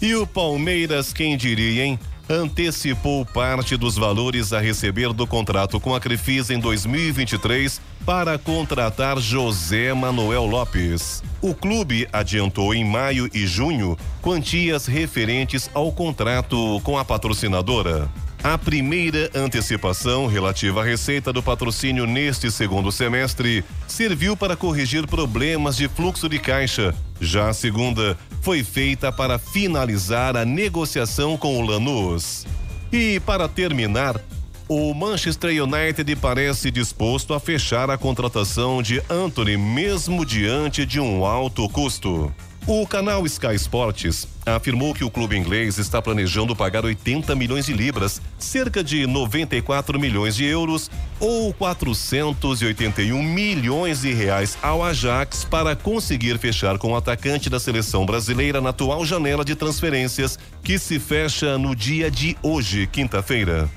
E 0.00 0.14
o 0.14 0.26
Palmeiras, 0.26 1.12
quem 1.12 1.36
diria, 1.36 1.84
hein? 1.84 1.98
Antecipou 2.28 3.24
parte 3.24 3.76
dos 3.76 3.96
valores 3.96 4.52
a 4.52 4.60
receber 4.60 5.12
do 5.12 5.26
contrato 5.26 5.78
com 5.78 5.94
a 5.94 6.00
Crefisa 6.00 6.52
em 6.52 6.58
2023 6.58 7.80
para 8.04 8.38
contratar 8.38 9.18
José 9.18 9.92
Manuel 9.94 10.46
Lopes. 10.46 11.22
O 11.40 11.54
clube 11.54 12.08
adiantou 12.12 12.74
em 12.74 12.84
maio 12.84 13.28
e 13.32 13.46
junho 13.46 13.96
quantias 14.20 14.86
referentes 14.86 15.70
ao 15.74 15.92
contrato 15.92 16.80
com 16.82 16.98
a 16.98 17.04
patrocinadora. 17.04 18.08
A 18.42 18.56
primeira 18.56 19.30
antecipação 19.34 20.26
relativa 20.26 20.80
à 20.80 20.84
receita 20.84 21.32
do 21.32 21.42
patrocínio 21.42 22.06
neste 22.06 22.50
segundo 22.50 22.92
semestre 22.92 23.64
serviu 23.88 24.36
para 24.36 24.56
corrigir 24.56 25.06
problemas 25.06 25.76
de 25.76 25.88
fluxo 25.88 26.28
de 26.28 26.38
caixa. 26.38 26.94
Já 27.20 27.48
a 27.48 27.54
segunda 27.54 28.16
foi 28.42 28.62
feita 28.62 29.10
para 29.10 29.38
finalizar 29.38 30.36
a 30.36 30.44
negociação 30.44 31.36
com 31.36 31.58
o 31.58 31.62
Lanús. 31.62 32.46
E 32.92 33.20
para 33.20 33.48
terminar, 33.48 34.20
o 34.68 34.92
Manchester 34.94 35.62
United 35.62 36.16
parece 36.16 36.70
disposto 36.70 37.32
a 37.34 37.40
fechar 37.40 37.90
a 37.90 37.96
contratação 37.96 38.82
de 38.82 39.00
Anthony 39.08 39.56
mesmo 39.56 40.24
diante 40.24 40.84
de 40.84 41.00
um 41.00 41.24
alto 41.24 41.68
custo. 41.68 42.32
O 42.68 42.84
canal 42.84 43.24
Sky 43.26 43.54
Sports 43.54 44.26
afirmou 44.44 44.92
que 44.92 45.04
o 45.04 45.10
clube 45.10 45.36
inglês 45.36 45.78
está 45.78 46.02
planejando 46.02 46.56
pagar 46.56 46.84
80 46.84 47.32
milhões 47.36 47.66
de 47.66 47.72
libras, 47.72 48.20
cerca 48.40 48.82
de 48.82 49.06
94 49.06 50.00
milhões 50.00 50.34
de 50.34 50.44
euros 50.44 50.90
ou 51.20 51.54
481 51.54 53.22
milhões 53.22 54.00
de 54.00 54.12
reais 54.12 54.58
ao 54.60 54.82
Ajax 54.82 55.44
para 55.44 55.76
conseguir 55.76 56.38
fechar 56.38 56.76
com 56.76 56.90
o 56.90 56.96
atacante 56.96 57.48
da 57.48 57.60
seleção 57.60 58.04
brasileira 58.04 58.60
na 58.60 58.70
atual 58.70 59.06
janela 59.06 59.44
de 59.44 59.54
transferências, 59.54 60.36
que 60.64 60.76
se 60.76 60.98
fecha 60.98 61.56
no 61.56 61.72
dia 61.72 62.10
de 62.10 62.36
hoje, 62.42 62.88
quinta-feira. 62.88 63.70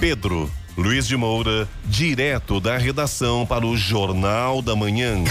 Pedro 0.00 0.50
Luiz 0.74 1.06
de 1.06 1.18
Moura, 1.18 1.68
direto 1.84 2.60
da 2.60 2.78
redação 2.78 3.44
para 3.44 3.66
o 3.66 3.76
Jornal 3.76 4.62
da 4.62 4.74
Manhã. 4.74 5.22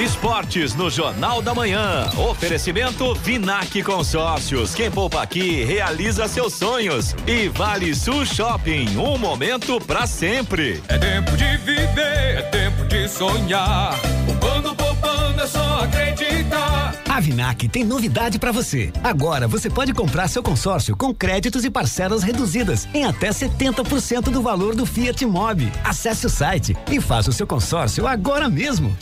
Esportes 0.00 0.74
no 0.74 0.88
Jornal 0.88 1.42
da 1.42 1.54
Manhã. 1.54 2.08
Oferecimento 2.16 3.14
Vinac 3.16 3.82
Consórcios. 3.82 4.74
Quem 4.74 4.90
poupa 4.90 5.20
aqui 5.20 5.62
realiza 5.62 6.26
seus 6.26 6.54
sonhos. 6.54 7.14
E 7.26 7.48
Vale 7.48 7.94
Sul 7.94 8.24
Shopping. 8.24 8.96
Um 8.96 9.18
momento 9.18 9.78
para 9.78 10.06
sempre. 10.06 10.82
É 10.88 10.96
tempo 10.96 11.36
de 11.36 11.56
viver, 11.58 12.38
é 12.38 12.42
tempo 12.50 12.86
de 12.86 13.06
sonhar. 13.08 13.94
Poupando, 14.24 14.74
poupando, 14.74 15.42
é 15.42 15.46
só 15.46 15.84
acreditar. 15.84 16.94
A 17.06 17.20
Vinac 17.20 17.68
tem 17.68 17.84
novidade 17.84 18.38
para 18.38 18.52
você. 18.52 18.90
Agora 19.04 19.46
você 19.46 19.68
pode 19.68 19.92
comprar 19.92 20.28
seu 20.28 20.42
consórcio 20.42 20.96
com 20.96 21.14
créditos 21.14 21.62
e 21.62 21.70
parcelas 21.70 22.22
reduzidas 22.22 22.88
em 22.94 23.04
até 23.04 23.28
70% 23.28 24.30
do 24.30 24.40
valor 24.40 24.74
do 24.74 24.86
Fiat 24.86 25.26
Mobi. 25.26 25.70
Acesse 25.84 26.24
o 26.24 26.30
site 26.30 26.74
e 26.90 27.02
faça 27.02 27.28
o 27.28 27.34
seu 27.34 27.46
consórcio 27.46 28.06
agora 28.06 28.48
mesmo. 28.48 28.96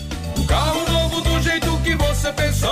Carro 0.47 0.91
novo 0.91 1.21
do 1.21 1.41
jeito 1.41 1.77
que 1.79 1.95
você 1.97 2.33
pensou. 2.33 2.71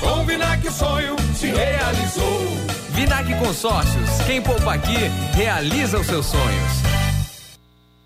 Com 0.00 0.24
Vinac 0.24 0.66
o 0.66 0.72
sonho 0.72 1.16
se 1.34 1.46
realizou. 1.46 2.46
Vinac 2.90 3.34
Consórcios. 3.36 4.10
Quem 4.26 4.40
poupa 4.42 4.74
aqui 4.74 5.10
realiza 5.34 5.98
os 5.98 6.06
seus 6.06 6.26
sonhos. 6.26 6.72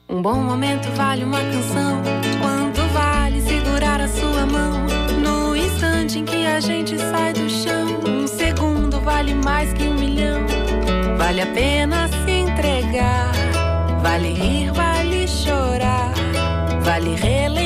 Um 0.08 0.22
bom 0.22 0.36
momento 0.36 0.88
vale 0.96 1.24
uma 1.24 1.40
canção. 1.40 2.02
Quanto 2.40 2.80
vale 2.92 3.42
segurar 3.42 4.00
a 4.00 4.08
sua 4.08 4.46
mão? 4.46 4.86
No 5.20 5.56
instante 5.56 6.20
em 6.20 6.24
que 6.24 6.46
a 6.46 6.60
gente 6.60 6.96
sai 6.98 7.32
do 7.32 7.50
chão, 7.50 7.86
um 8.08 8.26
segundo 8.26 9.00
vale 9.00 9.34
mais 9.34 9.72
que 9.72 9.82
um 9.84 9.94
milhão. 9.94 10.46
Vale 11.18 11.42
a 11.42 11.46
pena 11.46 12.08
se 12.08 12.30
entregar. 12.30 13.32
Vale 14.00 14.32
rir, 14.32 14.70
vale 14.72 15.26
chorar. 15.26 16.12
Vale 16.82 17.16
relembrar 17.16 17.65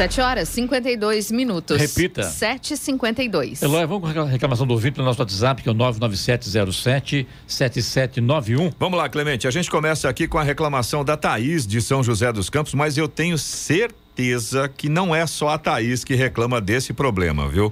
7 0.00 0.20
horas 0.22 0.48
52 0.48 1.30
minutos. 1.30 1.78
Repita. 1.78 2.22
7h52. 2.22 3.62
Eloy, 3.62 3.84
vamos 3.84 4.10
com 4.10 4.20
a 4.20 4.24
reclamação 4.24 4.66
do 4.66 4.72
ouvinte 4.72 4.98
no 4.98 5.04
nosso 5.04 5.20
WhatsApp, 5.20 5.62
que 5.62 5.68
é 5.68 5.72
o 5.72 5.74
99707-7791. 5.74 8.72
Vamos 8.78 8.98
lá, 8.98 9.10
Clemente. 9.10 9.46
A 9.46 9.50
gente 9.50 9.70
começa 9.70 10.08
aqui 10.08 10.26
com 10.26 10.38
a 10.38 10.42
reclamação 10.42 11.04
da 11.04 11.18
Thaís 11.18 11.66
de 11.66 11.82
São 11.82 12.02
José 12.02 12.32
dos 12.32 12.48
Campos, 12.48 12.72
mas 12.72 12.96
eu 12.96 13.08
tenho 13.08 13.36
certeza 13.36 14.70
que 14.74 14.88
não 14.88 15.14
é 15.14 15.26
só 15.26 15.50
a 15.50 15.58
Thaís 15.58 16.02
que 16.02 16.14
reclama 16.14 16.62
desse 16.62 16.94
problema, 16.94 17.46
viu? 17.46 17.70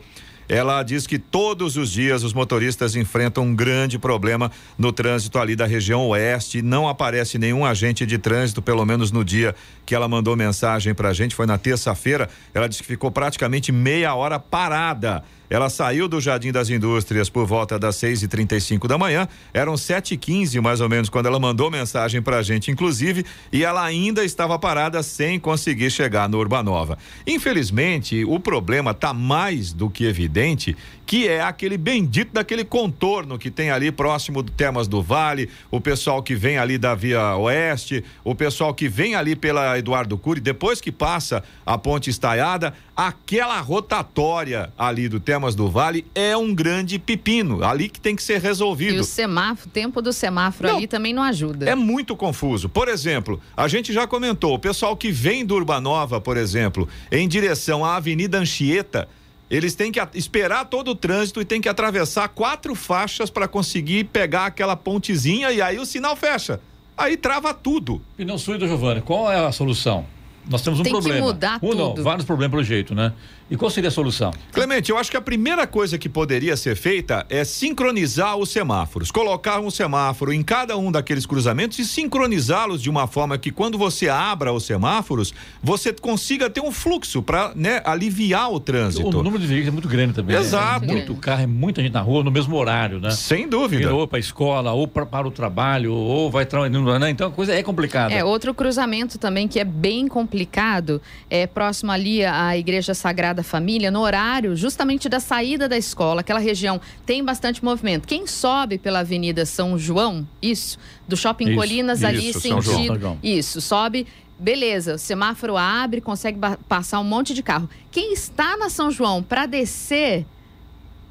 Ela 0.49 0.83
diz 0.83 1.07
que 1.07 1.19
todos 1.19 1.77
os 1.77 1.91
dias 1.91 2.23
os 2.23 2.33
motoristas 2.33 2.97
enfrentam 2.97 3.45
um 3.45 3.55
grande 3.55 3.99
problema 3.99 4.51
no 4.79 4.91
trânsito 4.91 5.39
ali 5.39 5.55
da 5.55 5.67
região 5.67 6.07
oeste. 6.09 6.63
Não 6.63 6.89
aparece 6.89 7.39
nenhum 7.39 7.67
agente 7.67 8.07
de 8.07 8.17
trânsito, 8.17 8.63
pelo 8.63 8.85
menos 8.87 9.13
no 9.13 9.23
dia 9.23 9.55
que 9.85 9.95
ela 9.95 10.09
mandou 10.09 10.35
mensagem 10.35 10.95
pra 10.95 11.13
gente, 11.13 11.35
foi 11.35 11.47
na 11.47 11.59
terça-feira. 11.59 12.31
Ela 12.55 12.69
disse 12.69 12.83
que 12.83 12.89
ficou 12.89 13.11
praticamente 13.11 13.71
meia 13.71 14.15
hora 14.15 14.39
parada. 14.39 15.23
Ela 15.51 15.71
saiu 15.71 16.07
do 16.07 16.21
Jardim 16.21 16.53
das 16.53 16.69
Indústrias 16.69 17.31
por 17.31 17.47
volta 17.47 17.79
das 17.79 17.97
6 17.97 18.23
e 18.23 18.29
35 18.29 18.87
da 18.87 18.99
manhã. 18.99 19.27
Eram 19.53 19.77
7 19.77 20.15
e 20.15 20.17
15 20.17 20.61
mais 20.61 20.81
ou 20.81 20.89
menos, 20.89 21.09
quando 21.09 21.27
ela 21.27 21.41
mandou 21.41 21.71
mensagem 21.71 22.21
pra 22.21 22.43
gente, 22.43 22.71
inclusive, 22.71 23.25
e 23.51 23.65
ela 23.65 23.83
ainda 23.83 24.25
estava 24.25 24.59
parada 24.59 25.03
sem 25.03 25.41
conseguir 25.41 25.91
chegar 25.91 26.29
no 26.29 26.39
Urbanova. 26.39 26.99
Infelizmente, 27.27 28.25
o 28.27 28.39
problema 28.39 28.93
tá 28.93 29.15
mais 29.15 29.73
do 29.73 29.89
que 29.89 30.05
evidente, 30.05 30.77
que 31.07 31.27
é 31.27 31.41
aquele 31.41 31.79
bendito 31.79 32.35
daquele 32.35 32.65
contorno 32.65 33.39
que 33.39 33.51
tem 33.51 33.71
ali 33.71 33.91
próximo 33.91 34.43
do 34.43 34.53
Termas 34.53 34.87
do 34.87 35.03
Vale, 35.03 35.49
o 35.71 35.81
pessoal 35.81 36.23
que 36.23 36.35
vem 36.35 36.59
ali 36.59 36.77
da 36.77 36.95
Via 36.95 37.35
Oeste, 37.37 38.05
o 38.23 38.35
pessoal 38.35 38.75
que 38.75 38.89
vem 38.89 39.15
ali 39.15 39.35
pela 39.35 39.79
Eduardo 39.79 40.19
Cury, 40.19 40.41
depois 40.41 40.81
que 40.81 40.93
passa 40.93 41.43
a 41.65 41.79
ponte 41.79 42.11
estaiada, 42.11 42.75
aquela 42.95 43.59
rotatória 43.61 44.71
ali 44.77 45.09
do 45.09 45.19
Termas 45.19 45.38
do 45.55 45.69
Vale 45.69 46.05
é 46.15 46.37
um 46.37 46.55
grande 46.55 46.99
pepino, 46.99 47.65
ali 47.65 47.89
que 47.89 48.01
tem 48.01 48.15
que 48.17 48.23
ser 48.23 48.35
E 48.35 48.39
resolvido. 48.39 49.01
o 49.01 49.05
semáforo, 49.05 49.69
o 49.69 49.71
tempo 49.73 50.03
do 50.03 50.13
semáforo 50.13 50.69
ali 50.77 50.87
também 50.87 51.13
não 51.15 51.23
ajuda. 51.23 51.69
É 51.69 51.75
muito 51.75 52.15
confuso. 52.17 52.69
Por 52.69 52.89
exemplo, 52.89 53.41
a 53.57 53.69
gente 53.69 53.93
já 53.93 54.07
comentou, 54.07 54.55
o 54.55 54.59
pessoal 54.59 54.97
que 54.97 55.11
vem 55.13 55.45
do 55.47 55.55
Urbanova, 55.55 56.21
por 56.21 56.37
exemplo, 56.37 56.89
em 57.13 57.27
direção 57.29 57.85
à 57.85 57.97
Avenida 57.97 58.39
Anchieta, 58.39 59.09
eles 59.51 59.75
têm 59.75 59.91
que 59.91 60.01
esperar 60.15 60.67
todo 60.67 60.91
o 60.91 60.95
trânsito 60.95 61.41
e 61.41 61.45
tem 61.45 61.61
que 61.61 61.69
atravessar 61.69 62.29
quatro 62.29 62.75
faixas 62.75 63.31
para 63.31 63.49
conseguir 63.49 64.05
pegar 64.05 64.47
aquela 64.47 64.77
pontezinha 64.77 65.51
e 65.51 65.63
aí 65.63 65.79
o 65.79 65.87
sinal 65.87 66.15
fecha. 66.17 66.61
Aí 66.97 67.17
trava 67.17 67.55
tudo. 67.55 68.03
Pneu 68.17 68.37
suído, 68.39 68.67
Giovana, 68.67 69.01
qual 69.01 69.31
é 69.33 69.47
a 69.47 69.53
solução? 69.53 70.05
Nós 70.51 70.63
temos 70.63 70.81
um 70.81 70.83
Tem 70.83 70.93
que 70.93 70.99
problema. 70.99 71.27
mudar 71.27 71.59
um 71.63 71.75
não, 71.75 71.91
tudo. 71.91 72.03
vários 72.03 72.25
problemas 72.27 72.51
pelo 72.53 72.65
jeito, 72.65 72.95
né? 72.95 73.13
E 73.51 73.57
qual 73.57 73.71
seria 73.71 73.89
a 73.89 73.91
solução? 73.91 74.31
Clemente, 74.53 74.91
eu 74.91 74.99
acho 74.99 75.11
que 75.11 75.17
a 75.17 75.21
primeira 75.23 75.67
coisa 75.67 75.97
que 75.97 76.07
poderia 76.09 76.55
ser 76.55 76.77
feita 76.77 77.25
é 77.31 77.45
sincronizar 77.45 78.37
os 78.37 78.51
semáforos. 78.51 79.11
Colocar 79.11 79.59
um 79.61 79.71
semáforo 79.71 80.35
em 80.35 80.43
cada 80.43 80.77
um 80.77 80.93
daqueles 80.93 81.25
cruzamentos 81.25 81.79
e 81.79 81.85
sincronizá-los 81.87 82.83
de 82.83 82.91
uma 82.91 83.07
forma 83.07 83.39
que 83.39 83.51
quando 83.51 83.79
você 83.79 84.09
abra 84.09 84.53
os 84.53 84.65
semáforos, 84.65 85.33
você 85.63 85.95
consiga 85.95 86.51
ter 86.51 86.61
um 86.61 86.71
fluxo 86.71 87.23
para 87.23 87.53
né, 87.55 87.81
aliviar 87.87 88.53
o 88.53 88.61
trânsito. 88.61 89.09
O 89.09 89.23
número 89.23 89.39
de 89.39 89.47
veículos 89.47 89.69
é 89.69 89.73
muito 89.73 89.89
grande 89.89 90.13
também. 90.13 90.37
né? 90.37 90.43
Exato. 90.43 90.85
É 90.85 90.89
muito 90.89 91.15
carro, 91.15 91.43
é 91.43 91.47
muita 91.47 91.81
gente 91.81 91.93
na 91.95 92.03
rua 92.03 92.23
no 92.23 92.31
mesmo 92.31 92.55
horário, 92.55 93.01
né? 93.01 93.11
Sem 93.13 93.49
dúvida. 93.49 93.95
Ou 93.95 94.07
para 94.07 94.19
a 94.19 94.21
escola, 94.21 94.73
ou 94.73 94.87
pra, 94.87 95.07
para 95.07 95.27
o 95.27 95.31
trabalho, 95.31 95.95
ou 95.95 96.31
vai 96.31 96.45
trabalhando, 96.45 96.99
né? 96.99 97.09
Então 97.09 97.29
a 97.29 97.31
coisa 97.31 97.55
é 97.55 97.63
complicada. 97.63 98.13
É, 98.13 98.23
outro 98.23 98.53
cruzamento 98.53 99.19
também 99.19 99.49
que 99.49 99.59
é 99.59 99.65
bem 99.65 100.07
complicado, 100.07 101.01
é 101.31 101.47
próximo 101.47 101.91
ali 101.91 102.23
à 102.25 102.55
Igreja 102.57 102.93
Sagrada 102.93 103.38
Família, 103.43 103.91
no 103.91 104.01
horário 104.01 104.57
justamente 104.57 105.09
da 105.09 105.21
saída 105.21 105.69
da 105.69 105.77
escola, 105.77 106.21
aquela 106.21 106.41
região 106.41 106.81
tem 107.07 107.25
bastante 107.25 107.65
movimento. 107.65 108.07
Quem 108.07 108.27
sobe 108.27 108.79
pela 108.79 109.01
Avenida 109.01 109.45
São 109.47 109.79
João, 109.79 110.27
isso, 110.41 110.79
do 111.07 111.17
Shopping 111.17 111.49
Isso, 111.49 111.57
Colinas 111.57 112.05
ali 112.05 112.31
isso, 112.31 112.41
São 112.41 112.61
João. 112.61 112.77
sentido, 112.77 113.19
isso, 113.23 113.61
sobe 113.61 114.07
Beleza, 114.39 114.95
o 114.95 114.99
semáforo 114.99 115.57
abre, 115.57 116.01
consegue 116.01 116.39
passar 116.69 117.01
um 117.01 117.05
monte 117.05 117.35
de 117.35 117.43
carro. 117.43 117.69
Quem 117.91 118.13
está 118.13 118.57
na 118.57 118.71
São 118.71 118.89
João 118.89 119.21
para 119.21 119.47
descer, 119.47 120.25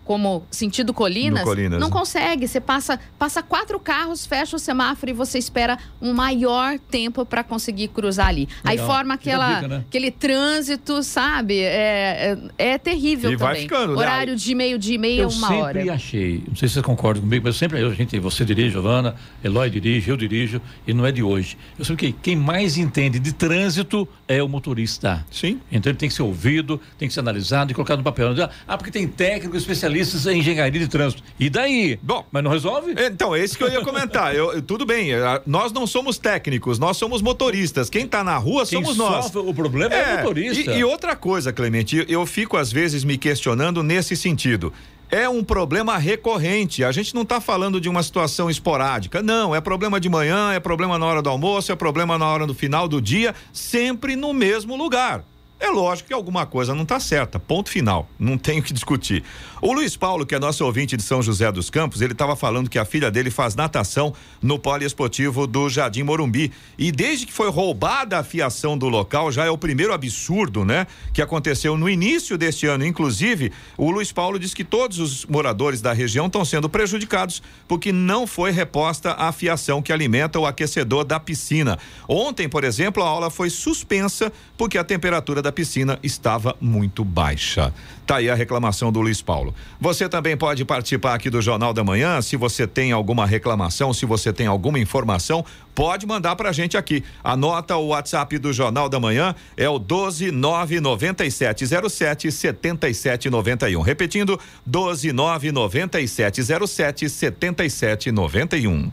como 0.08 0.46
sentido 0.50 0.94
Colinas, 0.94 1.44
Colinas, 1.44 1.78
não 1.82 1.90
né? 1.90 1.94
consegue. 1.94 2.48
Você 2.48 2.62
passa, 2.62 2.98
passa 3.20 3.44
quatro 3.44 3.78
carros, 3.78 4.26
fecha 4.26 4.56
o 4.56 4.60
semáforo 4.60 5.12
e 5.12 5.14
você 5.14 5.38
espera 5.38 5.78
um 6.02 6.14
maior 6.14 6.80
tempo 6.80 7.26
para 7.26 7.44
conseguir 7.44 7.90
cruzar 7.90 8.28
ali. 8.28 8.48
Aí 8.64 8.78
Legal. 8.78 8.88
forma 8.88 9.18
Fica 9.18 9.32
a 9.32 9.34
aquela, 9.36 9.56
dica, 9.56 9.68
né? 9.68 9.84
aquele 9.86 10.10
trânsito, 10.10 11.04
sabe? 11.04 11.60
É, 11.60 12.38
é, 12.58 12.72
é 12.74 12.78
terrível 12.78 13.34
E 13.34 13.38
também. 13.38 13.54
vai 13.54 13.62
ficando, 13.64 13.94
né? 13.96 14.00
Horário 14.00 14.36
de 14.38 14.56
meio-dia 14.56 14.96
e 14.96 14.98
meia, 14.98 15.22
eu 15.24 15.28
uma 15.28 15.48
sempre 15.50 15.82
hora. 15.82 15.94
achei, 15.94 16.44
não 16.48 16.56
sei 16.56 16.70
se 16.70 16.76
vocês 16.76 16.86
concordam 16.86 17.22
comigo, 17.24 17.44
mas 17.46 17.56
eu 17.56 17.60
sempre, 17.60 17.82
eu, 17.82 17.94
gente, 17.94 18.18
você 18.18 18.46
dirige, 18.46 18.70
Giovana, 18.70 19.14
Eloy 19.44 19.70
dirige, 19.70 20.10
eu 20.10 20.16
dirijo, 20.16 20.62
e 20.88 20.94
não 20.94 21.06
é 21.06 21.12
de 21.12 21.22
hoje. 21.22 21.58
Eu 21.78 21.84
sei 21.84 21.98
que 21.98 22.14
quem 22.14 22.36
mais 22.38 22.78
entende 22.78 23.20
de 23.20 23.34
trânsito 23.34 24.08
é 24.26 24.42
o 24.42 24.48
motorista. 24.48 25.26
Sim. 25.30 25.60
Então 25.70 25.92
ele 25.92 25.98
tem 25.98 26.08
que 26.08 26.16
ser 26.16 26.24
ouvido, 26.24 26.80
tem 26.98 27.10
que 27.10 27.14
ser 27.14 27.20
analisado 27.20 27.72
e 27.72 27.76
colocado 27.76 27.98
no 27.98 28.04
papel. 28.06 28.28
Ah, 28.68 28.78
porque 28.78 28.92
tem 28.92 29.06
técnicos 29.06 29.66
especialistas 30.02 30.26
em 30.34 30.40
engenharia 30.40 30.80
de 30.80 30.88
trânsito. 30.88 31.24
E 31.40 31.50
daí? 31.50 32.00
Bom, 32.02 32.26
mas 32.32 32.44
não 32.44 32.52
resolve? 32.52 32.94
Então, 32.98 33.36
é 33.36 33.44
isso 33.44 33.58
que 33.58 33.64
eu 33.64 33.70
ia 33.72 33.82
comentar. 33.82 34.36
Eu- 34.36 34.62
tudo 34.62 34.86
bem, 34.86 35.12
eh, 35.14 35.42
nós 35.46 35.72
não 35.72 35.86
somos 35.86 36.18
técnicos, 36.18 36.80
nós 36.80 36.98
somos 36.98 37.22
motoristas. 37.22 37.90
Quem 37.90 38.08
tá 38.08 38.24
na 38.24 38.38
rua 38.38 38.66
Quem 38.66 38.82
somos 38.84 38.98
nós. 38.98 39.34
o 39.36 39.54
problema 39.54 39.94
é, 39.94 40.16
o 40.16 40.18
motorista. 40.20 40.72
E, 40.72 40.80
e 40.80 40.84
outra 40.84 41.16
coisa, 41.16 41.52
Clemente, 41.54 42.06
eu 42.08 42.26
fico 42.26 42.58
às 42.58 42.72
vezes 42.72 43.04
me 43.04 43.18
questionando 43.18 43.84
nesse 43.84 44.16
sentido. 44.16 44.72
É 45.10 45.30
um 45.30 45.42
problema 45.42 45.98
recorrente. 45.98 46.84
A 46.84 46.92
gente 46.92 47.16
não 47.16 47.22
está 47.22 47.40
falando 47.40 47.80
de 47.80 47.88
uma 47.88 48.04
situação 48.04 48.50
esporádica. 48.50 49.24
Não, 49.24 49.56
é 49.56 49.62
problema 49.62 50.02
de 50.02 50.10
manhã, 50.10 50.52
é 50.52 50.60
problema 50.60 51.00
na 51.00 51.06
hora 51.06 51.22
do 51.22 51.30
almoço, 51.30 51.72
é 51.72 51.76
problema 51.76 52.18
na 52.18 52.26
hora 52.28 52.46
do 52.46 52.54
final 52.54 52.90
do 52.90 53.02
dia, 53.02 53.34
sempre 53.54 54.18
no 54.18 54.34
mesmo 54.34 54.76
lugar. 54.76 55.24
É 55.60 55.70
lógico 55.70 56.10
que 56.10 56.14
alguma 56.14 56.46
coisa 56.46 56.76
não 56.76 56.84
está 56.84 57.00
certa. 57.00 57.40
Ponto 57.40 57.70
final. 57.70 58.08
Não 58.20 58.38
tenho 58.38 58.62
que 58.62 58.72
discutir. 58.72 59.24
O 59.60 59.74
Luiz 59.74 59.98
Paulo, 59.98 60.24
que 60.24 60.36
é 60.36 60.40
nosso 60.40 60.64
ouvinte 60.64 60.96
de 60.96 61.02
São 61.02 61.20
José 61.20 61.52
dos 61.52 61.72
Campos, 61.72 62.00
ele 62.00 62.14
estava 62.14 62.36
falando 62.36 62.70
que 62.70 62.78
a 62.78 62.86
filha 62.86 63.10
dele 63.10 63.32
faz 63.32 63.56
natação 63.56 64.14
no 64.40 64.60
poliesportivo 64.60 65.48
do 65.48 65.68
Jardim 65.68 66.04
Morumbi. 66.04 66.52
E 66.78 66.92
desde 66.92 67.26
que 67.26 67.34
foi 67.34 67.50
roubada 67.50 68.20
a 68.20 68.24
fiação 68.24 68.78
do 68.78 68.88
local, 68.88 69.32
já 69.32 69.46
é 69.46 69.50
o 69.50 69.58
primeiro 69.58 69.94
absurdo, 69.94 70.64
né? 70.64 70.86
Que 71.12 71.24
aconteceu 71.24 71.76
no 71.76 71.90
início 71.90 72.38
deste 72.38 72.68
ano. 72.68 72.86
Inclusive, 72.86 73.52
o 73.76 73.90
Luiz 73.90 74.12
Paulo 74.12 74.38
diz 74.38 74.54
que 74.54 74.64
todos 74.64 75.00
os 75.00 75.26
moradores 75.26 75.82
da 75.82 75.92
região 75.92 76.28
estão 76.28 76.46
sendo 76.46 76.70
prejudicados 76.70 77.42
porque 77.68 77.92
não 77.92 78.28
foi 78.28 78.52
reposta 78.52 79.14
a 79.14 79.32
fiação 79.32 79.82
que 79.82 79.92
alimenta 79.92 80.40
o 80.40 80.46
aquecedor 80.46 81.04
da 81.04 81.20
piscina. 81.20 81.80
Ontem, 82.08 82.48
por 82.48 82.64
exemplo, 82.64 83.02
a 83.02 83.08
aula 83.08 83.32
foi 83.32 83.50
suspensa 83.50 84.32
porque 84.56 84.78
a 84.78 84.84
temperatura 84.84 85.42
da 85.42 85.47
piscina 85.52 86.00
estava 86.02 86.56
muito 86.60 87.04
baixa. 87.04 87.72
Tá 88.06 88.18
aí 88.18 88.30
a 88.30 88.36
reclamação 88.36 88.92
do 88.92 89.00
Luiz 89.02 89.22
Paulo. 89.22 89.56
Você 89.82 90.08
também 90.08 90.38
pode 90.38 90.64
participar 90.64 91.16
aqui 91.16 91.30
do 91.30 91.42
Jornal 91.42 91.74
da 91.74 91.84
Manhã. 91.84 92.22
Se 92.22 92.38
você 92.38 92.66
tem 92.66 92.94
alguma 92.94 93.26
reclamação, 93.26 93.94
se 93.94 94.06
você 94.06 94.32
tem 94.32 94.48
alguma 94.48 94.80
informação, 94.80 95.44
pode 95.76 96.08
mandar 96.08 96.34
pra 96.36 96.54
gente 96.54 96.78
aqui. 96.78 97.04
Anota 97.24 97.76
o 97.76 97.88
WhatsApp 97.88 98.38
do 98.38 98.54
Jornal 98.54 98.88
da 98.88 99.00
Manhã, 99.00 99.34
é 99.58 99.68
o 99.68 99.80
1299707 99.80 102.32
7791. 102.32 103.82
Repetindo, 103.82 104.40
1299707 104.70 107.10
7791. 107.10 108.92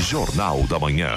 Jornal 0.00 0.62
da 0.62 0.78
Manhã. 0.78 1.10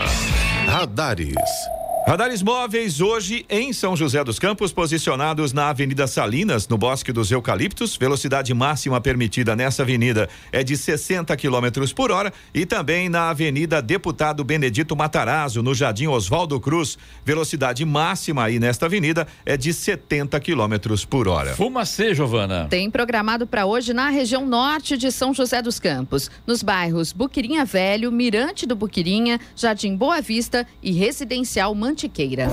Radares. 0.67 1.80
Radares 2.07 2.41
móveis 2.41 2.99
hoje 2.99 3.45
em 3.47 3.71
São 3.71 3.95
José 3.95 4.23
dos 4.23 4.39
Campos, 4.39 4.73
posicionados 4.73 5.53
na 5.53 5.69
Avenida 5.69 6.07
Salinas, 6.07 6.67
no 6.67 6.75
Bosque 6.75 7.11
dos 7.11 7.31
Eucaliptos. 7.31 7.95
Velocidade 7.95 8.51
máxima 8.55 8.99
permitida 8.99 9.55
nessa 9.55 9.83
avenida 9.83 10.27
é 10.51 10.63
de 10.63 10.75
60 10.75 11.37
km 11.37 11.93
por 11.95 12.11
hora. 12.11 12.33
E 12.55 12.65
também 12.65 13.07
na 13.07 13.29
Avenida 13.29 13.83
Deputado 13.83 14.43
Benedito 14.43 14.95
Matarazzo, 14.95 15.61
no 15.61 15.75
Jardim 15.75 16.07
Oswaldo 16.07 16.59
Cruz. 16.59 16.97
Velocidade 17.23 17.85
máxima 17.85 18.45
aí 18.45 18.59
nesta 18.59 18.87
avenida 18.87 19.27
é 19.45 19.55
de 19.55 19.71
70 19.71 20.39
km 20.39 21.05
por 21.07 21.27
hora. 21.27 21.55
Fumacê, 21.55 22.15
Giovana. 22.15 22.67
Tem 22.67 22.89
programado 22.89 23.45
para 23.45 23.67
hoje 23.67 23.93
na 23.93 24.09
região 24.09 24.45
norte 24.45 24.97
de 24.97 25.11
São 25.11 25.35
José 25.35 25.61
dos 25.61 25.79
Campos, 25.79 26.31
nos 26.47 26.63
bairros 26.63 27.13
Buquirinha 27.13 27.63
Velho, 27.63 28.11
Mirante 28.11 28.65
do 28.65 28.75
Buquirinha, 28.75 29.39
Jardim 29.55 29.95
Boa 29.95 30.19
Vista 30.19 30.65
e 30.81 30.91
Residencial 30.91 31.75
Mantiqueira. 31.91 32.47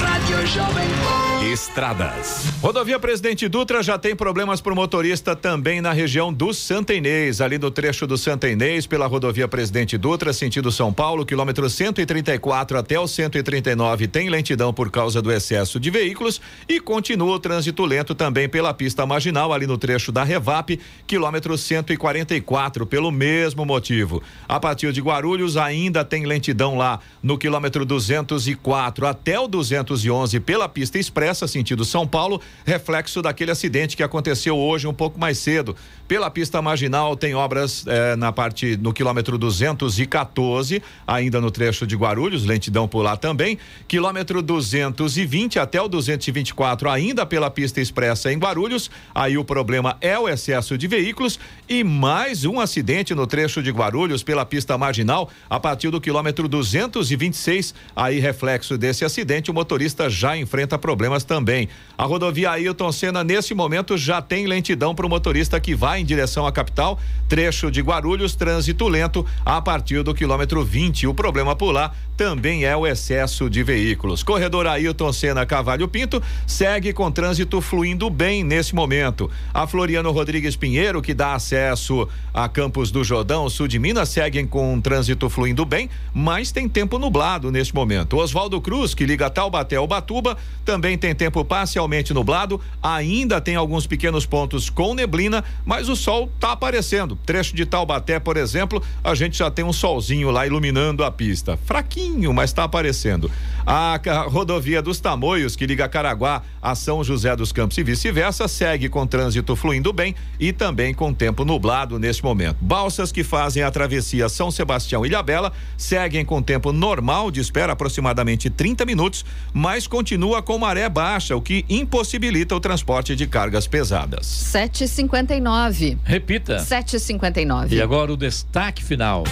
Rádio 0.00 0.44
Jovem 0.48 0.88
Pan. 1.04 1.21
Estradas. 1.50 2.44
Rodovia 2.62 3.00
Presidente 3.00 3.48
Dutra 3.48 3.82
já 3.82 3.98
tem 3.98 4.14
problemas 4.14 4.60
para 4.60 4.72
o 4.72 4.76
motorista 4.76 5.34
também 5.34 5.80
na 5.80 5.92
região 5.92 6.32
do 6.32 6.54
Santa 6.54 6.94
Inês, 6.94 7.40
ali 7.40 7.58
no 7.58 7.68
trecho 7.68 8.06
do 8.06 8.16
Santa 8.16 8.48
Inês, 8.48 8.86
pela 8.86 9.08
rodovia 9.08 9.48
Presidente 9.48 9.98
Dutra, 9.98 10.32
sentido 10.32 10.70
São 10.70 10.92
Paulo, 10.92 11.26
quilômetro 11.26 11.68
134 11.68 12.78
até 12.78 12.98
o 12.98 13.08
139, 13.08 14.06
tem 14.06 14.30
lentidão 14.30 14.72
por 14.72 14.88
causa 14.88 15.20
do 15.20 15.32
excesso 15.32 15.80
de 15.80 15.90
veículos 15.90 16.40
e 16.68 16.78
continua 16.78 17.34
o 17.34 17.40
trânsito 17.40 17.84
lento 17.84 18.14
também 18.14 18.48
pela 18.48 18.72
pista 18.72 19.04
marginal, 19.04 19.52
ali 19.52 19.66
no 19.66 19.76
trecho 19.76 20.12
da 20.12 20.22
Revap, 20.22 20.78
quilômetro 21.08 21.58
144, 21.58 22.86
pelo 22.86 23.10
mesmo 23.10 23.64
motivo. 23.64 24.22
A 24.48 24.60
partir 24.60 24.92
de 24.92 25.00
Guarulhos 25.00 25.56
ainda 25.56 26.04
tem 26.04 26.24
lentidão 26.24 26.76
lá 26.76 27.00
no 27.20 27.36
quilômetro 27.36 27.84
204 27.84 29.08
até 29.08 29.40
o 29.40 29.48
211 29.48 30.38
pela 30.38 30.68
pista 30.68 31.00
expressa 31.00 31.31
sentido 31.34 31.84
São 31.84 32.06
Paulo, 32.06 32.40
reflexo 32.64 33.22
daquele 33.22 33.50
acidente 33.50 33.96
que 33.96 34.02
aconteceu 34.02 34.56
hoje 34.56 34.86
um 34.86 34.94
pouco 34.94 35.18
mais 35.18 35.38
cedo. 35.38 35.76
Pela 36.06 36.30
pista 36.30 36.60
marginal 36.60 37.16
tem 37.16 37.34
obras 37.34 37.84
eh, 37.86 38.16
na 38.16 38.30
parte 38.30 38.76
no 38.76 38.92
quilômetro 38.92 39.38
214, 39.38 40.82
ainda 41.06 41.40
no 41.40 41.50
trecho 41.50 41.86
de 41.86 41.96
Guarulhos, 41.96 42.44
lentidão 42.44 42.86
por 42.86 43.02
lá 43.02 43.16
também. 43.16 43.58
Quilômetro 43.88 44.42
220 44.42 45.58
até 45.58 45.80
o 45.80 45.88
224, 45.88 46.90
ainda 46.90 47.24
pela 47.24 47.50
pista 47.50 47.80
expressa 47.80 48.32
em 48.32 48.38
Guarulhos. 48.38 48.90
Aí 49.14 49.38
o 49.38 49.44
problema 49.44 49.96
é 50.00 50.18
o 50.18 50.28
excesso 50.28 50.76
de 50.76 50.86
veículos 50.86 51.38
e 51.68 51.82
mais 51.82 52.44
um 52.44 52.60
acidente 52.60 53.14
no 53.14 53.26
trecho 53.26 53.62
de 53.62 53.70
Guarulhos 53.70 54.22
pela 54.22 54.44
pista 54.44 54.76
marginal 54.76 55.30
a 55.48 55.58
partir 55.58 55.90
do 55.90 56.00
quilômetro 56.00 56.48
226. 56.48 57.74
Aí 57.96 58.18
reflexo 58.18 58.76
desse 58.76 59.04
acidente, 59.04 59.50
o 59.50 59.54
motorista 59.54 60.10
já 60.10 60.36
enfrenta 60.36 60.78
problemas 60.78 61.21
também. 61.24 61.68
A 61.96 62.04
rodovia 62.04 62.50
Ailton 62.50 62.90
Senna 62.90 63.22
nesse 63.22 63.54
momento 63.54 63.96
já 63.96 64.20
tem 64.20 64.46
lentidão 64.46 64.94
para 64.94 65.06
o 65.06 65.08
motorista 65.08 65.60
que 65.60 65.74
vai 65.74 66.00
em 66.00 66.04
direção 66.04 66.46
à 66.46 66.50
capital, 66.50 66.98
trecho 67.28 67.70
de 67.70 67.80
Guarulhos, 67.80 68.34
trânsito 68.34 68.88
lento 68.88 69.24
a 69.44 69.60
partir 69.62 70.02
do 70.02 70.14
quilômetro 70.14 70.64
20. 70.64 71.06
O 71.06 71.14
problema 71.14 71.54
por 71.54 71.70
lá 71.70 71.92
também 72.16 72.64
é 72.64 72.76
o 72.76 72.86
excesso 72.86 73.48
de 73.48 73.62
veículos. 73.62 74.22
Corredor 74.22 74.66
Ailton 74.66 75.12
Senna 75.12 75.46
Cavalho 75.46 75.88
Pinto 75.88 76.22
segue 76.46 76.92
com 76.92 77.10
trânsito 77.10 77.60
fluindo 77.60 78.08
bem 78.10 78.42
nesse 78.42 78.74
momento. 78.74 79.30
A 79.52 79.66
Floriano 79.66 80.10
Rodrigues 80.10 80.56
Pinheiro, 80.56 81.02
que 81.02 81.14
dá 81.14 81.34
acesso 81.34 82.08
a 82.34 82.48
Campos 82.48 82.90
do 82.90 83.04
Jordão, 83.04 83.48
sul 83.48 83.68
de 83.68 83.78
Minas, 83.78 84.08
seguem 84.08 84.46
com 84.46 84.80
trânsito 84.80 85.28
fluindo 85.28 85.64
bem, 85.64 85.88
mas 86.12 86.52
tem 86.52 86.68
tempo 86.68 86.98
nublado 86.98 87.50
neste 87.50 87.74
momento. 87.74 88.16
Oswaldo 88.16 88.60
Cruz, 88.60 88.94
que 88.94 89.06
liga 89.06 89.30
Taubaté 89.30 89.76
ao 89.76 89.86
Batuba, 89.86 90.36
também 90.64 90.98
tem 90.98 91.11
tempo 91.14 91.44
parcialmente 91.44 92.12
nublado, 92.12 92.60
ainda 92.82 93.40
tem 93.40 93.56
alguns 93.56 93.86
pequenos 93.86 94.26
pontos 94.26 94.68
com 94.68 94.94
neblina, 94.94 95.44
mas 95.64 95.88
o 95.88 95.96
sol 95.96 96.30
está 96.34 96.52
aparecendo. 96.52 97.16
Trecho 97.24 97.54
de 97.54 97.64
Taubaté, 97.64 98.18
por 98.18 98.36
exemplo, 98.36 98.82
a 99.02 99.14
gente 99.14 99.38
já 99.38 99.50
tem 99.50 99.64
um 99.64 99.72
solzinho 99.72 100.30
lá 100.30 100.46
iluminando 100.46 101.04
a 101.04 101.10
pista. 101.10 101.56
Fraquinho, 101.64 102.32
mas 102.32 102.50
está 102.50 102.64
aparecendo. 102.64 103.30
A 103.64 103.98
rodovia 104.28 104.82
dos 104.82 104.98
Tamoios, 104.98 105.54
que 105.54 105.66
liga 105.66 105.88
Caraguá 105.88 106.42
a 106.60 106.74
São 106.74 107.02
José 107.04 107.34
dos 107.36 107.52
Campos 107.52 107.78
e 107.78 107.82
vice-versa, 107.82 108.48
segue 108.48 108.88
com 108.88 109.06
trânsito 109.06 109.54
fluindo 109.54 109.92
bem 109.92 110.14
e 110.38 110.52
também 110.52 110.92
com 110.92 111.14
tempo 111.14 111.44
nublado 111.44 111.98
neste 111.98 112.24
momento. 112.24 112.56
Balsas 112.60 113.12
que 113.12 113.22
fazem 113.22 113.62
a 113.62 113.70
travessia 113.70 114.28
São 114.28 114.50
Sebastião 114.50 115.04
e 115.04 115.08
Ilhabela 115.08 115.52
seguem 115.76 116.24
com 116.24 116.42
tempo 116.42 116.72
normal 116.72 117.30
de 117.30 117.40
espera, 117.40 117.72
aproximadamente 117.72 118.48
30 118.48 118.84
minutos, 118.84 119.24
mas 119.52 119.86
continua 119.86 120.42
com 120.42 120.58
maré 120.58 120.88
baixa, 120.88 121.01
o 121.34 121.40
que 121.40 121.64
impossibilita 121.68 122.54
o 122.54 122.60
transporte 122.60 123.16
de 123.16 123.26
cargas 123.26 123.66
pesadas. 123.66 124.26
7h59. 124.52 125.98
Repita. 126.04 126.58
7h59. 126.58 127.72
E 127.72 127.82
agora 127.82 128.12
o 128.12 128.16
destaque 128.16 128.84
final. 128.84 129.24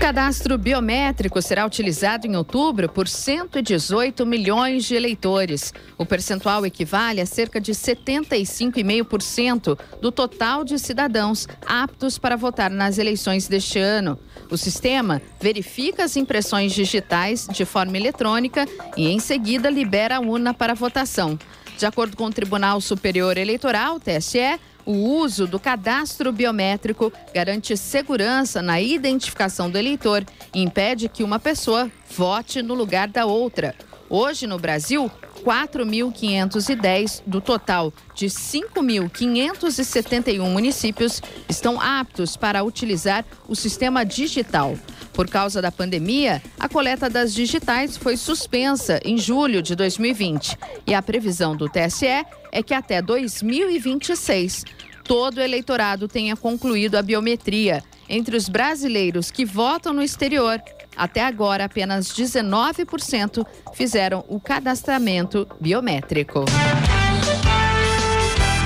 O 0.00 0.08
cadastro 0.10 0.56
biométrico 0.56 1.42
será 1.42 1.66
utilizado 1.66 2.26
em 2.26 2.34
outubro 2.34 2.88
por 2.88 3.06
118 3.06 4.24
milhões 4.24 4.86
de 4.86 4.94
eleitores. 4.94 5.74
O 5.98 6.06
percentual 6.06 6.64
equivale 6.64 7.20
a 7.20 7.26
cerca 7.26 7.60
de 7.60 7.72
75,5% 7.72 9.78
do 10.00 10.10
total 10.10 10.64
de 10.64 10.78
cidadãos 10.78 11.46
aptos 11.66 12.16
para 12.16 12.34
votar 12.34 12.70
nas 12.70 12.96
eleições 12.96 13.46
deste 13.46 13.78
ano. 13.78 14.18
O 14.50 14.56
sistema 14.56 15.20
verifica 15.38 16.02
as 16.02 16.16
impressões 16.16 16.72
digitais 16.72 17.46
de 17.46 17.66
forma 17.66 17.98
eletrônica 17.98 18.66
e, 18.96 19.08
em 19.08 19.20
seguida, 19.20 19.68
libera 19.68 20.16
a 20.16 20.20
urna 20.20 20.54
para 20.54 20.72
votação. 20.72 21.38
De 21.76 21.84
acordo 21.84 22.16
com 22.16 22.24
o 22.24 22.32
Tribunal 22.32 22.80
Superior 22.80 23.36
Eleitoral, 23.36 24.00
TSE, 24.00 24.58
o 24.90 24.92
uso 24.92 25.46
do 25.46 25.60
cadastro 25.60 26.32
biométrico 26.32 27.12
garante 27.32 27.76
segurança 27.76 28.60
na 28.60 28.80
identificação 28.80 29.70
do 29.70 29.78
eleitor 29.78 30.26
e 30.52 30.60
impede 30.60 31.08
que 31.08 31.22
uma 31.22 31.38
pessoa 31.38 31.88
vote 32.16 32.60
no 32.60 32.74
lugar 32.74 33.06
da 33.06 33.24
outra. 33.24 33.72
Hoje, 34.08 34.48
no 34.48 34.58
Brasil, 34.58 35.08
4.510 35.44 37.22
do 37.24 37.40
total 37.40 37.94
de 38.16 38.26
5.571 38.26 40.40
municípios 40.40 41.22
estão 41.48 41.80
aptos 41.80 42.36
para 42.36 42.64
utilizar 42.64 43.24
o 43.46 43.54
sistema 43.54 44.04
digital. 44.04 44.76
Por 45.20 45.28
causa 45.28 45.60
da 45.60 45.70
pandemia, 45.70 46.42
a 46.58 46.66
coleta 46.66 47.10
das 47.10 47.34
digitais 47.34 47.94
foi 47.94 48.16
suspensa 48.16 48.98
em 49.04 49.18
julho 49.18 49.60
de 49.60 49.76
2020 49.76 50.56
e 50.86 50.94
a 50.94 51.02
previsão 51.02 51.54
do 51.54 51.68
TSE 51.68 52.06
é 52.06 52.62
que 52.62 52.72
até 52.72 53.02
2026 53.02 54.64
todo 55.04 55.36
o 55.36 55.42
eleitorado 55.42 56.08
tenha 56.08 56.34
concluído 56.34 56.94
a 56.94 57.02
biometria. 57.02 57.84
Entre 58.08 58.34
os 58.34 58.48
brasileiros 58.48 59.30
que 59.30 59.44
votam 59.44 59.92
no 59.92 60.02
exterior, 60.02 60.58
até 60.96 61.22
agora 61.22 61.66
apenas 61.66 62.06
19% 62.06 63.46
fizeram 63.74 64.24
o 64.26 64.40
cadastramento 64.40 65.46
biométrico. 65.60 66.46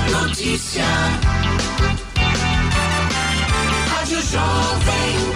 Notícia. 0.09 0.85
Rádio 3.91 4.23
Jovem. 4.23 5.34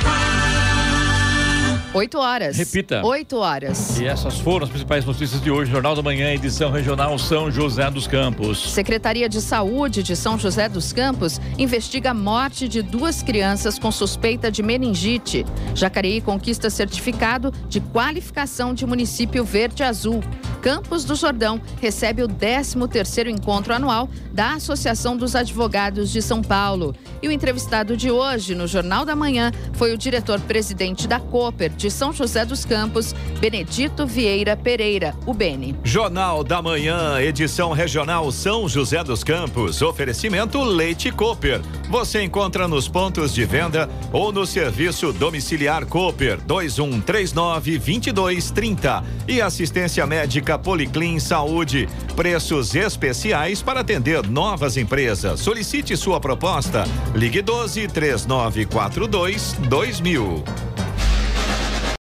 8 1.94 2.18
horas. 2.18 2.56
Repita. 2.56 3.02
8 3.04 3.36
horas. 3.36 3.98
E 3.98 4.06
essas 4.06 4.38
foram 4.38 4.64
as 4.64 4.70
principais 4.70 5.04
notícias 5.06 5.40
de 5.40 5.50
hoje, 5.50 5.70
Jornal 5.70 5.96
da 5.96 6.02
Manhã, 6.02 6.30
edição 6.32 6.70
regional 6.70 7.18
São 7.18 7.50
José 7.50 7.90
dos 7.90 8.06
Campos. 8.06 8.72
Secretaria 8.72 9.28
de 9.28 9.40
Saúde 9.40 10.02
de 10.02 10.14
São 10.14 10.38
José 10.38 10.68
dos 10.68 10.92
Campos 10.92 11.40
investiga 11.56 12.10
a 12.10 12.14
morte 12.14 12.68
de 12.68 12.82
duas 12.82 13.22
crianças 13.22 13.78
com 13.78 13.90
suspeita 13.90 14.50
de 14.50 14.62
meningite. 14.62 15.46
Jacareí 15.74 16.20
conquista 16.20 16.68
certificado 16.68 17.52
de 17.68 17.80
qualificação 17.80 18.74
de 18.74 18.84
município 18.84 19.42
verde 19.42 19.82
azul. 19.82 20.22
Campos 20.60 21.04
do 21.04 21.14
Jordão 21.14 21.60
recebe 21.80 22.22
o 22.22 22.28
13º 22.28 23.28
encontro 23.28 23.72
anual 23.72 24.10
da 24.32 24.54
Associação 24.54 25.16
dos 25.16 25.34
Advogados 25.34 26.10
de 26.10 26.20
São 26.20 26.42
Paulo. 26.42 26.94
E 27.22 27.28
o 27.28 27.32
entrevistado 27.32 27.96
de 27.96 28.10
hoje 28.10 28.54
no 28.54 28.66
Jornal 28.66 29.04
da 29.04 29.16
Manhã 29.16 29.52
foi 29.72 29.94
o 29.94 29.98
diretor-presidente 29.98 31.08
da 31.08 31.18
Cooper 31.18 31.72
de 31.78 31.90
São 31.90 32.12
José 32.12 32.44
dos 32.44 32.64
Campos, 32.64 33.14
Benedito 33.40 34.04
Vieira 34.06 34.56
Pereira, 34.56 35.14
Bene. 35.34 35.76
Jornal 35.84 36.42
da 36.42 36.60
Manhã, 36.60 37.20
edição 37.20 37.70
regional 37.72 38.30
São 38.32 38.68
José 38.68 39.04
dos 39.04 39.22
Campos. 39.22 39.80
Oferecimento 39.80 40.60
Leite 40.62 41.12
Cooper. 41.12 41.60
Você 41.88 42.22
encontra 42.22 42.66
nos 42.66 42.88
pontos 42.88 43.32
de 43.32 43.44
venda 43.44 43.88
ou 44.12 44.32
no 44.32 44.44
serviço 44.44 45.12
domiciliar 45.12 45.86
Cooper 45.86 46.40
2139 46.44 47.78
2230 47.78 49.04
e 49.28 49.40
assistência 49.40 50.04
médica 50.04 50.58
Policlin 50.58 51.20
Saúde. 51.20 51.88
Preços 52.16 52.74
especiais 52.74 53.62
para 53.62 53.80
atender 53.80 54.26
novas 54.28 54.76
empresas. 54.76 55.38
Solicite 55.38 55.96
sua 55.96 56.18
proposta. 56.18 56.84
Ligue 57.14 57.40
12 57.40 57.86
3942 57.86 59.52
2000. 59.68 60.77